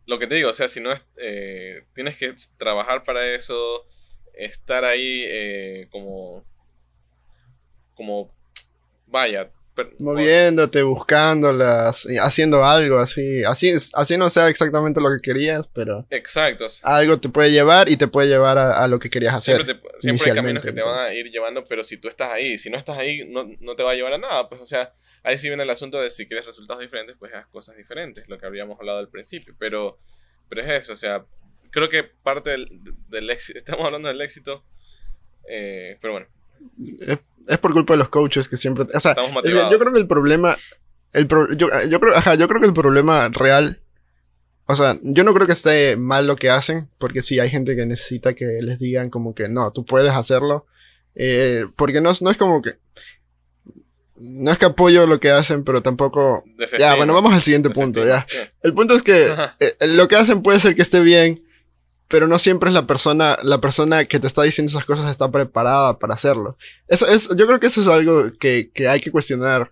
lo 0.06 0.20
que 0.20 0.28
te 0.28 0.36
digo, 0.36 0.49
o 0.49 0.54
sea, 0.54 0.70
si 0.70 0.80
no 0.80 0.91
es, 0.91 1.01
eh, 1.18 1.84
tienes 1.93 2.18
que 2.18 2.34
trabajar 2.58 3.04
para 3.04 3.28
eso, 3.28 3.86
estar 4.34 4.86
ahí 4.86 5.26
eh, 5.28 5.88
como, 5.91 6.45
como, 7.93 8.34
vaya, 9.08 9.51
Moviéndote, 9.99 10.84
buscándolas, 10.84 12.07
haciendo 12.21 12.63
algo 12.63 12.99
así. 12.99 13.43
Así, 13.43 13.74
así 13.93 14.17
no 14.17 14.30
sea 14.30 14.47
exactamente 14.49 15.01
lo 15.01 15.09
que 15.09 15.21
querías, 15.21 15.67
pero 15.67 16.05
Exacto. 16.09 16.65
algo 16.84 17.19
te 17.19 17.30
puede 17.30 17.51
llevar 17.51 17.89
y 17.89 17.97
te 17.97 18.07
puede 18.07 18.28
llevar 18.28 18.57
a, 18.57 18.84
a 18.84 18.88
lo 18.88 18.99
que 18.99 19.09
querías 19.09 19.34
hacer. 19.34 19.63
Siempre, 19.63 19.76
te- 19.76 19.99
siempre 20.01 20.30
hay 20.32 20.36
caminos 20.36 20.63
que 20.65 20.71
te 20.71 20.82
van 20.82 20.99
a 20.99 21.13
ir 21.13 21.30
llevando, 21.32 21.65
pero 21.65 21.84
si 21.84 21.97
tú 21.97 22.07
estás 22.07 22.32
ahí, 22.32 22.57
si 22.59 22.69
no 22.69 22.78
estás 22.78 22.97
ahí, 22.97 23.26
no, 23.28 23.45
no 23.59 23.76
te 23.76 23.84
va 23.84 23.91
a 23.91 23.95
llevar 23.95 24.13
a 24.13 24.17
nada. 24.17 24.47
Pues, 24.49 24.61
o 24.61 24.65
sea, 24.65 24.93
ahí 25.24 25.38
sí 25.38 25.47
viene 25.47 25.63
el 25.63 25.69
asunto 25.69 25.99
de 26.01 26.09
si 26.09 26.28
quieres 26.28 26.45
resultados 26.45 26.82
diferentes, 26.82 27.15
pues 27.17 27.34
haz 27.34 27.47
cosas 27.47 27.76
diferentes, 27.76 28.28
lo 28.30 28.38
que 28.38 28.45
habíamos 28.45 28.80
hablado 28.80 28.99
al 28.99 29.09
principio. 29.09 29.55
Pero, 29.57 29.97
pero 30.49 30.61
es 30.61 30.69
eso, 30.69 30.93
o 30.93 30.97
sea, 30.97 31.26
creo 31.71 31.89
que 31.89 32.03
parte 32.03 32.51
del, 32.51 32.67
del 33.09 33.30
éxito, 33.30 33.57
estamos 33.59 33.86
hablando 33.86 34.07
del 34.09 34.21
éxito, 34.21 34.63
eh, 35.47 35.97
pero 36.01 36.13
bueno, 36.13 36.28
Es, 36.99 37.20
es 37.47 37.57
por 37.57 37.74
culpa 37.74 37.93
de 37.93 37.97
los 37.97 38.09
coaches 38.09 38.47
que 38.47 38.57
siempre... 38.57 38.86
O 38.93 38.99
sea, 38.99 39.16
es 39.43 39.53
yo 39.53 39.80
creo 39.80 39.91
que 39.93 39.99
el 39.99 40.07
problema... 40.07 40.57
El 41.11 41.28
pro- 41.28 41.51
yo, 41.53 41.68
yo 41.89 41.99
creo, 41.99 42.16
ajá, 42.16 42.36
yo 42.36 42.47
creo 42.47 42.59
que 42.61 42.68
el 42.68 42.74
problema 42.74 43.30
real... 43.30 43.80
O 44.66 44.76
sea, 44.76 44.97
yo 45.03 45.24
no 45.26 45.34
creo 45.34 45.45
que 45.45 45.53
esté 45.53 45.97
mal 45.97 46.26
lo 46.26 46.36
que 46.38 46.49
hacen, 46.49 46.89
porque 46.97 47.22
sí 47.22 47.39
hay 47.39 47.49
gente 47.49 47.76
que 47.76 47.86
necesita 47.86 48.34
que 48.34 48.59
les 48.61 48.80
digan 48.80 49.09
como 49.09 49.36
que 49.36 49.49
no, 49.49 49.72
tú 49.72 49.86
puedes 49.86 50.11
hacerlo. 50.11 50.66
Eh, 51.16 51.66
porque 51.76 51.99
no, 52.01 52.09
es- 52.11 52.22
no 52.22 52.32
es 52.32 52.38
como 52.38 52.61
que... 52.61 52.76
No 54.16 54.51
es 54.51 54.57
que 54.57 54.66
apoyo 54.66 55.05
lo 55.05 55.20
que 55.20 55.32
hacen, 55.32 55.64
pero 55.64 55.82
tampoco... 55.82 56.45
Ya, 56.80 56.95
bueno, 56.95 57.14
vamos 57.14 57.34
al 57.34 57.41
siguiente 57.41 57.70
punto, 57.72 58.05
ya. 58.05 58.26
El 58.61 58.74
punto 58.74 58.93
es 58.95 59.03
que 59.03 59.26
Ajá. 59.26 59.57
eh, 59.59 59.76
lo 59.88 60.07
que 60.07 60.16
hacen 60.16 60.41
puede 60.41 60.59
ser 60.61 60.76
que 60.76 60.82
esté 60.84 61.01
bien, 61.01 61.43
pero 62.08 62.28
no 62.28 62.38
siempre 62.39 62.70
es 62.70 62.74
la 62.74 62.86
persona, 62.86 63.38
la 63.43 63.60
persona 63.60 64.06
que 64.06 64.20
te 64.20 64.28
está 64.28 64.43
diciendo 64.43 64.70
esas 64.70 64.86
cosas 64.86 65.10
está 65.10 65.32
preparada 65.32 65.97
para 65.97 66.14
hacerlo. 66.14 66.58
Eso 66.88 67.08
es, 67.08 67.30
yo 67.30 67.47
creo 67.47 67.60
que 67.60 67.68
eso 67.68 67.82
es 67.82 67.88
algo 67.88 68.28
que, 68.39 68.70
que 68.74 68.88
hay 68.88 69.01
que 69.01 69.12
cuestionar 69.12 69.72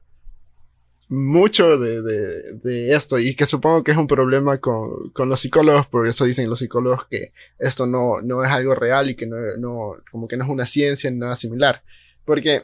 mucho 1.12 1.78
de, 1.78 2.02
de, 2.02 2.96
esto 2.96 3.20
y 3.20 3.36
que 3.36 3.46
supongo 3.46 3.84
que 3.84 3.92
es 3.92 3.98
un 3.98 4.08
problema 4.08 4.60
con, 4.60 5.10
con 5.10 5.28
los 5.28 5.42
psicólogos, 5.42 5.86
por 5.88 6.08
eso 6.08 6.24
dicen 6.24 6.50
los 6.50 6.60
psicólogos 6.60 7.06
que 7.10 7.34
esto 7.60 7.86
no, 7.86 8.22
no 8.22 8.46
es 8.46 8.50
algo 8.50 8.76
real 8.76 9.10
y 9.10 9.16
que 9.16 9.28
no, 9.28 9.36
no, 9.58 9.98
como 10.10 10.30
que 10.30 10.38
no 10.38 10.46
es 10.46 10.50
una 10.50 10.66
ciencia 10.66 11.12
ni 11.12 11.18
nada 11.18 11.36
similar. 11.36 11.84
Porque 12.24 12.64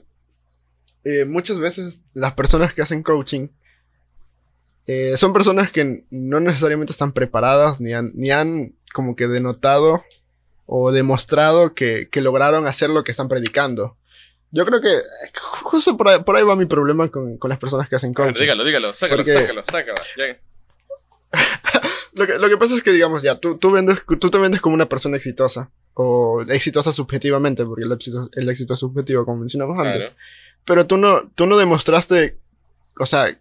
eh, 1.04 1.26
muchas 1.26 1.60
veces 1.60 2.04
las 2.14 2.36
personas 2.36 2.74
que 2.74 2.82
hacen 2.82 3.04
coaching 3.04 3.50
eh, 4.86 5.18
son 5.18 5.34
personas 5.34 5.70
que 5.70 6.06
no 6.10 6.40
necesariamente 6.40 6.94
están 6.94 7.12
preparadas 7.12 7.82
ni 7.82 7.92
han, 7.92 8.14
ni 8.16 8.32
han 8.32 8.77
como 8.98 9.16
que 9.16 9.28
denotado 9.28 10.04
o 10.66 10.92
demostrado 10.92 11.76
que, 11.76 12.10
que 12.12 12.20
lograron 12.22 12.66
hacer 12.66 12.90
lo 12.90 13.04
que 13.04 13.12
están 13.12 13.30
predicando. 13.30 13.96
Yo 14.50 14.66
creo 14.66 14.82
que 14.82 15.02
justo 15.40 15.96
por 15.96 16.08
ahí, 16.10 16.20
por 16.24 16.36
ahí 16.36 16.44
va 16.44 16.56
mi 16.56 16.66
problema 16.66 17.08
con, 17.10 17.38
con 17.38 17.50
las 17.50 17.60
personas 17.60 17.88
que 17.88 17.96
hacen 17.96 18.14
A 18.16 18.22
ver, 18.24 18.30
coaching. 18.32 18.42
dígalo, 18.42 18.64
dígalo, 18.66 18.94
sácalo, 18.96 19.24
Porque- 19.24 19.34
sácalo, 19.40 19.64
sácalo. 19.64 19.98
Ya- 20.18 20.40
Lo 22.14 22.26
que, 22.26 22.34
lo 22.40 22.50
que 22.50 22.58
pasa 22.58 22.76
es 22.76 22.82
que, 22.82 22.92
digamos, 22.92 23.22
ya, 23.22 23.36
tú, 23.40 23.58
tú, 23.60 23.70
vendes, 23.70 24.04
tú 24.20 24.32
te 24.32 24.40
vendes 24.40 24.60
como 24.60 24.74
una 24.74 24.90
persona 24.90 25.18
exitosa. 25.18 25.70
O 25.94 26.42
exitosa 26.48 26.92
subjetivamente, 26.92 27.64
porque 27.64 27.84
el 27.84 27.92
éxito, 27.92 28.30
el 28.34 28.50
éxito 28.50 28.74
es 28.74 28.80
subjetivo, 28.80 29.24
como 29.24 29.38
mencionamos 29.42 29.78
antes. 29.78 30.08
claro. 30.08 30.16
Pero 30.66 30.88
tú 30.88 30.98
no, 30.98 31.30
tú 31.36 31.46
no 31.46 31.58
demostraste, 31.58 32.36
o 33.00 33.06
sea, 33.06 33.38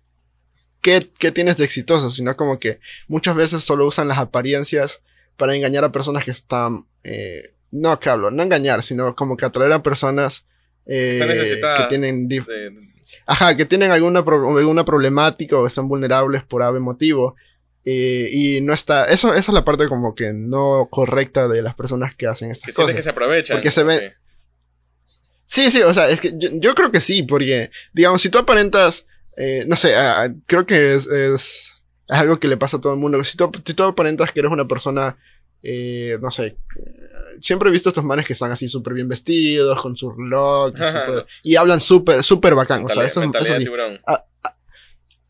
qué, 0.82 1.10
qué 1.18 1.32
tienes 1.32 1.56
de 1.56 1.64
exitoso, 1.64 2.10
sino 2.10 2.36
como 2.36 2.58
que 2.58 2.78
muchas 3.08 3.34
veces 3.34 3.64
solo 3.64 3.86
usan 3.86 4.08
las 4.08 4.18
apariencias 4.18 5.00
para 5.36 5.54
engañar 5.54 5.84
a 5.84 5.92
personas 5.92 6.24
que 6.24 6.30
están, 6.30 6.84
eh, 7.04 7.54
no 7.70 7.98
que 8.00 8.08
hablo, 8.08 8.30
no 8.30 8.42
engañar, 8.42 8.82
sino 8.82 9.14
como 9.14 9.36
que 9.36 9.44
atraer 9.44 9.72
a 9.72 9.82
personas 9.82 10.46
eh, 10.86 11.18
que 11.82 11.88
tienen, 11.88 12.28
De- 12.28 12.40
ajá, 13.26 13.56
que 13.56 13.64
tienen 13.64 13.90
alguna, 13.90 14.24
pro- 14.24 14.56
alguna 14.58 14.84
problemática 14.84 15.56
o 15.56 15.66
están 15.66 15.88
vulnerables 15.88 16.42
por 16.44 16.62
ave 16.62 16.80
motivo. 16.80 17.36
eh, 17.88 18.28
y 18.32 18.60
no 18.62 18.72
está, 18.72 19.04
eso, 19.04 19.28
esa 19.34 19.38
es 19.52 19.54
la 19.54 19.64
parte 19.64 19.86
como 19.88 20.14
que 20.16 20.32
no 20.32 20.88
correcta 20.90 21.46
de 21.46 21.62
las 21.62 21.74
personas 21.76 22.14
que 22.16 22.26
hacen 22.26 22.50
estas 22.50 22.66
que 22.66 22.72
cosas. 22.72 22.96
que 22.96 23.02
se 23.02 23.10
aprovechan. 23.10 23.56
Porque 23.56 23.70
se 23.70 23.84
ve- 23.84 23.98
sí. 24.00 24.14
Sí, 25.48 25.70
sí, 25.70 25.82
o 25.82 25.94
sea, 25.94 26.08
es 26.08 26.20
que 26.20 26.32
yo, 26.36 26.48
yo 26.54 26.74
creo 26.74 26.90
que 26.90 27.00
sí, 27.00 27.22
porque, 27.22 27.70
digamos, 27.92 28.20
si 28.22 28.28
tú 28.28 28.38
aparentas, 28.38 29.06
eh, 29.36 29.64
no 29.68 29.76
sé, 29.76 29.94
ah, 29.94 30.32
creo 30.46 30.66
que 30.66 30.94
es, 30.96 31.06
es, 31.06 31.65
es 32.08 32.16
algo 32.18 32.38
que 32.38 32.48
le 32.48 32.56
pasa 32.56 32.76
a 32.76 32.80
todo 32.80 32.92
el 32.92 32.98
mundo. 32.98 33.22
Si 33.24 33.36
tú, 33.36 33.50
si 33.64 33.74
tú 33.74 33.82
aparentas 33.84 34.32
que 34.32 34.40
eres 34.40 34.52
una 34.52 34.66
persona, 34.68 35.16
eh, 35.62 36.18
no 36.20 36.30
sé, 36.30 36.56
siempre 37.40 37.68
he 37.68 37.72
visto 37.72 37.88
estos 37.88 38.04
manes 38.04 38.26
que 38.26 38.32
están 38.34 38.52
así 38.52 38.68
súper 38.68 38.94
bien 38.94 39.08
vestidos, 39.08 39.80
con 39.82 39.96
sus 39.96 40.14
looks, 40.16 40.78
y, 41.42 41.52
y 41.52 41.56
hablan 41.56 41.80
súper, 41.80 42.22
súper 42.22 42.54
bacán, 42.54 42.84
o 42.84 42.88
sea, 42.88 43.02
eso, 43.06 43.20
eso 43.40 43.54
sí. 43.58 43.64
tiburón. 43.64 44.00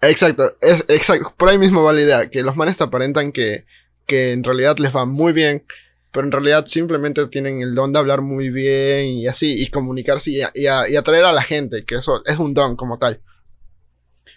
Exacto, 0.03 0.57
es, 0.61 0.85
exacto, 0.89 1.35
por 1.37 1.49
ahí 1.49 1.59
mismo 1.59 1.83
va 1.83 1.93
la 1.93 2.03
idea, 2.03 2.31
que 2.31 2.43
los 2.43 2.55
manes 2.57 2.77
te 2.77 2.85
aparentan 2.85 3.33
que, 3.33 3.65
que 4.07 4.33
en 4.33 4.45
realidad 4.45 4.77
les 4.79 4.95
va 4.95 5.07
muy 5.07 5.33
bien, 5.33 5.65
pero 6.13 6.27
en 6.27 6.33
realidad 6.33 6.67
simplemente 6.67 7.27
tienen 7.29 7.63
el 7.63 7.75
don 7.75 7.93
de 7.93 7.99
hablar 7.99 8.21
muy 8.21 8.51
bien 8.51 9.07
y 9.07 9.27
así, 9.27 9.55
y 9.61 9.69
comunicarse 9.71 10.31
y, 10.33 10.43
a- 10.43 10.53
y 10.55 10.67
a- 10.67 10.89
y 10.89 10.97
atraer 10.97 11.25
a 11.25 11.33
la 11.33 11.43
gente, 11.43 11.85
que 11.85 11.97
eso 11.97 12.23
es 12.27 12.39
un 12.39 12.53
don 12.55 12.77
como 12.77 12.99
tal. 12.99 13.21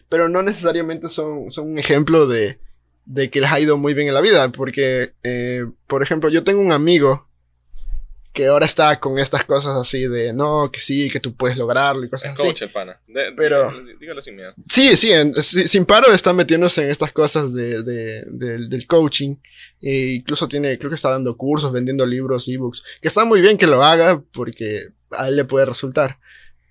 Pero 0.09 0.27
no 0.27 0.41
necesariamente 0.41 1.07
son, 1.09 1.51
son 1.51 1.71
un 1.71 1.77
ejemplo 1.79 2.27
de, 2.27 2.59
de 3.05 3.29
que 3.29 3.41
les 3.41 3.51
ha 3.51 3.59
ido 3.59 3.77
muy 3.77 3.93
bien 3.93 4.07
en 4.07 4.13
la 4.15 4.21
vida, 4.21 4.49
porque, 4.49 5.13
eh, 5.23 5.65
por 5.87 6.01
ejemplo, 6.03 6.29
yo 6.29 6.43
tengo 6.43 6.61
un 6.61 6.71
amigo 6.71 7.27
que 8.33 8.45
ahora 8.47 8.65
está 8.67 8.99
con 8.99 9.17
estas 9.17 9.43
cosas 9.43 9.75
así 9.75 10.07
de, 10.07 10.33
no, 10.33 10.69
que 10.71 10.79
sí, 10.79 11.09
que 11.09 11.19
tú 11.19 11.35
puedes 11.35 11.57
lograrlo 11.57 12.03
y 12.05 12.09
cosas 12.09 12.33
Es 12.33 12.39
así. 12.39 12.47
coach 12.47 12.61
el 12.61 12.71
pana. 12.71 12.99
De- 13.07 13.31
Pero- 13.35 13.71
dígalo, 13.99 14.21
sin 14.21 14.35
miedo. 14.35 14.53
Sí, 14.69 14.95
sí, 14.97 15.11
en- 15.11 15.33
sin 15.41 15.85
paro 15.85 16.11
está 16.13 16.31
metiéndose 16.31 16.83
en 16.83 16.89
estas 16.89 17.11
cosas 17.11 17.53
de, 17.53 17.81
de- 17.81 18.23
del- 18.27 18.69
del 18.69 18.85
coaching. 18.87 19.35
E 19.81 20.13
incluso 20.13 20.47
tiene, 20.47 20.77
creo 20.77 20.89
que 20.89 20.95
está 20.95 21.09
dando 21.09 21.35
cursos, 21.35 21.71
vendiendo 21.71 22.05
libros, 22.05 22.47
ebooks. 22.47 22.83
Que 23.01 23.07
está 23.07 23.25
muy 23.25 23.41
bien 23.41 23.57
que 23.57 23.65
lo 23.67 23.83
haga 23.83 24.21
porque 24.31 24.89
a 25.11 25.27
él 25.27 25.35
le 25.35 25.45
puede 25.45 25.65
resultar. 25.65 26.19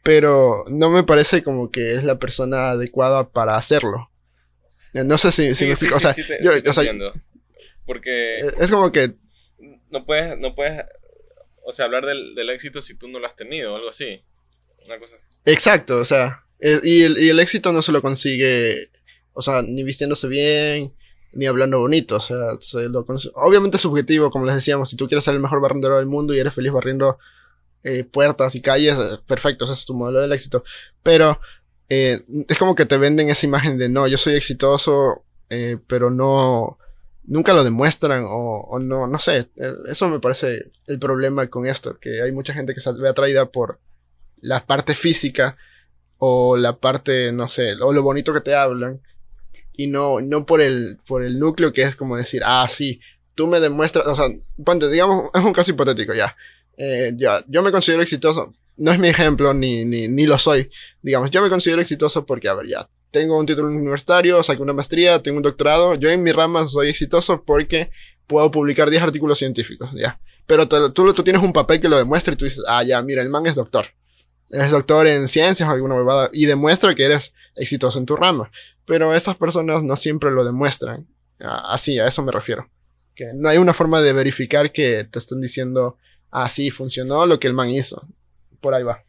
Pero 0.03 0.65
no 0.69 0.91
me 0.91 1.03
parece 1.03 1.43
como 1.43 1.71
que 1.71 1.95
es 1.95 2.05
la 2.05 2.19
persona 2.19 2.71
adecuada 2.71 3.29
para 3.31 3.57
hacerlo. 3.57 4.11
Eh, 4.95 5.05
No 5.05 5.19
sé 5.19 5.31
si, 5.33 5.51
si 5.51 5.55
Sí, 5.55 5.67
me 5.67 5.77
sí, 5.77 5.87
explico. 5.87 5.99
sí, 6.01 6.07
o 6.07 6.13
sea, 6.13 6.15
sí 6.15 6.27
te- 6.27 6.43
yo- 6.43 6.63
te 6.63 6.71
o 6.71 6.73
sea. 6.73 6.93
Porque 7.85 8.41
eh, 8.41 8.53
es 8.59 8.71
como 8.71 8.93
que 8.93 9.15
no 9.91 10.05
puedes, 10.05 10.39
no 10.39 10.55
puedes, 10.55 10.85
o 11.65 11.73
sea, 11.73 11.87
hablar 11.87 12.05
del, 12.07 12.35
del 12.35 12.51
éxito 12.51 12.81
si 12.81 12.95
tú 12.95 13.09
no 13.09 13.19
lo 13.19 13.27
has 13.27 13.37
tenido 13.37 13.73
o 13.73 13.77
algo 13.77 13.89
así. 13.89 14.23
Una 14.87 14.99
cosa 14.99 15.17
así. 15.17 15.25
Exacto, 15.45 15.99
o 15.99 16.05
sea, 16.05 16.45
y, 16.61 17.03
el, 17.03 17.19
y 17.19 17.29
el 17.31 17.41
éxito 17.41 17.73
no 17.73 17.83
se 17.83 17.93
lo 17.93 18.03
consigue, 18.03 18.91
o 19.33 19.43
sea, 19.43 19.63
ni 19.63 19.83
vistiéndose 19.85 20.29
bien, 20.29 20.95
ni 21.33 21.47
hablando 21.47 21.79
bonito, 21.81 22.17
o 22.17 22.21
sea, 22.21 22.37
se 22.61 22.89
lo 22.89 23.05
obviamente 23.35 23.77
es 23.77 23.83
subjetivo, 23.83 24.31
como 24.31 24.47
les 24.47 24.55
decíamos, 24.55 24.91
si 24.91 24.97
tú 24.97 25.09
quieres 25.09 25.25
ser 25.25 25.35
el 25.35 25.41
mejor 25.41 25.61
barrendero 25.61 25.97
del 25.97 26.07
mundo 26.07 26.35
y 26.35 26.39
eres 26.39 26.55
feliz 26.55 26.73
barriendo 26.73 27.19
eh, 27.83 28.05
puertas 28.05 28.55
y 28.55 28.61
calles, 28.61 28.97
eh, 28.99 29.19
perfecto, 29.27 29.65
ese 29.65 29.75
es 29.75 29.85
tu 29.85 29.95
modelo 29.95 30.21
del 30.21 30.33
éxito, 30.33 30.65
pero 31.03 31.41
eh, 31.89 32.25
es 32.49 32.59
como 32.59 32.75
que 32.75 32.87
te 32.87 32.99
venden 32.99 33.31
esa 33.31 33.47
imagen 33.47 33.79
de, 33.79 33.89
no, 33.89 34.07
yo 34.07 34.19
soy 34.19 34.35
exitoso, 34.35 35.25
eh, 35.49 35.79
pero 35.87 36.11
no, 36.11 36.79
nunca 37.25 37.55
lo 37.55 37.65
demuestran 37.65 38.25
o, 38.25 38.61
o 38.69 38.79
no, 38.79 39.07
no 39.07 39.19
sé, 39.19 39.49
eh, 39.57 39.75
eso 39.89 40.09
me 40.09 40.21
parece 40.21 40.71
el 40.87 40.99
problema 40.99 41.47
con 41.49 41.67
esto, 41.67 41.99
que 41.99 42.23
hay 42.23 42.33
mucha 42.33 42.53
gente 42.53 42.75
que 42.75 42.81
se 42.81 42.93
ve 42.93 43.09
atraída 43.09 43.51
por 43.51 43.81
la 44.41 44.65
parte 44.65 44.95
física 44.95 45.57
o 46.19 46.57
la 46.57 46.79
parte, 46.79 47.33
no 47.33 47.49
sé, 47.49 47.75
o 47.81 47.93
lo 47.93 48.03
bonito 48.03 48.35
que 48.35 48.41
te 48.41 48.55
hablan 48.55 49.01
y 49.73 49.87
no, 49.87 50.21
no 50.21 50.45
por 50.45 50.61
el, 50.61 50.99
por 51.07 51.23
el 51.23 51.39
núcleo 51.39 51.73
que 51.73 51.83
es 51.83 51.97
como 51.97 52.17
decir, 52.17 52.43
ah, 52.45 52.67
sí, 52.69 53.01
tú 53.35 53.47
me 53.47 53.61
demuestras, 53.61 54.07
o 54.09 54.15
sea, 54.15 54.29
ponte, 54.65 54.89
digamos, 54.91 55.31
es 55.33 55.45
un 55.45 55.53
caso 55.53 55.71
hipotético 55.71 56.13
ya. 56.15 56.37
Eh, 56.79 57.13
yo, 57.17 57.41
yo 57.49 57.63
me 57.63 57.71
considero 57.71 58.03
exitoso. 58.03 58.55
No 58.77 58.93
es 58.93 58.99
mi 58.99 59.09
ejemplo, 59.09 59.53
ni, 59.53 59.85
ni, 59.85 60.07
ni 60.09 60.27
lo 60.27 60.39
soy. 60.39 60.71
Digamos, 61.03 61.31
yo 61.31 61.43
me 61.43 61.49
considero 61.51 61.83
exitoso 61.83 62.25
porque, 62.25 62.49
a 62.49 62.55
ver, 62.55 62.69
ya, 62.69 62.89
tengo 63.11 63.37
un 63.37 63.47
título 63.47 63.69
universitario, 63.69 64.43
saqué 64.43 64.63
una 64.63 64.73
maestría, 64.73 65.23
tengo 65.23 65.39
un 65.39 65.43
doctorado. 65.43 65.95
Yo 65.97 66.09
en 66.11 66.23
mi 66.23 66.33
rama 66.33 66.67
soy 66.67 66.89
exitoso 66.89 67.43
porque 67.45 67.91
puedo 68.27 68.51
publicar 68.51 68.91
10 68.91 69.03
artículos 69.03 69.39
científicos, 69.39 69.91
ya. 69.95 70.21
Pero 70.47 70.69
tú, 70.69 70.93
tú, 70.93 71.13
tú 71.13 71.23
tienes 71.25 71.43
un 71.43 71.53
papel 71.53 71.81
que 71.81 71.89
lo 71.89 71.99
demuestra 71.99 72.33
y 72.33 72.37
tú 72.37 72.45
dices, 72.45 72.63
ah, 72.69 72.83
ya, 72.85 73.03
mira, 73.03 73.23
el 73.23 73.29
man 73.29 73.47
es 73.47 73.57
doctor. 73.57 73.87
Es 74.51 74.71
doctor 74.71 75.07
en 75.07 75.29
ciencias 75.29 75.69
o 75.69 75.73
alguna 75.73 75.97
huevada 75.97 76.31
y 76.33 76.47
demuestra 76.47 76.95
que 76.95 77.05
eres 77.05 77.35
exitoso 77.55 77.99
en 77.99 78.07
tu 78.07 78.17
rama. 78.17 78.51
Pero 78.87 79.15
esas 79.15 79.37
personas 79.37 79.83
no 79.83 79.97
siempre 79.97 80.31
lo 80.31 80.45
demuestran. 80.45 81.07
Así, 81.41 81.99
a 81.99 82.07
eso 82.07 82.23
me 82.23 82.33
refiero. 82.33 82.71
Que 83.15 83.33
no 83.35 83.49
hay 83.49 83.59
una 83.59 83.75
forma 83.75 84.01
de 84.01 84.13
verificar 84.13 84.73
que 84.73 85.05
te 85.05 85.19
estén 85.19 85.41
diciendo, 85.41 85.99
así 86.31 86.71
funcionó 86.71 87.27
lo 87.27 87.39
que 87.39 87.49
el 87.49 87.55
man 87.55 87.71
hizo. 87.71 88.07
Por 88.61 88.75
ahí 88.75 88.83
va. 88.83 89.05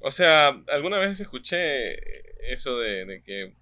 O 0.00 0.10
sea, 0.10 0.48
alguna 0.68 0.98
vez 0.98 1.18
escuché 1.20 2.52
eso 2.52 2.78
de, 2.78 3.22
que 3.24 3.54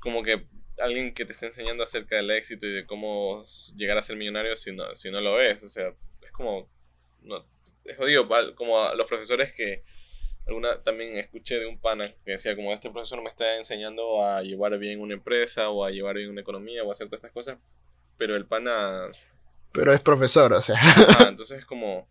como 0.00 0.22
que 0.22 0.46
alguien 0.78 1.12
que 1.12 1.26
te 1.26 1.32
está 1.32 1.46
enseñando 1.46 1.84
acerca 1.84 2.16
del 2.16 2.30
éxito 2.30 2.66
y 2.66 2.72
de 2.72 2.86
cómo 2.86 3.44
llegar 3.76 3.98
a 3.98 4.02
ser 4.02 4.16
millonario 4.16 4.56
si 4.56 4.72
no, 4.72 4.94
si 4.94 5.10
no 5.10 5.20
lo 5.20 5.40
es. 5.40 5.62
O 5.62 5.68
sea, 5.68 5.94
es 6.22 6.32
como... 6.32 6.70
No, 7.22 7.44
es 7.84 7.96
jodido, 7.96 8.26
como 8.54 8.94
los 8.94 9.06
profesores 9.06 9.52
que 9.52 9.84
alguna 10.46 10.78
también 10.80 11.16
escuché 11.16 11.58
de 11.58 11.66
un 11.66 11.78
pana 11.78 12.08
que 12.24 12.32
decía 12.32 12.56
como 12.56 12.72
este 12.72 12.90
profesor 12.90 13.22
me 13.22 13.28
está 13.28 13.56
enseñando 13.56 14.24
a 14.24 14.42
llevar 14.42 14.78
bien 14.78 15.00
una 15.00 15.14
empresa 15.14 15.68
o 15.68 15.84
a 15.84 15.90
llevar 15.90 16.16
bien 16.16 16.30
una 16.30 16.40
economía 16.40 16.82
o 16.82 16.90
hacer 16.90 17.08
todas 17.08 17.18
estas 17.18 17.32
cosas, 17.32 17.58
pero 18.16 18.36
el 18.36 18.46
pana... 18.46 19.10
Pero 19.72 19.92
es 19.92 20.00
profesor, 20.00 20.52
o 20.52 20.60
sea. 20.60 20.78
entonces 21.28 21.60
es 21.60 21.64
como... 21.64 22.08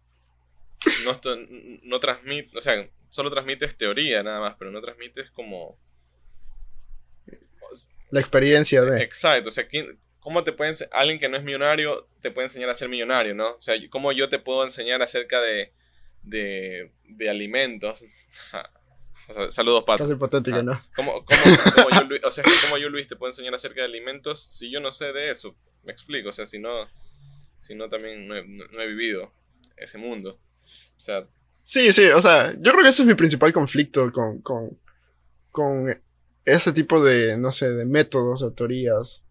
No, 1.03 1.19
no 1.83 1.99
transmite, 1.99 2.57
o 2.57 2.61
sea, 2.61 2.87
solo 3.09 3.29
transmites 3.29 3.77
teoría 3.77 4.23
nada 4.23 4.39
más, 4.39 4.55
pero 4.57 4.71
no 4.71 4.81
transmites 4.81 5.29
como... 5.31 5.77
La 8.11 8.21
experiencia 8.21 8.81
de... 8.81 9.03
Exacto, 9.03 9.49
o 9.49 9.51
sea, 9.51 9.67
¿cómo 10.19 10.43
te 10.43 10.53
pueden... 10.53 10.73
Alguien 10.91 11.19
que 11.19 11.27
no 11.27 11.37
es 11.37 11.43
millonario 11.43 12.07
te 12.21 12.31
puede 12.31 12.47
enseñar 12.47 12.69
a 12.69 12.73
ser 12.73 12.87
millonario, 12.89 13.35
¿no? 13.35 13.51
O 13.51 13.59
sea, 13.59 13.75
¿cómo 13.89 14.11
yo 14.13 14.29
te 14.29 14.39
puedo 14.39 14.63
enseñar 14.63 15.01
acerca 15.01 15.41
de, 15.41 15.73
de, 16.23 16.91
de 17.03 17.29
alimentos? 17.29 18.05
saludos, 19.49 19.83
Pato. 19.83 20.05
Es 20.05 20.11
hipotético, 20.11 20.63
¿no? 20.63 20.81
¿Cómo, 20.95 21.25
cómo, 21.25 21.41
cómo 21.75 21.89
yo, 21.89 22.03
Luis, 22.05 22.21
o 22.23 22.31
sea, 22.31 22.43
¿cómo 22.63 22.77
yo, 22.77 22.89
Luis, 22.89 23.07
te 23.07 23.15
puedo 23.15 23.29
enseñar 23.29 23.53
acerca 23.53 23.81
de 23.81 23.87
alimentos 23.87 24.41
si 24.41 24.71
yo 24.71 24.79
no 24.79 24.91
sé 24.91 25.11
de 25.13 25.31
eso? 25.31 25.55
Me 25.83 25.91
explico, 25.91 26.29
o 26.29 26.31
sea, 26.31 26.45
si 26.45 26.57
no, 26.57 26.89
si 27.59 27.75
no 27.75 27.89
también 27.89 28.27
no 28.27 28.35
he, 28.35 28.47
no 28.47 28.81
he 28.81 28.87
vivido 28.87 29.31
ese 29.77 29.97
mundo. 29.97 30.39
O 30.97 30.99
sea... 30.99 31.27
Sí, 31.63 31.93
sí, 31.93 32.05
o 32.07 32.21
sea, 32.21 32.53
yo 32.53 32.71
creo 32.71 32.83
que 32.83 32.89
ese 32.89 33.03
es 33.03 33.07
mi 33.07 33.13
principal 33.13 33.53
conflicto 33.53 34.11
con, 34.11 34.41
con, 34.41 34.79
con 35.51 36.01
ese 36.45 36.71
tipo 36.71 37.03
de, 37.03 37.37
no 37.37 37.51
sé, 37.51 37.71
de 37.71 37.85
métodos 37.85 38.41
o 38.41 38.51
teorías. 38.51 39.25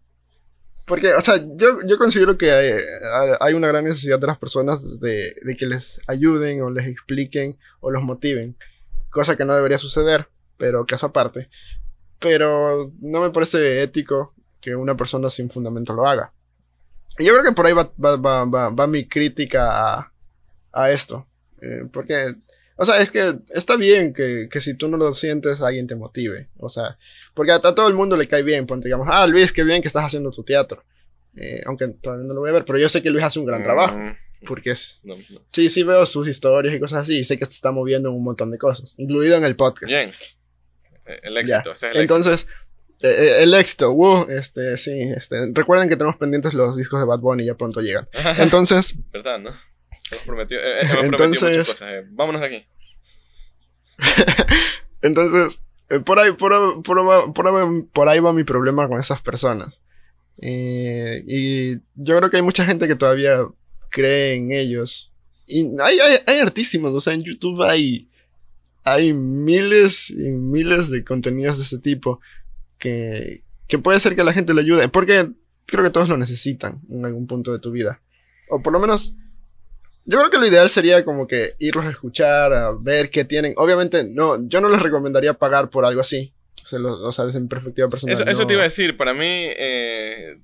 Porque, 0.85 1.13
o 1.13 1.21
sea, 1.21 1.35
yo, 1.37 1.79
yo 1.85 1.97
considero 1.97 2.37
que 2.37 2.51
hay, 2.51 2.71
hay, 3.39 3.53
una 3.53 3.67
gran 3.67 3.83
necesidad 3.83 4.19
de 4.19 4.27
las 4.27 4.39
personas 4.39 4.99
de, 4.99 5.35
de, 5.43 5.55
que 5.55 5.67
les 5.67 5.99
ayuden 6.07 6.61
o 6.61 6.71
les 6.71 6.87
expliquen 6.87 7.59
o 7.79 7.91
los 7.91 8.03
motiven. 8.03 8.57
Cosa 9.11 9.35
que 9.35 9.45
no 9.45 9.53
debería 9.53 9.77
suceder, 9.77 10.29
pero 10.57 10.85
caso 10.85 11.07
aparte. 11.07 11.49
Pero 12.19 12.91
no 13.01 13.21
me 13.21 13.29
parece 13.29 13.83
ético 13.83 14.33
que 14.61 14.75
una 14.75 14.97
persona 14.97 15.29
sin 15.29 15.49
fundamento 15.49 15.93
lo 15.93 16.07
haga. 16.07 16.33
Yo 17.19 17.33
creo 17.33 17.43
que 17.43 17.51
por 17.51 17.65
ahí 17.65 17.73
va, 17.73 17.91
va, 18.03 18.45
va, 18.45 18.69
va 18.69 18.87
mi 18.87 19.05
crítica 19.05 19.97
a, 19.97 20.13
a 20.71 20.91
esto. 20.91 21.27
Eh, 21.61 21.83
porque, 21.91 22.35
o 22.77 22.85
sea, 22.85 23.01
es 23.01 23.11
que 23.11 23.35
está 23.49 23.75
bien 23.75 24.13
que, 24.13 24.47
que, 24.49 24.61
si 24.61 24.73
tú 24.75 24.87
no 24.87 24.97
lo 24.97 25.13
sientes, 25.13 25.61
alguien 25.61 25.87
te 25.87 25.95
motive. 25.95 26.47
O 26.57 26.69
sea, 26.69 26.97
porque 27.33 27.51
a, 27.51 27.59
todo 27.59 27.87
el 27.87 27.93
mundo 27.93 28.15
le 28.15 28.27
cae 28.27 28.43
bien. 28.43 28.65
Ponte, 28.65 28.87
digamos, 28.87 29.07
ah, 29.11 29.27
Luis, 29.27 29.51
qué 29.51 29.63
bien 29.63 29.81
que 29.81 29.89
estás 29.89 30.05
haciendo 30.05 30.31
tu 30.31 30.43
teatro. 30.43 30.83
Eh, 31.35 31.61
aunque 31.65 31.87
todavía 31.89 32.25
no 32.25 32.33
lo 32.33 32.41
voy 32.41 32.49
a 32.49 32.53
ver, 32.53 32.65
pero 32.65 32.79
yo 32.79 32.89
sé 32.89 33.01
que 33.01 33.09
Luis 33.09 33.23
hace 33.23 33.39
un 33.39 33.45
gran 33.45 33.63
trabajo. 33.63 33.97
Mm, 33.97 34.15
porque 34.47 34.71
es. 34.71 35.01
Sí, 35.51 35.69
sí 35.69 35.83
veo 35.83 36.05
sus 36.05 36.27
historias 36.27 36.73
y 36.73 36.79
cosas 36.79 36.99
así. 36.99 37.19
Y 37.19 37.23
sé 37.23 37.37
que 37.37 37.45
se 37.45 37.51
está 37.51 37.71
moviendo 37.71 38.09
en 38.09 38.15
un 38.15 38.23
montón 38.23 38.51
de 38.51 38.57
cosas, 38.57 38.95
incluido 38.97 39.35
en 39.35 39.43
el 39.43 39.55
podcast. 39.55 39.91
Bien. 39.91 40.11
Eh, 41.05 41.19
el 41.23 41.37
éxito. 41.37 41.73
Entonces, 43.01 43.43
el 43.43 43.53
éxito, 43.53 43.91
uh, 43.93 44.29
este, 44.29 44.75
sí, 44.75 44.91
este, 45.15 45.51
recuerden 45.53 45.87
que 45.87 45.95
tenemos 45.95 46.17
pendientes 46.17 46.53
los 46.53 46.75
discos 46.75 46.99
de 46.99 47.05
Bad 47.05 47.19
Bunny, 47.19 47.45
ya 47.45 47.55
pronto 47.55 47.79
llegan. 47.79 48.07
Entonces, 48.37 48.95
¿verdad, 49.11 49.39
no? 49.39 49.51
Hemos 50.11 50.23
prometido, 50.25 50.59
eh, 50.61 50.81
Entonces, 51.03 51.41
muchas 51.41 51.67
cosas. 51.69 51.89
Eh. 51.89 52.05
Vámonos 52.09 52.41
de 52.41 52.47
aquí. 52.47 52.67
Entonces, 55.01 55.61
eh, 55.89 56.01
por, 56.01 56.19
ahí, 56.19 56.33
por, 56.33 56.83
por, 56.83 57.33
por, 57.93 58.09
ahí 58.09 58.19
va 58.19 58.33
mi 58.33 58.43
problema 58.43 58.87
con 58.89 58.99
esas 58.99 59.21
personas. 59.21 59.81
y 60.41 61.75
yo 61.95 62.17
creo 62.17 62.29
que 62.29 62.37
hay 62.37 62.43
mucha 62.43 62.65
gente 62.65 62.85
que 62.87 62.95
todavía 62.95 63.47
cree 63.89 64.35
en 64.35 64.51
ellos. 64.51 65.13
Y 65.45 65.69
hay, 65.81 65.99
hay, 65.99 66.17
hay 66.25 66.39
artísimos, 66.39 66.93
o 66.93 66.99
sea, 66.99 67.13
en 67.13 67.23
YouTube 67.23 67.63
hay, 67.63 68.09
hay 68.83 69.13
miles 69.13 70.09
y 70.09 70.31
miles 70.31 70.89
de 70.89 71.05
contenidos 71.05 71.57
de 71.57 71.63
este 71.63 71.79
tipo 71.79 72.19
que, 72.79 73.43
que 73.67 73.77
puede 73.77 73.99
ser 73.99 74.15
que 74.15 74.23
la 74.23 74.33
gente 74.33 74.53
le 74.53 74.61
ayude. 74.61 74.89
Porque 74.89 75.29
creo 75.67 75.83
que 75.83 75.91
todos 75.91 76.09
lo 76.09 76.17
necesitan 76.17 76.81
en 76.89 77.05
algún 77.05 77.27
punto 77.27 77.51
de 77.51 77.59
tu 77.59 77.71
vida. 77.71 78.01
O 78.49 78.63
por 78.63 78.73
lo 78.73 78.79
menos 78.79 79.17
yo 80.09 80.17
creo 80.17 80.31
que 80.31 80.39
lo 80.39 80.47
ideal 80.47 80.69
sería 80.71 81.05
como 81.05 81.27
que 81.27 81.53
irlos 81.59 81.85
a 81.85 81.91
escuchar, 81.91 82.51
a 82.51 82.71
ver 82.71 83.11
qué 83.11 83.25
tienen. 83.25 83.53
Obviamente, 83.57 84.03
no, 84.03 84.47
yo 84.49 84.59
no 84.59 84.67
les 84.67 84.81
recomendaría 84.81 85.35
pagar 85.35 85.69
por 85.69 85.85
algo 85.85 86.01
así. 86.01 86.33
o 86.73 87.11
sea, 87.11 87.25
desde 87.25 87.39
mi 87.39 87.47
perspectiva 87.47 87.87
personal. 87.89 88.27
Eso, 88.27 88.47
te 88.47 88.53
iba 88.53 88.63
a 88.63 88.65
decir, 88.65 88.97
para 88.97 89.13
mí, 89.13 89.27
eh, 89.27 90.39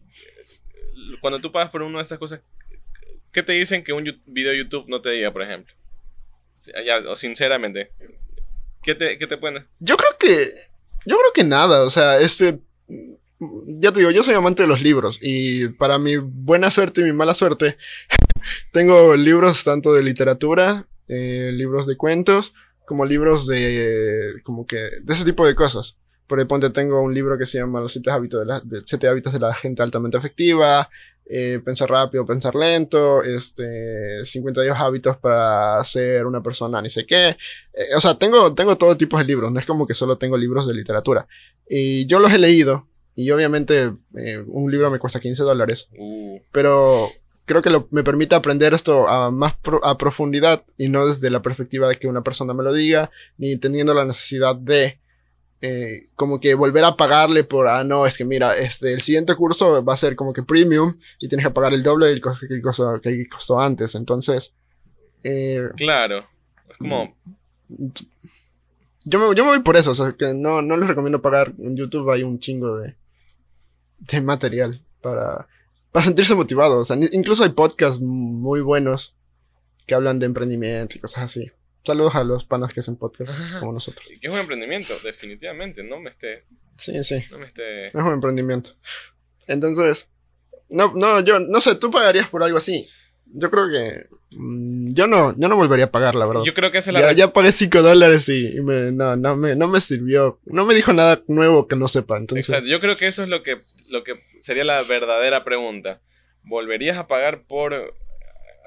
cuando 1.19 1.39
tú 1.41 1.51
pagas 1.51 1.71
por 1.71 1.81
una 1.81 1.97
de 1.97 2.03
estas 2.03 2.19
cosas, 2.19 2.41
¿qué 3.31 3.41
te 3.41 3.53
dicen 3.53 3.83
que 3.83 3.91
un 3.91 4.03
video 4.27 4.51
de 4.51 4.59
YouTube 4.59 4.85
no 4.87 5.01
te 5.01 5.09
diga, 5.09 5.33
por 5.33 5.41
ejemplo? 5.41 5.73
Ya, 6.85 6.99
o 7.09 7.15
sinceramente, 7.15 7.91
¿qué 8.83 8.93
te, 8.93 9.17
qué 9.17 9.25
te 9.25 9.37
pueden? 9.37 9.65
Yo 9.79 9.97
creo 9.97 10.11
que, 10.19 10.53
yo 11.05 11.17
creo 11.17 11.31
que 11.33 11.43
nada, 11.43 11.83
o 11.83 11.89
sea, 11.89 12.19
este, 12.19 12.59
ya 13.67 13.91
te 13.91 13.99
digo, 13.99 14.11
yo 14.11 14.23
soy 14.23 14.33
amante 14.33 14.63
de 14.63 14.67
los 14.67 14.81
libros 14.81 15.19
y 15.21 15.67
para 15.69 15.99
mi 15.99 16.17
buena 16.17 16.71
suerte 16.71 17.01
y 17.01 17.05
mi 17.05 17.13
mala 17.13 17.33
suerte, 17.33 17.77
tengo 18.71 19.15
libros 19.15 19.63
tanto 19.63 19.93
de 19.93 20.03
literatura, 20.03 20.87
eh, 21.07 21.51
libros 21.53 21.87
de 21.87 21.97
cuentos, 21.97 22.53
como 22.85 23.05
libros 23.05 23.47
de, 23.47 24.33
como 24.43 24.65
que, 24.65 24.77
de 25.01 25.13
ese 25.13 25.25
tipo 25.25 25.45
de 25.45 25.55
cosas. 25.55 25.97
Por 26.27 26.39
ejemplo, 26.39 26.71
tengo 26.71 27.03
un 27.03 27.13
libro 27.13 27.37
que 27.37 27.45
se 27.45 27.59
llama 27.59 27.81
Los 27.81 27.91
siete 27.91 28.09
hábitos 28.09 28.39
de 28.39 28.45
la, 28.47 28.63
siete 28.85 29.07
hábitos 29.07 29.33
de 29.33 29.39
la 29.39 29.53
gente 29.53 29.83
altamente 29.83 30.17
efectiva, 30.17 30.89
eh, 31.27 31.59
pensar 31.63 31.89
rápido, 31.89 32.25
pensar 32.25 32.55
lento, 32.55 33.23
este, 33.23 34.23
52 34.23 34.77
hábitos 34.77 35.17
para 35.17 35.83
ser 35.83 36.25
una 36.25 36.41
persona 36.41 36.81
ni 36.81 36.89
sé 36.89 37.05
qué. 37.05 37.29
Eh, 37.73 37.95
o 37.95 38.01
sea, 38.01 38.15
tengo, 38.15 38.53
tengo 38.53 38.77
todo 38.77 38.95
tipo 38.97 39.17
de 39.17 39.25
libros, 39.25 39.51
no 39.51 39.59
es 39.59 39.65
como 39.65 39.87
que 39.87 39.93
solo 39.93 40.17
tengo 40.17 40.37
libros 40.37 40.67
de 40.67 40.73
literatura. 40.73 41.27
Y 41.67 42.05
yo 42.05 42.19
los 42.19 42.31
he 42.33 42.37
leído, 42.37 42.87
y 43.15 43.31
obviamente 43.31 43.93
un 44.47 44.71
libro 44.71 44.91
me 44.91 44.99
cuesta 44.99 45.19
15 45.19 45.43
dólares. 45.43 45.89
Uh. 45.97 46.39
Pero 46.51 47.09
creo 47.45 47.61
que 47.61 47.71
me 47.91 48.03
permite 48.03 48.35
aprender 48.35 48.73
esto 48.73 49.07
a 49.07 49.31
más 49.31 49.55
a 49.83 49.97
profundidad 49.97 50.63
y 50.77 50.89
no 50.89 51.07
desde 51.07 51.29
la 51.29 51.41
perspectiva 51.41 51.87
de 51.87 51.97
que 51.97 52.07
una 52.07 52.23
persona 52.23 52.53
me 52.53 52.63
lo 52.63 52.73
diga, 52.73 53.11
ni 53.37 53.57
teniendo 53.57 53.93
la 53.93 54.05
necesidad 54.05 54.55
de 54.55 54.99
eh, 55.65 56.07
como 56.15 56.39
que 56.39 56.53
volver 56.55 56.83
a 56.83 56.95
pagarle 56.95 57.43
por, 57.43 57.67
ah, 57.67 57.83
no, 57.83 58.05
es 58.05 58.17
que 58.17 58.25
mira, 58.25 58.55
este, 58.57 58.93
el 58.93 59.01
siguiente 59.01 59.35
curso 59.35 59.83
va 59.83 59.93
a 59.93 59.97
ser 59.97 60.15
como 60.15 60.33
que 60.33 60.43
premium 60.43 60.97
y 61.19 61.27
tienes 61.27 61.45
que 61.45 61.53
pagar 61.53 61.73
el 61.73 61.83
doble 61.83 62.07
del 62.07 62.21
costo 62.21 62.47
que, 62.47 62.61
costó, 62.61 62.99
que 63.01 63.27
costó 63.27 63.59
antes. 63.59 63.95
Entonces, 63.95 64.53
eh, 65.23 65.69
claro, 65.75 66.25
es 66.69 66.77
como... 66.77 67.15
Yo 69.07 69.19
me, 69.19 69.35
yo 69.35 69.43
me 69.43 69.51
voy 69.51 69.59
por 69.59 69.75
eso, 69.77 69.91
o 69.91 69.95
sea, 69.95 70.15
que 70.17 70.33
no, 70.33 70.61
no 70.61 70.77
les 70.77 70.87
recomiendo 70.87 71.21
pagar. 71.21 71.53
En 71.59 71.75
YouTube 71.75 72.09
hay 72.09 72.23
un 72.23 72.39
chingo 72.39 72.77
de, 72.77 72.95
de 73.99 74.21
material 74.21 74.81
para 75.01 75.47
para 75.95 76.03
sentirse 76.03 76.35
motivado. 76.35 76.79
O 76.79 76.83
sea, 76.83 76.97
incluso 77.13 77.45
hay 77.45 77.51
podcasts 77.51 78.01
muy 78.01 78.59
buenos 78.59 79.15
que 79.87 79.95
hablan 79.95 80.19
de 80.19 80.25
emprendimiento 80.25 80.97
y 80.97 80.99
cosas 80.99 81.23
así. 81.23 81.53
Saludos 81.85 82.15
a 82.15 82.23
los 82.23 82.45
panas 82.45 82.73
que 82.73 82.79
hacen 82.79 82.95
podcasts 82.95 83.35
como 83.59 83.71
nosotros. 83.71 84.05
Que 84.07 84.27
es 84.27 84.33
un 84.33 84.39
emprendimiento, 84.39 84.93
definitivamente, 85.03 85.83
no 85.83 85.99
me 85.99 86.09
esté. 86.09 86.45
Sí, 86.77 87.03
sí. 87.03 87.23
No 87.31 87.37
me 87.37 87.45
esté... 87.45 87.87
Es 87.87 87.93
un 87.95 88.13
emprendimiento. 88.13 88.71
Entonces, 89.47 90.09
no, 90.69 90.93
no, 90.95 91.19
yo 91.21 91.39
no 91.39 91.61
sé, 91.61 91.75
tú 91.75 91.91
pagarías 91.91 92.27
por 92.27 92.43
algo 92.43 92.57
así. 92.57 92.87
Yo 93.27 93.51
creo 93.51 93.69
que. 93.69 94.07
Mm, 94.37 94.93
yo 94.93 95.07
no, 95.07 95.35
yo 95.37 95.47
no 95.47 95.55
volvería 95.55 95.85
a 95.85 95.91
pagar, 95.91 96.15
la 96.15 96.27
verdad. 96.27 96.43
Yo 96.45 96.53
creo 96.53 96.71
que 96.71 96.77
es 96.77 96.87
la. 96.87 97.01
Ya, 97.01 97.11
ya 97.11 97.33
pagué 97.33 97.51
5 97.51 97.81
dólares 97.81 98.29
y, 98.29 98.61
me, 98.61 98.91
no, 98.91 99.15
no, 99.15 99.35
me, 99.35 99.55
no 99.55 99.67
me 99.67 99.81
sirvió. 99.81 100.39
No 100.45 100.65
me 100.65 100.75
dijo 100.75 100.93
nada 100.93 101.21
nuevo 101.27 101.67
que 101.67 101.75
no 101.75 101.87
sepa. 101.87 102.17
Entonces... 102.17 102.49
Exacto. 102.49 102.69
Yo 102.69 102.79
creo 102.79 102.95
que 102.95 103.07
eso 103.07 103.23
es 103.23 103.29
lo 103.29 103.43
que, 103.43 103.63
lo 103.89 104.03
que 104.03 104.23
sería 104.39 104.63
la 104.63 104.81
verdadera 104.83 105.43
pregunta. 105.43 106.01
¿Volverías 106.43 106.97
a 106.97 107.07
pagar 107.07 107.43
por 107.47 107.95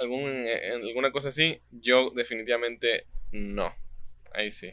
algún, 0.01 0.29
eh, 0.29 0.71
alguna 0.87 1.11
cosa 1.13 1.29
así, 1.29 1.61
yo 1.71 2.11
definitivamente 2.15 3.07
no. 3.33 3.73
Ahí 4.33 4.51
sí. 4.51 4.71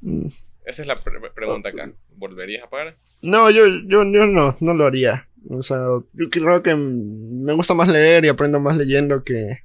Mm. 0.00 0.26
Esa 0.64 0.82
es 0.82 0.88
la 0.88 1.02
pre- 1.02 1.30
pregunta 1.34 1.70
acá. 1.70 1.92
¿Volverías 2.16 2.64
a 2.64 2.70
pagar? 2.70 2.96
No, 3.22 3.50
yo, 3.50 3.66
yo, 3.66 4.04
yo 4.04 4.26
no, 4.26 4.56
no 4.60 4.74
lo 4.74 4.86
haría. 4.86 5.28
O 5.48 5.62
sea, 5.62 5.78
yo 6.12 6.30
creo 6.30 6.62
que 6.62 6.74
me 6.76 7.52
gusta 7.54 7.74
más 7.74 7.88
leer 7.88 8.24
y 8.24 8.28
aprendo 8.28 8.60
más 8.60 8.76
leyendo 8.76 9.24
que, 9.24 9.60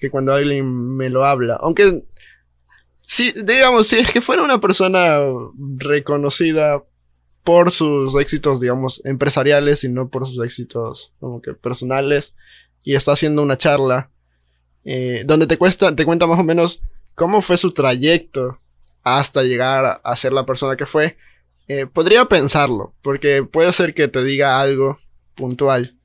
que 0.00 0.10
cuando 0.10 0.32
alguien 0.32 0.96
me 0.96 1.10
lo 1.10 1.24
habla. 1.24 1.56
Aunque, 1.60 2.04
si, 3.00 3.32
digamos, 3.32 3.88
si 3.88 3.96
es 3.96 4.10
que 4.10 4.20
fuera 4.20 4.42
una 4.42 4.60
persona 4.60 5.18
reconocida 5.78 6.82
por 7.42 7.70
sus 7.70 8.14
éxitos, 8.16 8.60
digamos, 8.60 9.02
empresariales 9.04 9.84
y 9.84 9.88
no 9.90 10.08
por 10.08 10.26
sus 10.26 10.42
éxitos 10.44 11.12
como 11.20 11.42
que 11.42 11.52
personales, 11.54 12.36
y 12.84 12.94
está 12.94 13.12
haciendo 13.12 13.42
una 13.42 13.56
charla 13.58 14.10
eh, 14.84 15.24
donde 15.26 15.46
te 15.46 15.56
cuesta, 15.58 15.94
te 15.96 16.04
cuenta 16.04 16.26
más 16.26 16.38
o 16.38 16.44
menos 16.44 16.82
cómo 17.14 17.40
fue 17.40 17.56
su 17.56 17.72
trayecto 17.72 18.60
hasta 19.02 19.42
llegar 19.42 20.00
a 20.04 20.16
ser 20.16 20.32
la 20.32 20.46
persona 20.46 20.76
que 20.76 20.86
fue. 20.86 21.16
Eh, 21.66 21.86
podría 21.86 22.26
pensarlo, 22.26 22.94
porque 23.02 23.42
puede 23.42 23.72
ser 23.72 23.94
que 23.94 24.06
te 24.08 24.22
diga 24.22 24.60
algo 24.60 24.98
puntual 25.34 25.98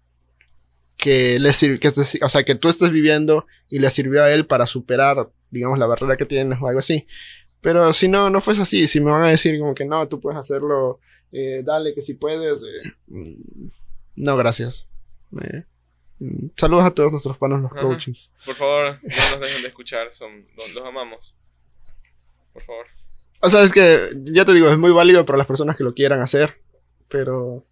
que 0.97 1.39
le 1.39 1.53
sir- 1.53 1.79
que 1.79 1.91
te 1.91 2.01
o 2.23 2.29
sea, 2.29 2.43
que 2.43 2.55
tú 2.55 2.69
estés 2.69 2.91
viviendo 2.91 3.45
y 3.69 3.79
le 3.79 3.89
sirvió 3.89 4.23
a 4.23 4.31
él 4.31 4.45
para 4.45 4.67
superar, 4.67 5.29
digamos, 5.49 5.79
la 5.79 5.85
barrera 5.85 6.17
que 6.17 6.25
tienes 6.25 6.59
o 6.61 6.67
algo 6.67 6.79
así. 6.79 7.07
Pero 7.61 7.91
si 7.93 8.07
no, 8.07 8.29
no 8.29 8.41
fuese 8.41 8.61
así, 8.61 8.87
si 8.87 8.99
me 9.01 9.11
van 9.11 9.23
a 9.23 9.29
decir 9.29 9.59
como 9.59 9.75
que 9.75 9.85
no, 9.85 10.07
tú 10.07 10.19
puedes 10.19 10.39
hacerlo, 10.39 10.99
eh, 11.31 11.61
dale 11.63 11.93
que 11.93 12.01
si 12.01 12.13
puedes, 12.15 12.61
mm, 13.07 13.67
no, 14.15 14.37
gracias. 14.37 14.87
Saludos 16.57 16.83
a 16.85 16.91
todos 16.91 17.11
nuestros 17.11 17.37
panos 17.37 17.61
los 17.61 17.71
Ajá. 17.71 17.81
coaches. 17.81 18.31
Por 18.45 18.55
favor, 18.55 18.99
no 19.01 19.09
nos 19.31 19.39
dejen 19.39 19.61
de 19.61 19.67
escuchar. 19.69 20.13
Son, 20.13 20.45
los, 20.75 20.85
amamos. 20.85 21.35
Por 22.53 22.63
favor. 22.63 22.85
O 23.41 23.49
sea, 23.49 23.61
es 23.63 23.71
que, 23.71 24.09
ya 24.25 24.43
te 24.45 24.53
digo, 24.53 24.69
es 24.69 24.77
muy 24.77 24.91
válido 24.91 25.25
para 25.25 25.37
las 25.37 25.47
personas 25.47 25.77
que 25.77 25.83
lo 25.83 25.93
quieran 25.93 26.19
hacer, 26.21 26.55
pero, 27.07 27.63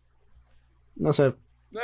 no 0.96 1.12
sé, 1.14 1.34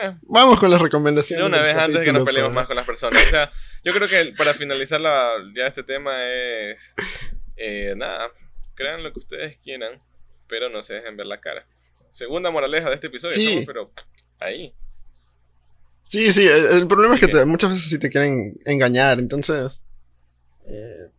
Eh, 0.01 0.15
Vamos 0.23 0.59
con 0.59 0.71
las 0.71 0.81
recomendaciones. 0.81 1.43
de 1.43 1.47
una 1.49 1.61
vez 1.61 1.75
antes 1.75 1.99
de 1.99 2.05
que 2.05 2.13
nos 2.13 2.23
peleemos 2.23 2.47
pues. 2.49 2.55
más 2.55 2.67
con 2.67 2.75
las 2.77 2.85
personas. 2.85 3.21
O 3.27 3.29
sea, 3.29 3.51
yo 3.83 3.91
creo 3.93 4.07
que 4.07 4.33
para 4.37 4.53
finalizar 4.53 5.01
la, 5.01 5.29
ya 5.55 5.67
este 5.67 5.83
tema 5.83 6.13
es. 6.31 6.95
eh, 7.57 7.93
nada, 7.97 8.31
crean 8.75 9.03
lo 9.03 9.11
que 9.11 9.19
ustedes 9.19 9.57
quieran, 9.57 10.01
pero 10.47 10.69
no 10.69 10.81
se 10.81 10.93
dejen 10.95 11.17
ver 11.17 11.25
la 11.27 11.41
cara. 11.41 11.67
Segunda 12.09 12.49
moraleja 12.51 12.87
de 12.89 12.95
este 12.95 13.07
episodio, 13.07 13.35
Sí. 13.35 13.63
pero 13.67 13.91
ahí. 14.39 14.73
Sí, 16.05 16.31
sí, 16.31 16.45
el, 16.45 16.65
el 16.65 16.87
problema 16.87 17.15
Así 17.15 17.25
es 17.25 17.27
que, 17.31 17.33
que- 17.33 17.39
te- 17.39 17.45
muchas 17.45 17.71
veces 17.71 17.89
sí 17.89 17.97
te 17.99 18.09
quieren 18.09 18.57
engañar, 18.65 19.19
entonces. 19.19 19.83
eh, 20.65 21.09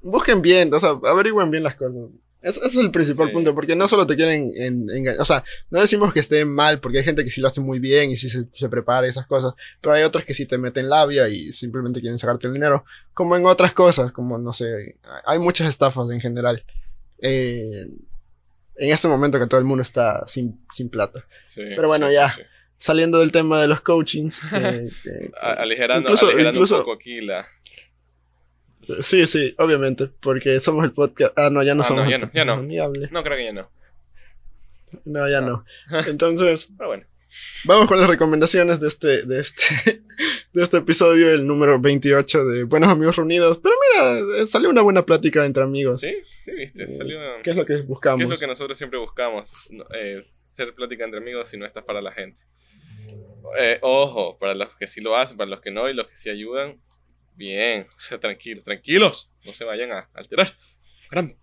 busquen 0.00 0.42
bien, 0.42 0.72
o 0.74 0.80
sea, 0.80 0.90
averigüen 0.90 1.50
bien 1.50 1.62
las 1.62 1.74
cosas. 1.76 2.10
Es- 2.42 2.56
Ese 2.56 2.66
es 2.66 2.74
el 2.84 2.90
principal 2.90 3.28
Sí. 3.28 3.32
punto, 3.34 3.54
porque 3.54 3.76
no 3.76 3.86
solo 3.86 4.04
te 4.06 4.16
quieren 4.16 4.52
en- 4.56 4.90
engañar, 4.90 5.20
o 5.20 5.24
sea, 5.24 5.44
no 5.70 5.80
decimos 5.80 6.12
que 6.12 6.18
esté 6.20 6.44
mal, 6.44 6.80
porque 6.80 6.98
hay 6.98 7.04
gente 7.04 7.22
que 7.24 7.30
sí 7.30 7.40
lo 7.40 7.46
hace 7.46 7.60
muy 7.60 7.78
bien 7.78 8.10
y 8.10 8.16
sí 8.16 8.28
se, 8.28 8.46
se 8.50 8.68
prepara 8.68 9.06
y 9.06 9.10
esas 9.10 9.26
cosas, 9.26 9.54
pero 9.80 9.94
hay 9.94 10.02
otros 10.02 10.24
que 10.24 10.34
sí 10.34 10.44
te 10.46 10.58
meten 10.58 10.88
labia 10.88 11.28
y 11.28 11.52
simplemente 11.52 12.00
quieren 12.00 12.18
sacarte 12.18 12.48
el 12.48 12.52
dinero, 12.52 12.84
como 13.14 13.36
en 13.36 13.46
otras 13.46 13.72
cosas, 13.72 14.10
como 14.10 14.38
no 14.38 14.52
sé, 14.52 14.96
hay 15.24 15.38
muchas 15.38 15.68
estafas 15.68 16.10
en 16.10 16.20
general. 16.20 16.64
eh, 17.24 17.86
en 18.74 18.90
este 18.90 19.06
momento 19.06 19.38
que 19.38 19.46
todo 19.46 19.60
el 19.60 19.66
mundo 19.66 19.82
está 19.82 20.26
sin, 20.26 20.64
sin 20.74 20.88
plata. 20.88 21.24
Sí, 21.46 21.60
Pero 21.76 21.86
bueno, 21.86 22.08
sí, 22.08 22.14
ya. 22.14 22.34
Saliendo 22.82 23.20
del 23.20 23.30
tema 23.30 23.62
de 23.62 23.68
los 23.68 23.80
coachings. 23.80 24.40
que- 24.40 25.30
A- 25.40 25.52
aligerando, 25.52 26.08
Incluso- 26.10 26.26
aligerando 26.26 26.58
incluso- 26.58 26.74
un 26.78 26.80
poco 26.82 26.94
aquí 26.94 27.20
la. 27.20 27.46
Sí, 29.02 29.24
sí, 29.28 29.54
obviamente, 29.58 30.08
porque 30.20 30.58
somos 30.58 30.84
el 30.84 30.90
podcast. 30.92 31.32
Ah, 31.38 31.48
no, 31.48 31.62
ya 31.62 31.76
no 31.76 31.82
Ah, 31.84 31.86
somos 31.86 32.02
no, 32.04 32.10
ya 32.10 32.16
el 32.16 32.22
no, 32.22 32.30
ya 32.34 32.44
no. 32.44 32.54
podcast, 32.54 32.68
ni 32.68 32.78
hable. 32.80 33.08
No, 33.12 33.22
creo 33.22 33.36
que 33.36 33.44
ya 33.44 33.52
no. 33.52 33.70
No, 35.04 35.28
ya 35.30 35.38
Ah. 35.38 35.40
no. 35.42 35.64
Entonces, 36.08 36.68
Pero 36.76 36.88
bueno. 36.88 37.06
vamos 37.66 37.86
con 37.86 38.00
las 38.00 38.10
recomendaciones 38.10 38.80
de 38.80 38.88
este, 38.88 39.22
de 39.22 39.38
este, 39.40 39.62
de 40.52 40.62
este 40.64 40.78
episodio, 40.78 41.30
el 41.30 41.46
número 41.46 41.78
28 41.80 42.44
de 42.46 42.64
Buenos 42.64 42.88
Amigos 42.90 43.14
Reunidos. 43.14 43.60
Pero 43.62 43.76
mira, 43.94 44.40
eh, 44.42 44.46
salió 44.48 44.68
una 44.70 44.82
buena 44.82 45.06
plática 45.06 45.46
entre 45.46 45.62
amigos. 45.62 46.00
Sí, 46.00 46.12
sí, 46.32 46.50
viste. 46.52 46.82
Eh, 46.82 46.90
Salió. 46.90 47.20
¿Qué 47.44 47.50
es 47.50 47.56
lo 47.56 47.64
que 47.64 47.76
buscamos? 47.82 48.18
¿Qué 48.18 48.24
es 48.24 48.30
lo 48.30 48.36
que 48.38 48.48
nosotros 48.48 48.76
siempre 48.76 48.98
buscamos? 48.98 49.68
No, 49.70 49.84
eh, 49.94 50.18
ser 50.42 50.74
plática 50.74 51.04
entre 51.04 51.20
amigos 51.20 51.54
y 51.54 51.56
no 51.58 51.66
estás 51.66 51.84
para 51.84 52.02
la 52.02 52.10
gente. 52.10 52.40
Eh, 53.58 53.78
ojo, 53.82 54.38
para 54.38 54.54
los 54.54 54.74
que 54.76 54.86
sí 54.86 55.00
lo 55.00 55.16
hacen, 55.16 55.36
para 55.36 55.50
los 55.50 55.60
que 55.60 55.70
no 55.70 55.88
y 55.88 55.94
los 55.94 56.06
que 56.08 56.16
sí 56.16 56.30
ayudan, 56.30 56.80
bien, 57.34 57.86
o 57.96 58.00
sea, 58.00 58.18
tranquilos, 58.18 58.64
tranquilos, 58.64 59.30
no 59.44 59.52
se 59.52 59.64
vayan 59.64 59.92
a 59.92 60.08
alterar. 60.14 60.48
Caramba. 61.10 61.34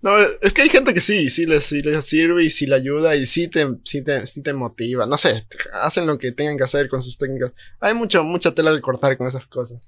No, 0.00 0.18
es 0.18 0.52
que 0.52 0.60
hay 0.60 0.68
gente 0.68 0.92
que 0.92 1.00
sí, 1.00 1.30
sí 1.30 1.46
les, 1.46 1.64
sí 1.64 1.80
les 1.80 2.04
sirve 2.04 2.44
y 2.44 2.50
sí 2.50 2.66
le 2.66 2.74
ayuda 2.74 3.16
y 3.16 3.24
sí 3.24 3.48
te, 3.48 3.66
sí 3.84 4.04
te, 4.04 4.26
sí 4.26 4.42
te 4.42 4.52
motiva. 4.52 5.06
No 5.06 5.16
sé, 5.16 5.46
hacen 5.72 6.06
lo 6.06 6.18
que 6.18 6.30
tengan 6.30 6.58
que 6.58 6.64
hacer 6.64 6.90
con 6.90 7.02
sus 7.02 7.16
técnicas. 7.16 7.52
Hay 7.80 7.94
mucho, 7.94 8.22
mucha 8.22 8.54
tela 8.54 8.70
de 8.70 8.82
cortar 8.82 9.16
con 9.16 9.26
esas 9.26 9.46
cosas. 9.46 9.80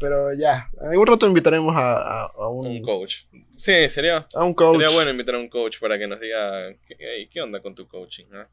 Pero 0.00 0.34
ya, 0.34 0.68
algún 0.80 1.06
rato 1.06 1.28
invitaremos 1.28 1.72
a, 1.76 2.24
a, 2.24 2.24
a 2.26 2.48
un, 2.48 2.66
Un 2.66 2.82
coach. 2.82 3.26
Sí, 3.52 3.88
sería, 3.90 4.26
a 4.34 4.44
un 4.44 4.54
coach. 4.54 4.80
sería 4.80 4.92
bueno 4.92 5.12
invitar 5.12 5.36
a 5.36 5.38
un 5.38 5.48
coach 5.48 5.78
para 5.78 5.96
que 6.00 6.08
nos 6.08 6.18
diga, 6.18 6.74
¿qué, 6.88 7.28
¿qué 7.30 7.40
onda 7.40 7.62
con 7.62 7.76
tu 7.76 7.86
coaching? 7.86 8.24
ah? 8.32 8.48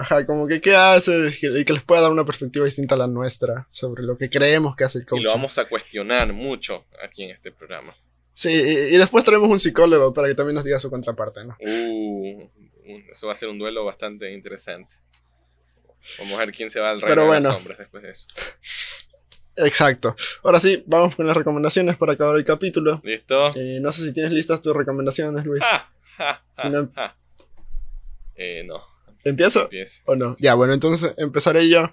Ajá, 0.00 0.24
como 0.24 0.46
que 0.46 0.60
qué 0.60 0.76
haces 0.76 1.42
y 1.42 1.64
que 1.64 1.72
les 1.72 1.82
pueda 1.82 2.02
dar 2.02 2.12
una 2.12 2.24
perspectiva 2.24 2.64
distinta 2.64 2.94
a 2.94 2.98
la 2.98 3.08
nuestra 3.08 3.66
sobre 3.68 4.04
lo 4.04 4.16
que 4.16 4.30
creemos 4.30 4.76
que 4.76 4.84
hace 4.84 4.98
el 4.98 5.04
coach. 5.06 5.20
Y 5.20 5.24
lo 5.24 5.30
vamos 5.32 5.58
a 5.58 5.64
cuestionar 5.64 6.32
mucho 6.32 6.86
aquí 7.02 7.24
en 7.24 7.30
este 7.30 7.50
programa. 7.50 7.96
Sí, 8.32 8.50
y, 8.52 8.94
y 8.94 8.96
después 8.96 9.24
traemos 9.24 9.50
un 9.50 9.58
psicólogo 9.58 10.14
para 10.14 10.28
que 10.28 10.34
también 10.36 10.54
nos 10.54 10.62
diga 10.64 10.78
su 10.78 10.88
contraparte, 10.88 11.44
¿no? 11.44 11.56
Uh, 11.60 12.48
eso 13.10 13.26
va 13.26 13.32
a 13.32 13.34
ser 13.34 13.48
un 13.48 13.58
duelo 13.58 13.84
bastante 13.84 14.32
interesante. 14.32 14.94
Vamos 16.20 16.34
a 16.34 16.38
ver 16.38 16.52
quién 16.52 16.70
se 16.70 16.78
va 16.78 16.90
al 16.90 17.00
reino 17.00 17.08
Pero 17.10 17.22
de 17.22 17.26
bueno. 17.28 17.48
los 17.48 17.58
hombres 17.58 17.78
después 17.78 18.02
de 18.04 18.10
eso. 18.10 18.28
Exacto. 19.56 20.14
Ahora 20.44 20.60
sí, 20.60 20.84
vamos 20.86 21.16
con 21.16 21.26
las 21.26 21.36
recomendaciones 21.36 21.96
para 21.96 22.12
acabar 22.12 22.36
el 22.36 22.44
capítulo. 22.44 23.00
¿Listo? 23.02 23.50
Eh, 23.56 23.78
no 23.80 23.90
sé 23.90 24.04
si 24.06 24.14
tienes 24.14 24.30
listas 24.32 24.62
tus 24.62 24.76
recomendaciones, 24.76 25.44
Luis. 25.44 25.64
Si 26.56 26.70
no- 26.70 26.88
ja. 26.94 27.16
Eh, 28.36 28.62
no, 28.64 28.80
¿Empiezo? 29.28 29.64
empieza. 29.64 30.02
¿O 30.06 30.16
no? 30.16 30.36
Ya, 30.38 30.54
bueno, 30.54 30.72
entonces 30.72 31.12
empezaré 31.16 31.68
yo. 31.68 31.92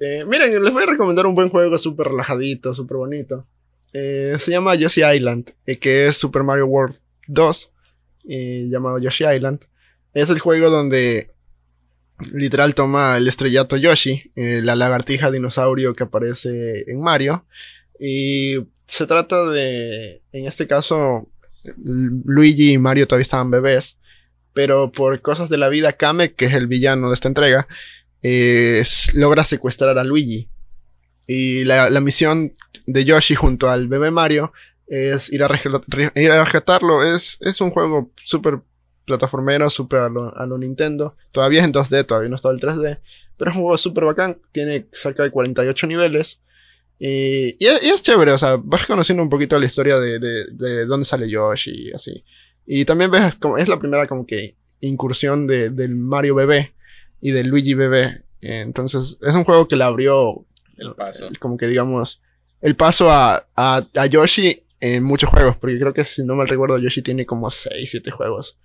Eh, 0.00 0.24
miren, 0.26 0.62
les 0.62 0.72
voy 0.72 0.84
a 0.84 0.86
recomendar 0.86 1.26
un 1.26 1.34
buen 1.34 1.48
juego 1.48 1.76
súper 1.78 2.08
relajadito, 2.08 2.74
súper 2.74 2.96
bonito. 2.96 3.46
Eh, 3.92 4.36
se 4.38 4.50
llama 4.50 4.74
Yoshi 4.74 5.02
Island, 5.02 5.50
eh, 5.66 5.78
que 5.78 6.06
es 6.06 6.16
Super 6.16 6.42
Mario 6.42 6.66
World 6.66 6.96
2, 7.26 7.72
eh, 8.28 8.66
llamado 8.70 8.98
Yoshi 8.98 9.24
Island. 9.24 9.64
Es 10.12 10.30
el 10.30 10.38
juego 10.38 10.70
donde 10.70 11.32
literal 12.32 12.74
toma 12.74 13.16
el 13.16 13.28
estrellato 13.28 13.76
Yoshi, 13.76 14.32
la 14.34 14.74
lagartija 14.74 15.30
dinosaurio 15.30 15.94
que 15.94 16.04
aparece 16.04 16.90
en 16.90 17.00
Mario. 17.00 17.46
Y 18.00 18.56
se 18.86 19.06
trata 19.06 19.44
de, 19.50 20.22
en 20.32 20.46
este 20.46 20.66
caso, 20.66 21.30
Luigi 21.76 22.72
y 22.72 22.78
Mario 22.78 23.06
todavía 23.06 23.22
estaban 23.22 23.50
bebés. 23.50 23.97
Pero 24.58 24.90
por 24.90 25.20
cosas 25.20 25.48
de 25.48 25.56
la 25.56 25.68
vida, 25.68 25.92
Kame, 25.92 26.32
que 26.32 26.46
es 26.46 26.54
el 26.54 26.66
villano 26.66 27.06
de 27.06 27.14
esta 27.14 27.28
entrega, 27.28 27.68
logra 29.14 29.44
secuestrar 29.44 29.96
a 29.96 30.02
Luigi. 30.02 30.48
Y 31.28 31.62
la, 31.62 31.90
la 31.90 32.00
misión 32.00 32.54
de 32.84 33.04
Yoshi 33.04 33.36
junto 33.36 33.70
al 33.70 33.86
bebé 33.86 34.10
Mario 34.10 34.52
es 34.88 35.32
ir 35.32 35.44
a, 35.44 35.60
ir 36.16 36.30
a 36.32 36.42
rescatarlo. 36.42 37.04
Es, 37.04 37.38
es 37.40 37.60
un 37.60 37.70
juego 37.70 38.10
súper 38.24 38.58
plataformero, 39.04 39.70
súper 39.70 40.00
a 40.00 40.46
lo 40.46 40.58
Nintendo. 40.58 41.14
Todavía 41.30 41.60
es 41.60 41.66
en 41.66 41.72
2D, 41.72 42.04
todavía 42.04 42.28
no 42.28 42.34
está 42.34 42.50
el 42.50 42.58
3D. 42.58 42.98
Pero 43.36 43.52
es 43.52 43.56
un 43.56 43.62
juego 43.62 43.78
súper 43.78 44.06
bacán. 44.06 44.40
Tiene 44.50 44.88
cerca 44.92 45.22
de 45.22 45.30
48 45.30 45.86
niveles. 45.86 46.40
Y, 46.98 47.64
y 47.64 47.68
es, 47.68 47.80
y 47.84 47.90
es 47.90 48.02
chévere, 48.02 48.32
o 48.32 48.38
sea, 48.38 48.56
vas 48.60 48.86
conociendo 48.86 49.22
un 49.22 49.30
poquito 49.30 49.56
la 49.56 49.66
historia 49.66 50.00
de, 50.00 50.18
de, 50.18 50.46
de 50.50 50.84
dónde 50.84 51.06
sale 51.06 51.30
Yoshi 51.30 51.90
y 51.90 51.92
así. 51.92 52.24
Y 52.70 52.84
también 52.84 53.10
ves, 53.10 53.38
como, 53.38 53.56
es 53.56 53.66
la 53.66 53.78
primera 53.78 54.06
como 54.06 54.26
que 54.26 54.54
incursión 54.80 55.46
de, 55.46 55.70
del 55.70 55.96
Mario 55.96 56.34
bebé 56.34 56.74
y 57.18 57.30
del 57.30 57.48
Luigi 57.48 57.72
bebé. 57.72 58.24
Entonces, 58.42 59.16
es 59.22 59.34
un 59.34 59.44
juego 59.44 59.66
que 59.66 59.74
le 59.74 59.84
abrió, 59.84 60.44
El 60.76 60.94
paso. 60.94 61.30
como 61.40 61.56
que 61.56 61.66
digamos, 61.66 62.20
el 62.60 62.76
paso 62.76 63.10
a, 63.10 63.46
a, 63.56 63.86
a 63.94 64.06
Yoshi 64.06 64.62
en 64.80 65.02
muchos 65.02 65.30
juegos, 65.30 65.56
porque 65.56 65.78
creo 65.78 65.94
que 65.94 66.04
si 66.04 66.22
no 66.26 66.36
mal 66.36 66.46
recuerdo, 66.46 66.76
Yoshi 66.76 67.00
tiene 67.00 67.24
como 67.24 67.50
6, 67.50 67.90
7 67.90 68.10
juegos. 68.10 68.58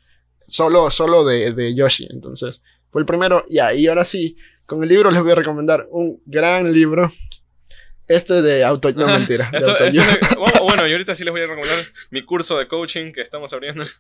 Solo, 0.48 0.92
solo 0.92 1.24
de, 1.24 1.54
de 1.54 1.74
Yoshi. 1.74 2.06
Entonces, 2.10 2.62
fue 2.90 3.02
el 3.02 3.06
primero. 3.06 3.46
Y 3.48 3.60
ahí 3.60 3.88
ahora 3.88 4.04
sí, 4.04 4.36
con 4.66 4.84
el 4.84 4.90
libro 4.90 5.12
les 5.12 5.24
voy 5.24 5.32
a 5.32 5.36
recomendar 5.36 5.88
un 5.92 6.22
gran 6.26 6.74
libro. 6.74 7.10
Este 8.08 8.42
de 8.42 8.64
auto... 8.64 8.92
No, 8.94 9.08
mentira. 9.08 9.50
de 9.52 9.58
Esto- 9.60 9.72
esto 9.72 9.84
autoayuda. 9.86 10.06
me- 10.32 10.36
bueno, 10.38 10.64
bueno, 10.64 10.88
y 10.88 10.92
ahorita 10.92 11.16
sí 11.16 11.24
les 11.24 11.32
voy 11.32 11.42
a 11.42 11.48
recomendar 11.48 11.78
mi 12.12 12.22
curso 12.24 12.58
de 12.58 12.68
coaching 12.68 13.12
que 13.14 13.22
estamos 13.22 13.52
abriendo. 13.54 13.84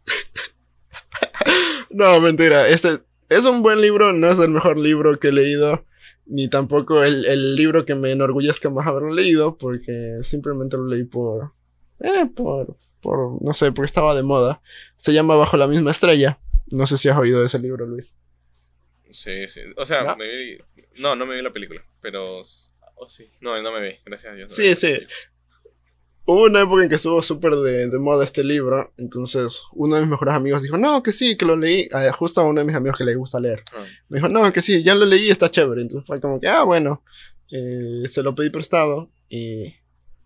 No, 1.89 2.19
mentira. 2.21 2.67
Este 2.67 2.99
es 3.29 3.45
un 3.45 3.61
buen 3.61 3.81
libro, 3.81 4.13
no 4.13 4.29
es 4.29 4.39
el 4.39 4.49
mejor 4.49 4.77
libro 4.77 5.19
que 5.19 5.29
he 5.29 5.31
leído. 5.31 5.85
ni 6.25 6.47
tampoco 6.47 7.03
el, 7.03 7.25
el 7.25 7.55
libro 7.55 7.85
que 7.85 7.95
me 7.95 8.11
enorgullezca 8.11 8.69
más 8.69 8.87
haberlo 8.87 9.11
leído, 9.13 9.57
porque 9.57 10.17
simplemente 10.21 10.77
lo 10.77 10.87
leí 10.87 11.03
por, 11.03 11.51
eh, 11.99 12.25
por, 12.33 12.77
por, 13.01 13.41
no 13.43 13.53
sé, 13.53 13.71
porque 13.71 13.85
estaba 13.87 14.15
de 14.15 14.23
moda. 14.23 14.61
Se 14.95 15.13
llama 15.13 15.35
Bajo 15.35 15.57
la 15.57 15.67
misma 15.67 15.91
estrella. 15.91 16.39
No 16.71 16.87
sé 16.87 16.97
si 16.97 17.09
has 17.09 17.17
oído 17.17 17.39
de 17.41 17.45
ese 17.47 17.59
libro, 17.59 17.85
Luis. 17.85 18.13
Sí, 19.11 19.47
sí. 19.47 19.61
O 19.75 19.85
sea, 19.85 20.03
¿No? 20.03 20.15
me 20.15 20.27
vi. 20.27 20.57
No, 20.97 21.15
no 21.15 21.25
me 21.25 21.35
vi 21.35 21.41
la 21.41 21.53
película, 21.53 21.81
pero. 22.01 22.41
Oh, 22.95 23.09
sí. 23.09 23.31
No, 23.41 23.61
no 23.61 23.71
me 23.71 23.81
vi, 23.81 23.95
gracias 24.05 24.33
a 24.33 24.35
Dios. 24.35 24.49
no 24.51 24.55
Sí, 24.55 24.75
sí. 24.75 24.93
Hubo 26.25 26.43
una 26.43 26.61
época 26.61 26.83
en 26.83 26.89
que 26.89 26.95
estuvo 26.95 27.21
súper 27.21 27.53
de, 27.55 27.89
de 27.89 27.99
moda 27.99 28.23
este 28.23 28.45
libro, 28.45 28.93
entonces 28.97 29.61
uno 29.73 29.95
de 29.95 30.01
mis 30.01 30.09
mejores 30.11 30.33
amigos 30.33 30.63
dijo, 30.63 30.77
no, 30.77 31.03
que 31.03 31.11
sí, 31.11 31.35
que 31.35 31.43
lo 31.45 31.57
leí, 31.57 31.89
Ah, 31.91 32.09
justo 32.13 32.39
a 32.39 32.45
uno 32.45 32.61
de 32.61 32.65
mis 32.65 32.75
amigos 32.75 32.97
que 32.97 33.03
le 33.03 33.15
gusta 33.15 33.41
leer. 33.41 33.61
Ah, 33.73 33.83
Me 34.07 34.19
dijo, 34.19 34.29
no, 34.29 34.49
que 34.53 34.61
sí, 34.61 34.83
ya 34.83 34.95
lo 34.95 35.05
leí, 35.05 35.29
está 35.29 35.49
chévere. 35.49 35.81
Entonces 35.81 36.07
fue 36.07 36.21
como 36.21 36.39
que, 36.39 36.47
ah, 36.47 36.63
bueno, 36.63 37.03
eh, 37.51 38.07
se 38.07 38.23
lo 38.23 38.33
pedí 38.35 38.49
prestado 38.51 39.11
y, 39.27 39.73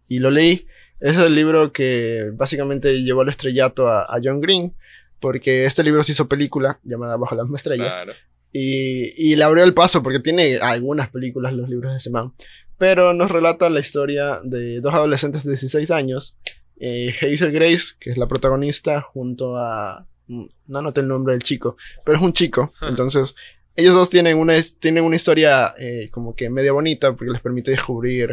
y 0.08 0.20
lo 0.20 0.30
leí. 0.30 0.68
Es 1.00 1.18
el 1.18 1.34
libro 1.34 1.72
que 1.72 2.30
básicamente 2.34 3.02
llevó 3.02 3.22
al 3.22 3.30
estrellato 3.30 3.88
a, 3.88 4.04
a 4.04 4.20
John 4.24 4.40
Green, 4.40 4.76
porque 5.20 5.66
este 5.66 5.84
libro 5.84 6.04
se 6.04 6.12
hizo 6.12 6.28
película 6.30 6.80
llamada 6.84 7.18
Bajo 7.18 7.34
la 7.36 7.42
misma 7.44 7.58
estrella. 7.58 7.86
claro. 7.86 8.14
Y, 8.54 9.14
y 9.32 9.36
le 9.36 9.44
abrió 9.44 9.64
el 9.64 9.74
paso 9.74 10.02
porque 10.02 10.20
tiene 10.20 10.58
algunas 10.58 11.10
películas 11.10 11.54
los 11.54 11.70
libros 11.70 11.92
de 11.92 11.98
ese 11.98 12.10
man. 12.10 12.34
Pero 12.78 13.14
nos 13.14 13.30
relata 13.32 13.70
la 13.70 13.80
historia 13.80 14.40
de 14.44 14.80
dos 14.82 14.94
adolescentes 14.94 15.44
de 15.44 15.52
16 15.52 15.92
años. 15.92 16.38
eh, 16.80 17.14
Hazel 17.22 17.52
Grace, 17.52 17.96
que 18.00 18.12
es 18.12 18.18
la 18.18 18.28
protagonista, 18.28 19.02
junto 19.02 19.58
a... 19.58 20.08
mm, 20.28 20.46
No 20.68 20.80
anoté 20.80 21.02
el 21.02 21.08
nombre 21.08 21.34
del 21.34 21.44
chico, 21.44 21.76
pero 22.06 22.18
es 22.18 22.24
un 22.24 22.34
chico. 22.34 22.72
Entonces, 22.82 23.36
ellos 23.76 23.94
dos 23.94 24.10
tienen 24.10 24.38
una, 24.38 24.54
tienen 24.80 25.04
una 25.04 25.16
historia 25.16 25.74
eh, 25.78 26.10
como 26.12 26.36
que 26.36 26.50
media 26.50 26.72
bonita 26.72 27.14
porque 27.16 27.32
les 27.32 27.42
permite 27.42 27.72
descubrir 27.72 28.32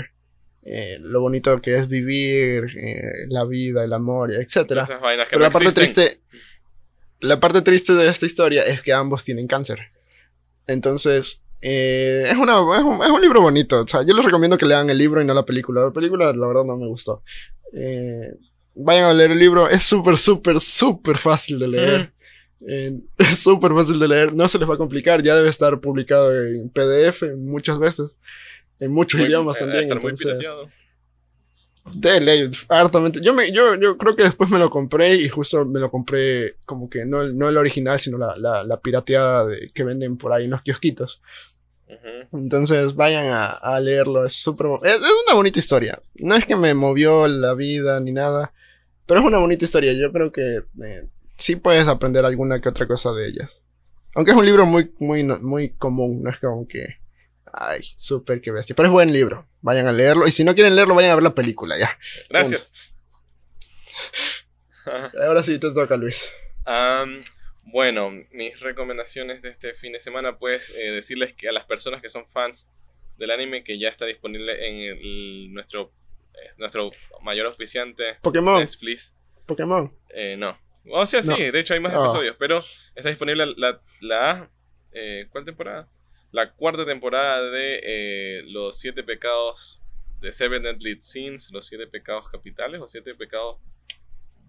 eh, 0.62 0.96
lo 1.00 1.20
bonito 1.20 1.60
que 1.60 1.74
es 1.76 1.88
vivir, 1.88 2.64
la 3.28 3.44
vida, 3.44 3.84
el 3.84 3.92
amor, 3.92 4.32
etc. 4.32 4.56
Pero 5.28 5.38
no 5.38 5.38
la 5.46 5.50
parte 5.50 5.68
existen. 5.68 5.94
triste. 6.04 6.20
La 7.20 7.40
parte 7.40 7.62
triste 7.62 7.92
de 7.94 8.08
esta 8.08 8.26
historia 8.26 8.62
es 8.64 8.82
que 8.82 8.92
ambos 8.92 9.24
tienen 9.24 9.46
cáncer. 9.46 9.78
Entonces, 10.66 11.42
eh, 11.62 12.26
es, 12.30 12.36
una, 12.36 12.54
es, 12.76 12.82
un, 12.84 13.02
es 13.04 13.10
un 13.10 13.20
libro 13.20 13.40
bonito. 13.40 13.82
O 13.82 13.86
sea, 13.86 14.02
yo 14.02 14.14
les 14.14 14.24
recomiendo 14.24 14.56
que 14.58 14.66
lean 14.66 14.88
el 14.90 14.98
libro 14.98 15.20
y 15.20 15.24
no 15.24 15.34
la 15.34 15.44
película. 15.44 15.82
La 15.84 15.90
película, 15.92 16.32
la 16.32 16.46
verdad, 16.46 16.64
no 16.64 16.76
me 16.76 16.86
gustó. 16.86 17.22
Eh, 17.72 18.34
vayan 18.74 19.04
a 19.04 19.14
leer 19.14 19.32
el 19.32 19.38
libro. 19.38 19.68
Es 19.68 19.82
súper, 19.82 20.16
súper, 20.16 20.60
súper 20.60 21.16
fácil 21.18 21.58
de 21.58 21.68
leer. 21.68 22.12
Eh, 22.66 22.98
es 23.18 23.38
súper 23.38 23.72
fácil 23.72 23.98
de 23.98 24.08
leer. 24.08 24.32
No 24.34 24.48
se 24.48 24.58
les 24.58 24.68
va 24.68 24.74
a 24.74 24.78
complicar. 24.78 25.22
Ya 25.22 25.34
debe 25.36 25.48
estar 25.48 25.80
publicado 25.80 26.34
en 26.46 26.70
PDF 26.70 27.22
muchas 27.36 27.78
veces. 27.78 28.16
En 28.80 28.90
muchos 28.92 29.18
Muy- 29.20 29.28
idiomas 29.28 29.58
también. 29.58 29.82
estar 29.82 30.00
muy 30.00 30.10
entonces- 30.10 30.26
pirateado. 30.26 30.68
De 31.92 32.20
ley, 32.20 32.50
hartamente. 32.68 33.20
Yo, 33.22 33.34
me, 33.34 33.52
yo, 33.52 33.74
yo 33.74 33.98
creo 33.98 34.16
que 34.16 34.22
después 34.24 34.50
me 34.50 34.58
lo 34.58 34.70
compré 34.70 35.14
y 35.16 35.28
justo 35.28 35.64
me 35.64 35.80
lo 35.80 35.90
compré 35.90 36.56
como 36.64 36.88
que 36.88 37.04
no, 37.04 37.22
el- 37.22 37.36
no 37.36 37.48
el 37.48 37.56
original, 37.56 38.00
sino 38.00 38.16
la, 38.18 38.36
la, 38.36 38.64
la 38.64 38.80
pirateada 38.80 39.44
de, 39.46 39.70
que 39.74 39.84
venden 39.84 40.16
por 40.16 40.32
ahí 40.32 40.44
en 40.44 40.50
los 40.50 40.62
kiosquitos. 40.62 41.20
Entonces 42.32 42.94
vayan 42.96 43.26
a, 43.26 43.46
a 43.46 43.78
leerlo, 43.80 44.24
es 44.26 44.32
súper... 44.32 44.66
bo- 44.66 44.84
Es, 44.84 44.94
es 44.96 45.00
una 45.26 45.34
bonita 45.36 45.58
historia. 45.58 46.00
No 46.16 46.34
es 46.34 46.44
que 46.46 46.56
me 46.56 46.74
movió 46.74 47.28
la 47.28 47.54
vida 47.54 48.00
ni 48.00 48.12
nada, 48.12 48.52
pero 49.06 49.20
es 49.20 49.26
una 49.26 49.38
bonita 49.38 49.64
historia. 49.64 49.92
Yo 49.92 50.10
creo 50.12 50.32
que 50.32 50.62
eh, 50.82 51.08
sí 51.36 51.56
puedes 51.56 51.86
aprender 51.86 52.24
alguna 52.24 52.60
que 52.60 52.68
otra 52.68 52.86
cosa 52.86 53.12
de 53.12 53.28
ellas. 53.28 53.62
Aunque 54.14 54.32
es 54.32 54.36
un 54.36 54.46
libro 54.46 54.64
muy, 54.66 54.92
muy, 54.98 55.22
muy 55.24 55.70
común, 55.70 56.22
no 56.22 56.30
es 56.30 56.38
como 56.40 56.66
que... 56.66 56.96
Ay, 57.56 57.82
súper 57.98 58.40
que 58.40 58.50
bestia. 58.50 58.74
Pero 58.74 58.86
es 58.88 58.92
buen 58.92 59.12
libro. 59.12 59.48
Vayan 59.60 59.86
a 59.86 59.92
leerlo. 59.92 60.26
Y 60.26 60.32
si 60.32 60.42
no 60.44 60.54
quieren 60.54 60.74
leerlo, 60.74 60.94
vayan 60.94 61.12
a 61.12 61.14
ver 61.14 61.22
la 61.22 61.34
película, 61.34 61.78
ya. 61.78 61.96
Gracias. 62.28 62.72
Ahora 65.26 65.42
sí 65.42 65.58
te 65.58 65.72
toca, 65.72 65.96
Luis. 65.96 66.28
Bueno, 67.66 68.10
mis 68.32 68.60
recomendaciones 68.60 69.40
de 69.42 69.48
este 69.50 69.74
fin 69.74 69.92
de 69.92 70.00
semana, 70.00 70.38
pues 70.38 70.70
eh, 70.70 70.90
decirles 70.92 71.32
que 71.32 71.48
a 71.48 71.52
las 71.52 71.64
personas 71.64 72.02
que 72.02 72.10
son 72.10 72.26
fans 72.26 72.68
del 73.16 73.30
anime, 73.30 73.64
que 73.64 73.78
ya 73.78 73.88
está 73.88 74.04
disponible 74.04 74.68
en 74.68 74.98
el- 74.98 75.52
nuestro, 75.52 75.92
eh, 76.34 76.50
nuestro 76.58 76.90
mayor 77.22 77.46
auspiciante, 77.46 78.16
Pokémon. 78.20 78.60
Netflix. 78.60 79.14
Pokémon. 79.46 79.96
Eh, 80.10 80.36
no. 80.36 80.58
O 80.90 81.06
sea, 81.06 81.22
sí, 81.22 81.30
No. 81.30 81.36
de 81.52 81.58
hecho 81.58 81.72
hay 81.74 81.80
más 81.80 81.94
Ah. 81.94 82.00
episodios, 82.04 82.36
pero 82.38 82.62
está 82.94 83.08
disponible 83.08 83.46
la... 83.56 83.80
la 84.00 84.50
eh, 84.92 85.26
¿Cuál 85.30 85.44
temporada? 85.44 85.88
La 86.34 86.50
cuarta 86.52 86.84
temporada 86.84 87.48
de 87.50 87.80
eh, 87.84 88.42
Los 88.46 88.76
Siete 88.80 89.04
Pecados 89.04 89.80
de 90.20 90.32
Seven 90.32 90.64
Deadly 90.64 90.98
Sins, 91.00 91.50
Los 91.52 91.66
Siete 91.66 91.86
Pecados 91.86 92.28
Capitales 92.28 92.80
o 92.80 92.88
Siete 92.88 93.14
Pecados... 93.14 93.58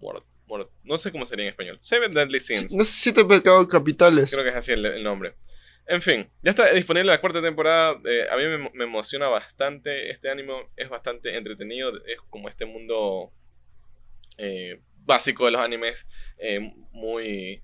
mor- 0.00 0.26
mor- 0.46 0.68
no 0.82 0.98
sé 0.98 1.12
cómo 1.12 1.24
sería 1.24 1.44
en 1.44 1.50
español. 1.50 1.78
Seven 1.80 2.12
Deadly 2.12 2.40
Sins. 2.40 2.72
No 2.72 2.82
sé 2.84 2.92
si 2.92 3.12
te 3.12 3.20
he 3.20 3.24
pecados 3.24 3.68
capitales. 3.68 4.32
Creo 4.32 4.42
que 4.42 4.50
es 4.50 4.56
así 4.56 4.72
el, 4.72 4.84
el 4.84 5.02
nombre. 5.04 5.34
En 5.86 6.02
fin, 6.02 6.28
ya 6.42 6.50
está 6.50 6.72
disponible 6.72 7.12
la 7.12 7.20
cuarta 7.20 7.40
temporada. 7.40 8.00
eh, 8.04 8.26
a 8.28 8.36
mí 8.36 8.42
me, 8.42 8.70
me 8.74 8.84
emociona 8.84 9.28
bastante. 9.28 10.10
Este 10.10 10.28
anime 10.28 10.68
es 10.76 10.88
bastante 10.88 11.36
entretenido. 11.36 11.96
Es 12.04 12.18
como 12.30 12.48
este 12.48 12.64
mundo 12.66 13.30
eh, 14.38 14.80
básico 15.04 15.44
de 15.44 15.52
los 15.52 15.60
animes. 15.60 16.08
eh, 16.38 16.58
muy. 16.90 17.62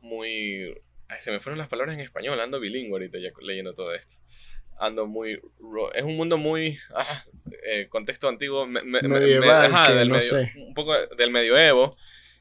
Muy. 0.00 0.80
Ay, 1.08 1.20
se 1.20 1.30
me 1.30 1.40
fueron 1.40 1.58
las 1.58 1.68
palabras 1.68 1.94
en 1.94 2.00
español. 2.00 2.40
Ando 2.40 2.60
bilingüe 2.60 2.92
ahorita 2.92 3.18
ya 3.18 3.30
leyendo 3.40 3.74
todo 3.74 3.94
esto. 3.94 4.16
Ando 4.78 5.06
muy. 5.06 5.40
Es 5.94 6.04
un 6.04 6.16
mundo 6.16 6.36
muy. 6.38 6.78
ah, 6.94 7.24
eh, 7.64 7.86
contexto 7.88 8.28
antiguo. 8.28 8.66
me- 8.66 8.82
me- 8.82 9.00
me- 9.02 9.08
me- 9.08 9.18
Medieval, 9.20 9.66
ajá, 9.66 9.92
del 9.94 10.08
no 10.08 10.14
medio- 10.16 10.28
sé. 10.28 10.52
Un 10.56 10.74
poco 10.74 10.94
del 11.16 11.30
medioevo. 11.30 11.96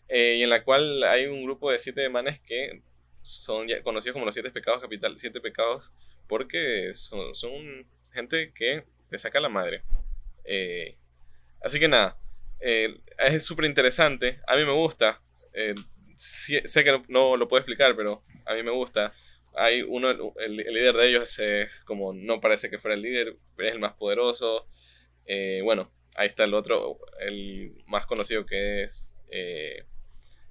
eh, 0.10 0.36
y 0.40 0.44
en 0.44 0.50
la 0.50 0.64
cual 0.64 1.04
hay 1.04 1.26
un 1.26 1.44
grupo 1.44 1.70
de 1.70 1.80
siete 1.80 2.08
manes 2.10 2.40
que 2.40 2.82
son 3.22 3.68
ya 3.68 3.82
conocidos 3.84 4.14
como 4.14 4.26
los 4.26 4.34
siete 4.34 4.52
pecados 4.52 4.82
capital, 4.82 5.18
siete 5.20 5.42
pecados, 5.42 5.92
porque 6.30 6.94
son, 6.94 7.36
son 7.36 7.86
gente 8.14 8.54
que 8.56 8.86
te 9.10 9.20
saca 9.20 9.42
la 9.42 9.50
madre. 9.50 9.84
Eh, 10.46 10.96
así 11.62 11.78
que 11.78 11.90
nada, 11.90 12.18
eh, 12.62 13.02
es 13.18 13.44
súper 13.44 13.66
interesante, 13.66 14.40
a 14.48 14.56
mí 14.56 14.64
me 14.64 14.72
gusta, 14.72 15.22
eh, 15.52 15.76
sí- 16.18 16.60
sé 16.66 16.84
que 16.84 16.92
no, 16.92 17.04
no 17.08 17.38
lo 17.38 17.48
puedo 17.48 17.60
explicar, 17.62 17.96
pero 17.96 18.24
a 18.46 18.54
mí 18.54 18.64
me 18.64 18.72
gusta. 18.72 19.14
Hay 19.56 19.82
uno, 19.82 20.10
el, 20.12 20.60
el 20.60 20.74
líder 20.74 20.96
de 20.96 21.10
ellos 21.10 21.40
es 21.40 21.84
como, 21.86 22.14
no 22.14 22.40
parece 22.42 22.70
que 22.70 22.78
fuera 22.80 22.96
el 22.96 23.02
líder, 23.02 23.38
pero 23.56 23.70
es 23.70 23.74
el 23.76 23.80
más 23.80 23.94
poderoso. 23.94 24.68
Eh, 25.26 25.62
bueno, 25.64 25.92
ahí 26.16 26.28
está 26.28 26.44
el 26.44 26.54
otro, 26.54 27.00
el 27.20 27.84
más 27.88 28.06
conocido 28.06 28.46
que 28.46 28.84
es 28.84 29.16
eh, 29.32 29.86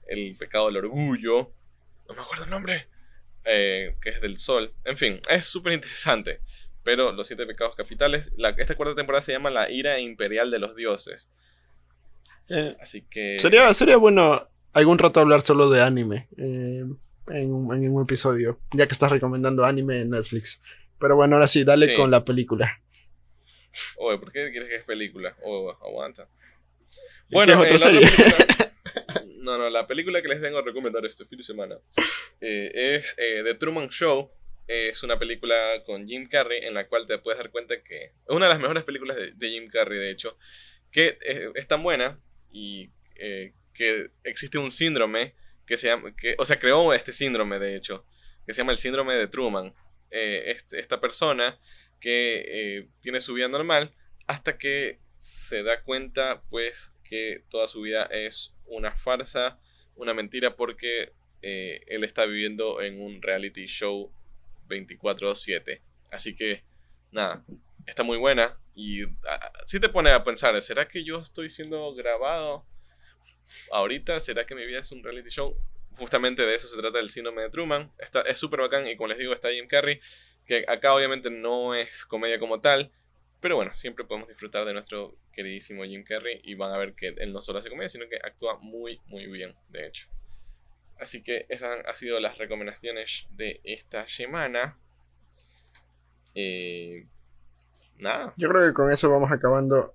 el 0.08 0.36
pecado 0.38 0.66
del 0.66 0.78
orgullo. 0.78 1.52
No 2.08 2.14
me 2.14 2.22
acuerdo 2.22 2.44
el 2.44 2.50
nombre. 2.50 2.88
eh, 3.44 3.96
que 4.02 4.10
es 4.10 4.20
del 4.20 4.38
sol. 4.40 4.74
En 4.84 4.96
fin, 4.96 5.20
es 5.30 5.44
súper 5.44 5.72
interesante. 5.72 6.40
Pero 6.82 7.10
los 7.12 7.26
siete 7.28 7.46
pecados 7.46 7.74
capitales. 7.76 8.32
La, 8.36 8.50
esta 8.50 8.74
cuarta 8.76 8.94
temporada 8.96 9.22
se 9.22 9.32
llama 9.32 9.50
La 9.50 9.70
ira 9.70 9.98
imperial 10.00 10.50
de 10.52 10.58
los 10.60 10.74
dioses. 10.76 11.28
Así 12.80 13.02
que. 13.02 13.38
sería, 13.40 13.72
sería 13.74 13.96
bueno 13.96 14.48
algún 14.78 14.98
rato 14.98 15.20
hablar 15.20 15.40
solo 15.42 15.70
de 15.70 15.82
anime. 15.82 16.28
eh, 16.36 16.84
en, 17.28 17.52
un- 17.52 17.74
en 17.84 17.92
un 17.92 18.02
episodio. 18.04 18.60
Ya 18.72 18.86
que 18.86 18.92
estás 18.92 19.10
recomendando 19.10 19.64
anime 19.64 20.00
en 20.00 20.10
Netflix. 20.10 20.62
Pero 21.00 21.16
bueno, 21.16 21.36
ahora 21.36 21.46
sí, 21.48 21.64
dale 21.64 21.88
Sí. 21.88 21.96
con 21.96 22.10
la 22.10 22.24
película. 22.24 22.80
Oye, 23.98 24.18
¿por 24.18 24.32
qué 24.32 24.50
quieres 24.50 24.68
que 24.68 24.76
es 24.76 24.84
película? 24.84 25.36
Oh, 25.42 25.70
aguanta. 25.82 26.28
¿Y 27.28 27.34
Bueno, 27.34 27.60
qué 27.62 27.74
es 27.74 27.84
otra 27.84 27.90
eh, 27.90 27.96
otra 27.98 28.08
serie? 28.08 28.26
película- 28.26 28.72
No, 29.46 29.58
no, 29.58 29.70
la 29.70 29.86
película 29.86 30.20
que 30.22 30.28
les 30.28 30.40
vengo 30.40 30.58
a 30.58 30.62
recomendar 30.62 31.04
este 31.06 31.24
fin 31.24 31.38
de 31.38 31.44
semana 31.44 31.76
eh, 32.40 32.70
es 32.96 33.14
eh, 33.18 33.42
The 33.44 33.54
Truman 33.54 33.88
Show. 33.90 34.30
Es 34.66 35.02
una 35.04 35.18
película 35.18 35.54
con 35.84 36.06
Jim 36.08 36.28
Carrey 36.28 36.64
en 36.64 36.74
la 36.74 36.88
cual 36.88 37.06
te 37.06 37.18
puedes 37.18 37.38
dar 37.38 37.50
cuenta 37.50 37.80
que 37.82 38.04
es 38.06 38.12
una 38.28 38.46
de 38.46 38.50
las 38.52 38.60
mejores 38.60 38.82
películas 38.82 39.16
de, 39.16 39.30
de 39.32 39.48
Jim 39.50 39.68
Carrey, 39.68 39.98
de 40.00 40.10
hecho, 40.10 40.36
que 40.90 41.16
eh, 41.24 41.50
es 41.54 41.66
tan 41.68 41.82
buena 41.84 42.18
y 42.50 42.90
eh, 43.14 43.52
que 43.76 44.10
existe 44.24 44.58
un 44.58 44.70
síndrome 44.70 45.34
que 45.66 45.76
se 45.76 45.88
llama, 45.88 46.14
que, 46.16 46.34
o 46.38 46.44
sea, 46.44 46.58
creó 46.58 46.92
este 46.94 47.12
síndrome, 47.12 47.58
de 47.58 47.76
hecho, 47.76 48.04
que 48.46 48.54
se 48.54 48.58
llama 48.60 48.72
el 48.72 48.78
síndrome 48.78 49.14
de 49.14 49.26
Truman. 49.26 49.74
Eh, 50.10 50.44
este- 50.52 50.78
esta 50.78 51.00
persona 51.00 51.58
que 52.00 52.44
eh, 52.46 52.88
tiene 53.00 53.20
su 53.20 53.34
vida 53.34 53.48
normal 53.48 53.92
hasta 54.26 54.56
que 54.58 55.00
se 55.18 55.62
da 55.62 55.82
cuenta, 55.82 56.42
pues, 56.50 56.92
que 57.04 57.44
toda 57.48 57.68
su 57.68 57.80
vida 57.80 58.04
es 58.10 58.54
una 58.66 58.94
farsa, 58.96 59.58
una 59.96 60.14
mentira, 60.14 60.56
porque 60.56 61.12
eh, 61.42 61.82
él 61.86 62.04
está 62.04 62.24
viviendo 62.26 62.80
en 62.82 63.00
un 63.00 63.20
reality 63.22 63.66
show 63.66 64.12
24/7. 64.68 65.80
Así 66.10 66.34
que, 66.34 66.64
nada, 67.12 67.44
está 67.86 68.02
muy 68.02 68.18
buena 68.18 68.58
y 68.74 69.04
ah, 69.04 69.52
sí 69.64 69.80
te 69.80 69.88
pone 69.88 70.10
a 70.10 70.24
pensar, 70.24 70.60
¿será 70.62 70.88
que 70.88 71.04
yo 71.04 71.20
estoy 71.20 71.48
siendo 71.48 71.94
grabado 71.94 72.64
ahorita? 73.70 74.20
¿Será 74.20 74.46
que 74.46 74.54
mi 74.54 74.66
vida 74.66 74.80
es 74.80 74.92
un 74.92 75.02
reality 75.02 75.30
show? 75.30 75.56
Justamente 75.98 76.42
de 76.42 76.54
eso 76.54 76.68
se 76.68 76.80
trata 76.80 76.98
el 76.98 77.08
síndrome 77.08 77.42
de 77.42 77.50
Truman. 77.50 77.90
Está, 77.98 78.22
es 78.22 78.38
súper 78.38 78.60
bacán 78.60 78.86
y 78.86 78.96
como 78.96 79.08
les 79.08 79.18
digo, 79.18 79.32
está 79.32 79.50
Jim 79.50 79.66
Carrey. 79.66 80.00
Que 80.46 80.64
acá 80.68 80.94
obviamente 80.94 81.30
no 81.30 81.74
es 81.74 82.04
comedia 82.04 82.38
como 82.38 82.60
tal, 82.60 82.92
pero 83.40 83.56
bueno, 83.56 83.72
siempre 83.72 84.04
podemos 84.04 84.28
disfrutar 84.28 84.64
de 84.64 84.72
nuestro 84.72 85.16
queridísimo 85.32 85.84
Jim 85.84 86.04
Carrey 86.04 86.40
y 86.42 86.54
van 86.54 86.72
a 86.72 86.78
ver 86.78 86.94
que 86.94 87.08
él 87.08 87.32
no 87.32 87.42
solo 87.42 87.58
hace 87.58 87.68
comedia, 87.68 87.88
sino 87.88 88.08
que 88.08 88.16
actúa 88.16 88.58
muy, 88.58 89.00
muy 89.06 89.26
bien, 89.26 89.54
de 89.68 89.86
hecho. 89.86 90.08
Así 90.98 91.22
que 91.22 91.46
esas 91.48 91.84
han 91.84 91.94
sido 91.94 92.20
las 92.20 92.38
recomendaciones 92.38 93.26
de 93.30 93.60
esta 93.64 94.08
semana. 94.08 94.78
Eh, 96.34 97.06
nada. 97.98 98.32
Yo 98.36 98.48
creo 98.48 98.66
que 98.66 98.74
con 98.74 98.90
eso 98.90 99.10
vamos 99.10 99.30
acabando, 99.30 99.94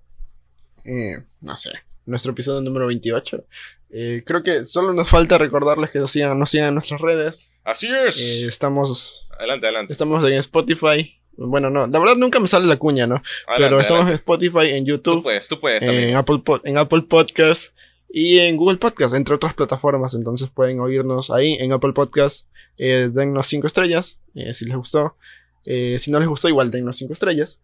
eh, 0.84 1.24
no 1.40 1.56
sé, 1.56 1.72
nuestro 2.06 2.32
episodio 2.32 2.60
número 2.60 2.86
28. 2.86 3.44
Eh, 3.90 4.22
creo 4.24 4.42
que 4.42 4.64
solo 4.64 4.92
nos 4.92 5.08
falta 5.08 5.38
recordarles 5.38 5.90
que 5.90 5.98
nos 5.98 6.10
sigan, 6.10 6.38
nos 6.38 6.50
sigan 6.50 6.68
en 6.68 6.74
nuestras 6.74 7.00
redes. 7.00 7.50
Así 7.62 7.88
es. 7.88 8.18
Eh, 8.18 8.46
estamos, 8.46 9.28
adelante, 9.38 9.66
adelante. 9.66 9.92
estamos 9.92 10.24
en 10.24 10.34
Spotify. 10.34 11.18
Bueno, 11.36 11.70
no, 11.70 11.86
la 11.86 11.98
verdad 11.98 12.16
nunca 12.16 12.40
me 12.40 12.48
sale 12.48 12.66
la 12.66 12.76
cuña, 12.76 13.06
¿no? 13.06 13.22
Pero 13.46 13.66
Adelante, 13.66 13.82
estamos 13.82 14.08
en. 14.08 14.14
Spotify, 14.14 14.68
en 14.70 14.84
Tú 14.84 14.90
YouTube, 14.90 15.22
puedes, 15.22 15.48
tú 15.48 15.60
puedes 15.60 15.82
en. 15.82 16.14
Apple, 16.14 16.42
en 16.64 16.78
Apple 16.78 17.02
Podcast 17.02 17.74
y 18.08 18.38
en 18.38 18.56
Google 18.56 18.78
Podcast, 18.78 19.14
entre 19.14 19.34
otras 19.34 19.54
plataformas. 19.54 20.14
Entonces 20.14 20.50
pueden 20.50 20.80
oírnos 20.80 21.30
ahí 21.30 21.54
en 21.54 21.72
Apple 21.72 21.92
Podcast. 21.92 22.48
Eh, 22.78 23.10
dennos 23.12 23.46
5 23.46 23.66
estrellas 23.66 24.20
si 24.52 24.64
les 24.64 24.76
gustó. 24.76 25.16
Si 25.64 26.10
no 26.10 26.18
les 26.18 26.28
gustó, 26.28 26.48
igual 26.48 26.70
dennos 26.70 26.96
5 26.96 27.12
estrellas. 27.12 27.62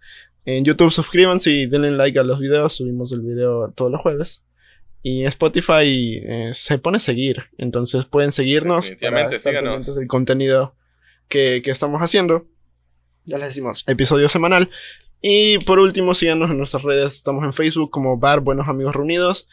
En 0.50 0.64
YouTube 0.64 0.90
suscríbanse 0.90 1.50
y 1.50 1.66
denle 1.66 1.90
like 1.90 2.18
a 2.18 2.22
los 2.22 2.40
videos. 2.40 2.72
Subimos 2.74 3.12
el 3.12 3.20
video 3.20 3.70
todos 3.74 3.90
los 3.92 4.00
jueves. 4.00 4.42
Y 5.02 5.20
en 5.22 5.28
Spotify 5.28 6.20
eh, 6.24 6.50
se 6.54 6.78
pone 6.78 7.00
seguir. 7.00 7.44
Entonces 7.58 8.06
pueden 8.06 8.32
seguirnos. 8.32 8.86
Definitivamente, 8.86 9.38
para 9.40 9.58
estar 9.60 9.94
del 9.94 10.06
contenido 10.08 10.74
que, 11.28 11.60
que 11.62 11.70
estamos 11.70 12.00
haciendo. 12.00 12.46
Ya 13.26 13.36
les 13.36 13.48
decimos, 13.48 13.84
episodio 13.86 14.30
semanal. 14.30 14.70
Y 15.20 15.58
por 15.58 15.80
último, 15.80 16.14
síganos 16.14 16.50
en 16.50 16.56
nuestras 16.56 16.82
redes. 16.82 17.14
Estamos 17.16 17.44
en 17.44 17.52
Facebook 17.52 17.90
como 17.90 18.16
Bar 18.16 18.40
Buenos 18.40 18.68
Amigos 18.68 18.94
Reunidos. 18.94 19.48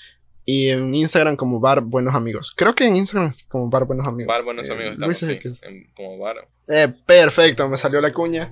Y 0.45 0.69
en 0.69 0.95
Instagram 0.95 1.35
como 1.35 1.59
Bar 1.59 1.81
Buenos 1.81 2.15
Amigos. 2.15 2.53
Creo 2.55 2.73
que 2.73 2.87
en 2.87 2.95
Instagram 2.95 3.29
es 3.31 3.43
como 3.43 3.69
Bar 3.69 3.83
Buenos 3.85 4.07
Amigos. 4.07 4.33
Bar 4.33 4.45
Buenos 4.45 4.69
Eh, 4.69 4.71
Amigos 4.71 4.93
estamos, 4.93 5.17
sí, 5.17 5.39
que 5.39 5.47
es- 5.49 5.61
en- 5.63 5.89
como 5.95 6.19
bar. 6.19 6.47
Eh, 6.69 6.87
perfecto, 7.05 7.67
me 7.67 7.75
salió 7.77 7.99
la 7.99 8.13
cuña. 8.13 8.49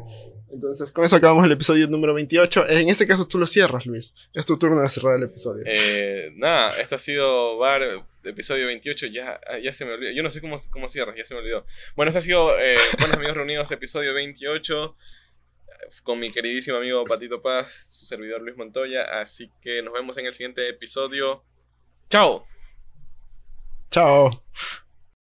Entonces, 0.53 0.91
con 0.91 1.03
eso 1.03 1.15
acabamos 1.15 1.45
el 1.45 1.51
episodio 1.51 1.87
número 1.87 2.13
28. 2.13 2.69
En 2.69 2.87
este 2.89 3.07
caso, 3.07 3.27
tú 3.27 3.39
lo 3.39 3.47
cierras, 3.47 3.85
Luis. 3.87 4.13
Es 4.33 4.45
tu 4.45 4.57
turno 4.57 4.79
de 4.81 4.87
cerrar 4.89 5.17
el 5.17 5.23
episodio. 5.23 5.63
Eh, 5.65 6.31
nada, 6.35 6.79
esto 6.79 6.95
ha 6.95 6.99
sido 6.99 7.57
Bar, 7.57 7.81
episodio 8.23 8.67
28. 8.67 9.07
Ya, 9.07 9.39
ya 9.63 9.73
se 9.73 9.83
me 9.85 9.93
olvidó. 9.93 10.11
Yo 10.11 10.21
no 10.21 10.29
sé 10.29 10.41
cómo, 10.41 10.57
cómo 10.71 10.87
cierras, 10.89 11.15
ya 11.17 11.25
se 11.25 11.33
me 11.33 11.39
olvidó. 11.39 11.65
Bueno, 11.95 12.09
este 12.09 12.19
ha 12.19 12.21
sido 12.21 12.59
eh, 12.59 12.75
Buenos 12.99 13.17
Amigos 13.17 13.35
Reunidos, 13.35 13.71
episodio 13.71 14.13
28. 14.13 14.95
eh, 15.67 15.89
Con 16.03 16.19
mi 16.19 16.31
queridísimo 16.31 16.77
amigo 16.77 17.03
Patito 17.05 17.41
Paz, 17.41 17.71
su 17.99 18.05
servidor 18.05 18.41
Luis 18.41 18.55
Montoya. 18.55 19.03
Así 19.21 19.49
que 19.59 19.81
nos 19.81 19.93
vemos 19.93 20.17
en 20.17 20.27
el 20.27 20.33
siguiente 20.33 20.69
episodio. 20.69 21.43
¡Chao! 22.09 22.45
Chao. 23.89 24.29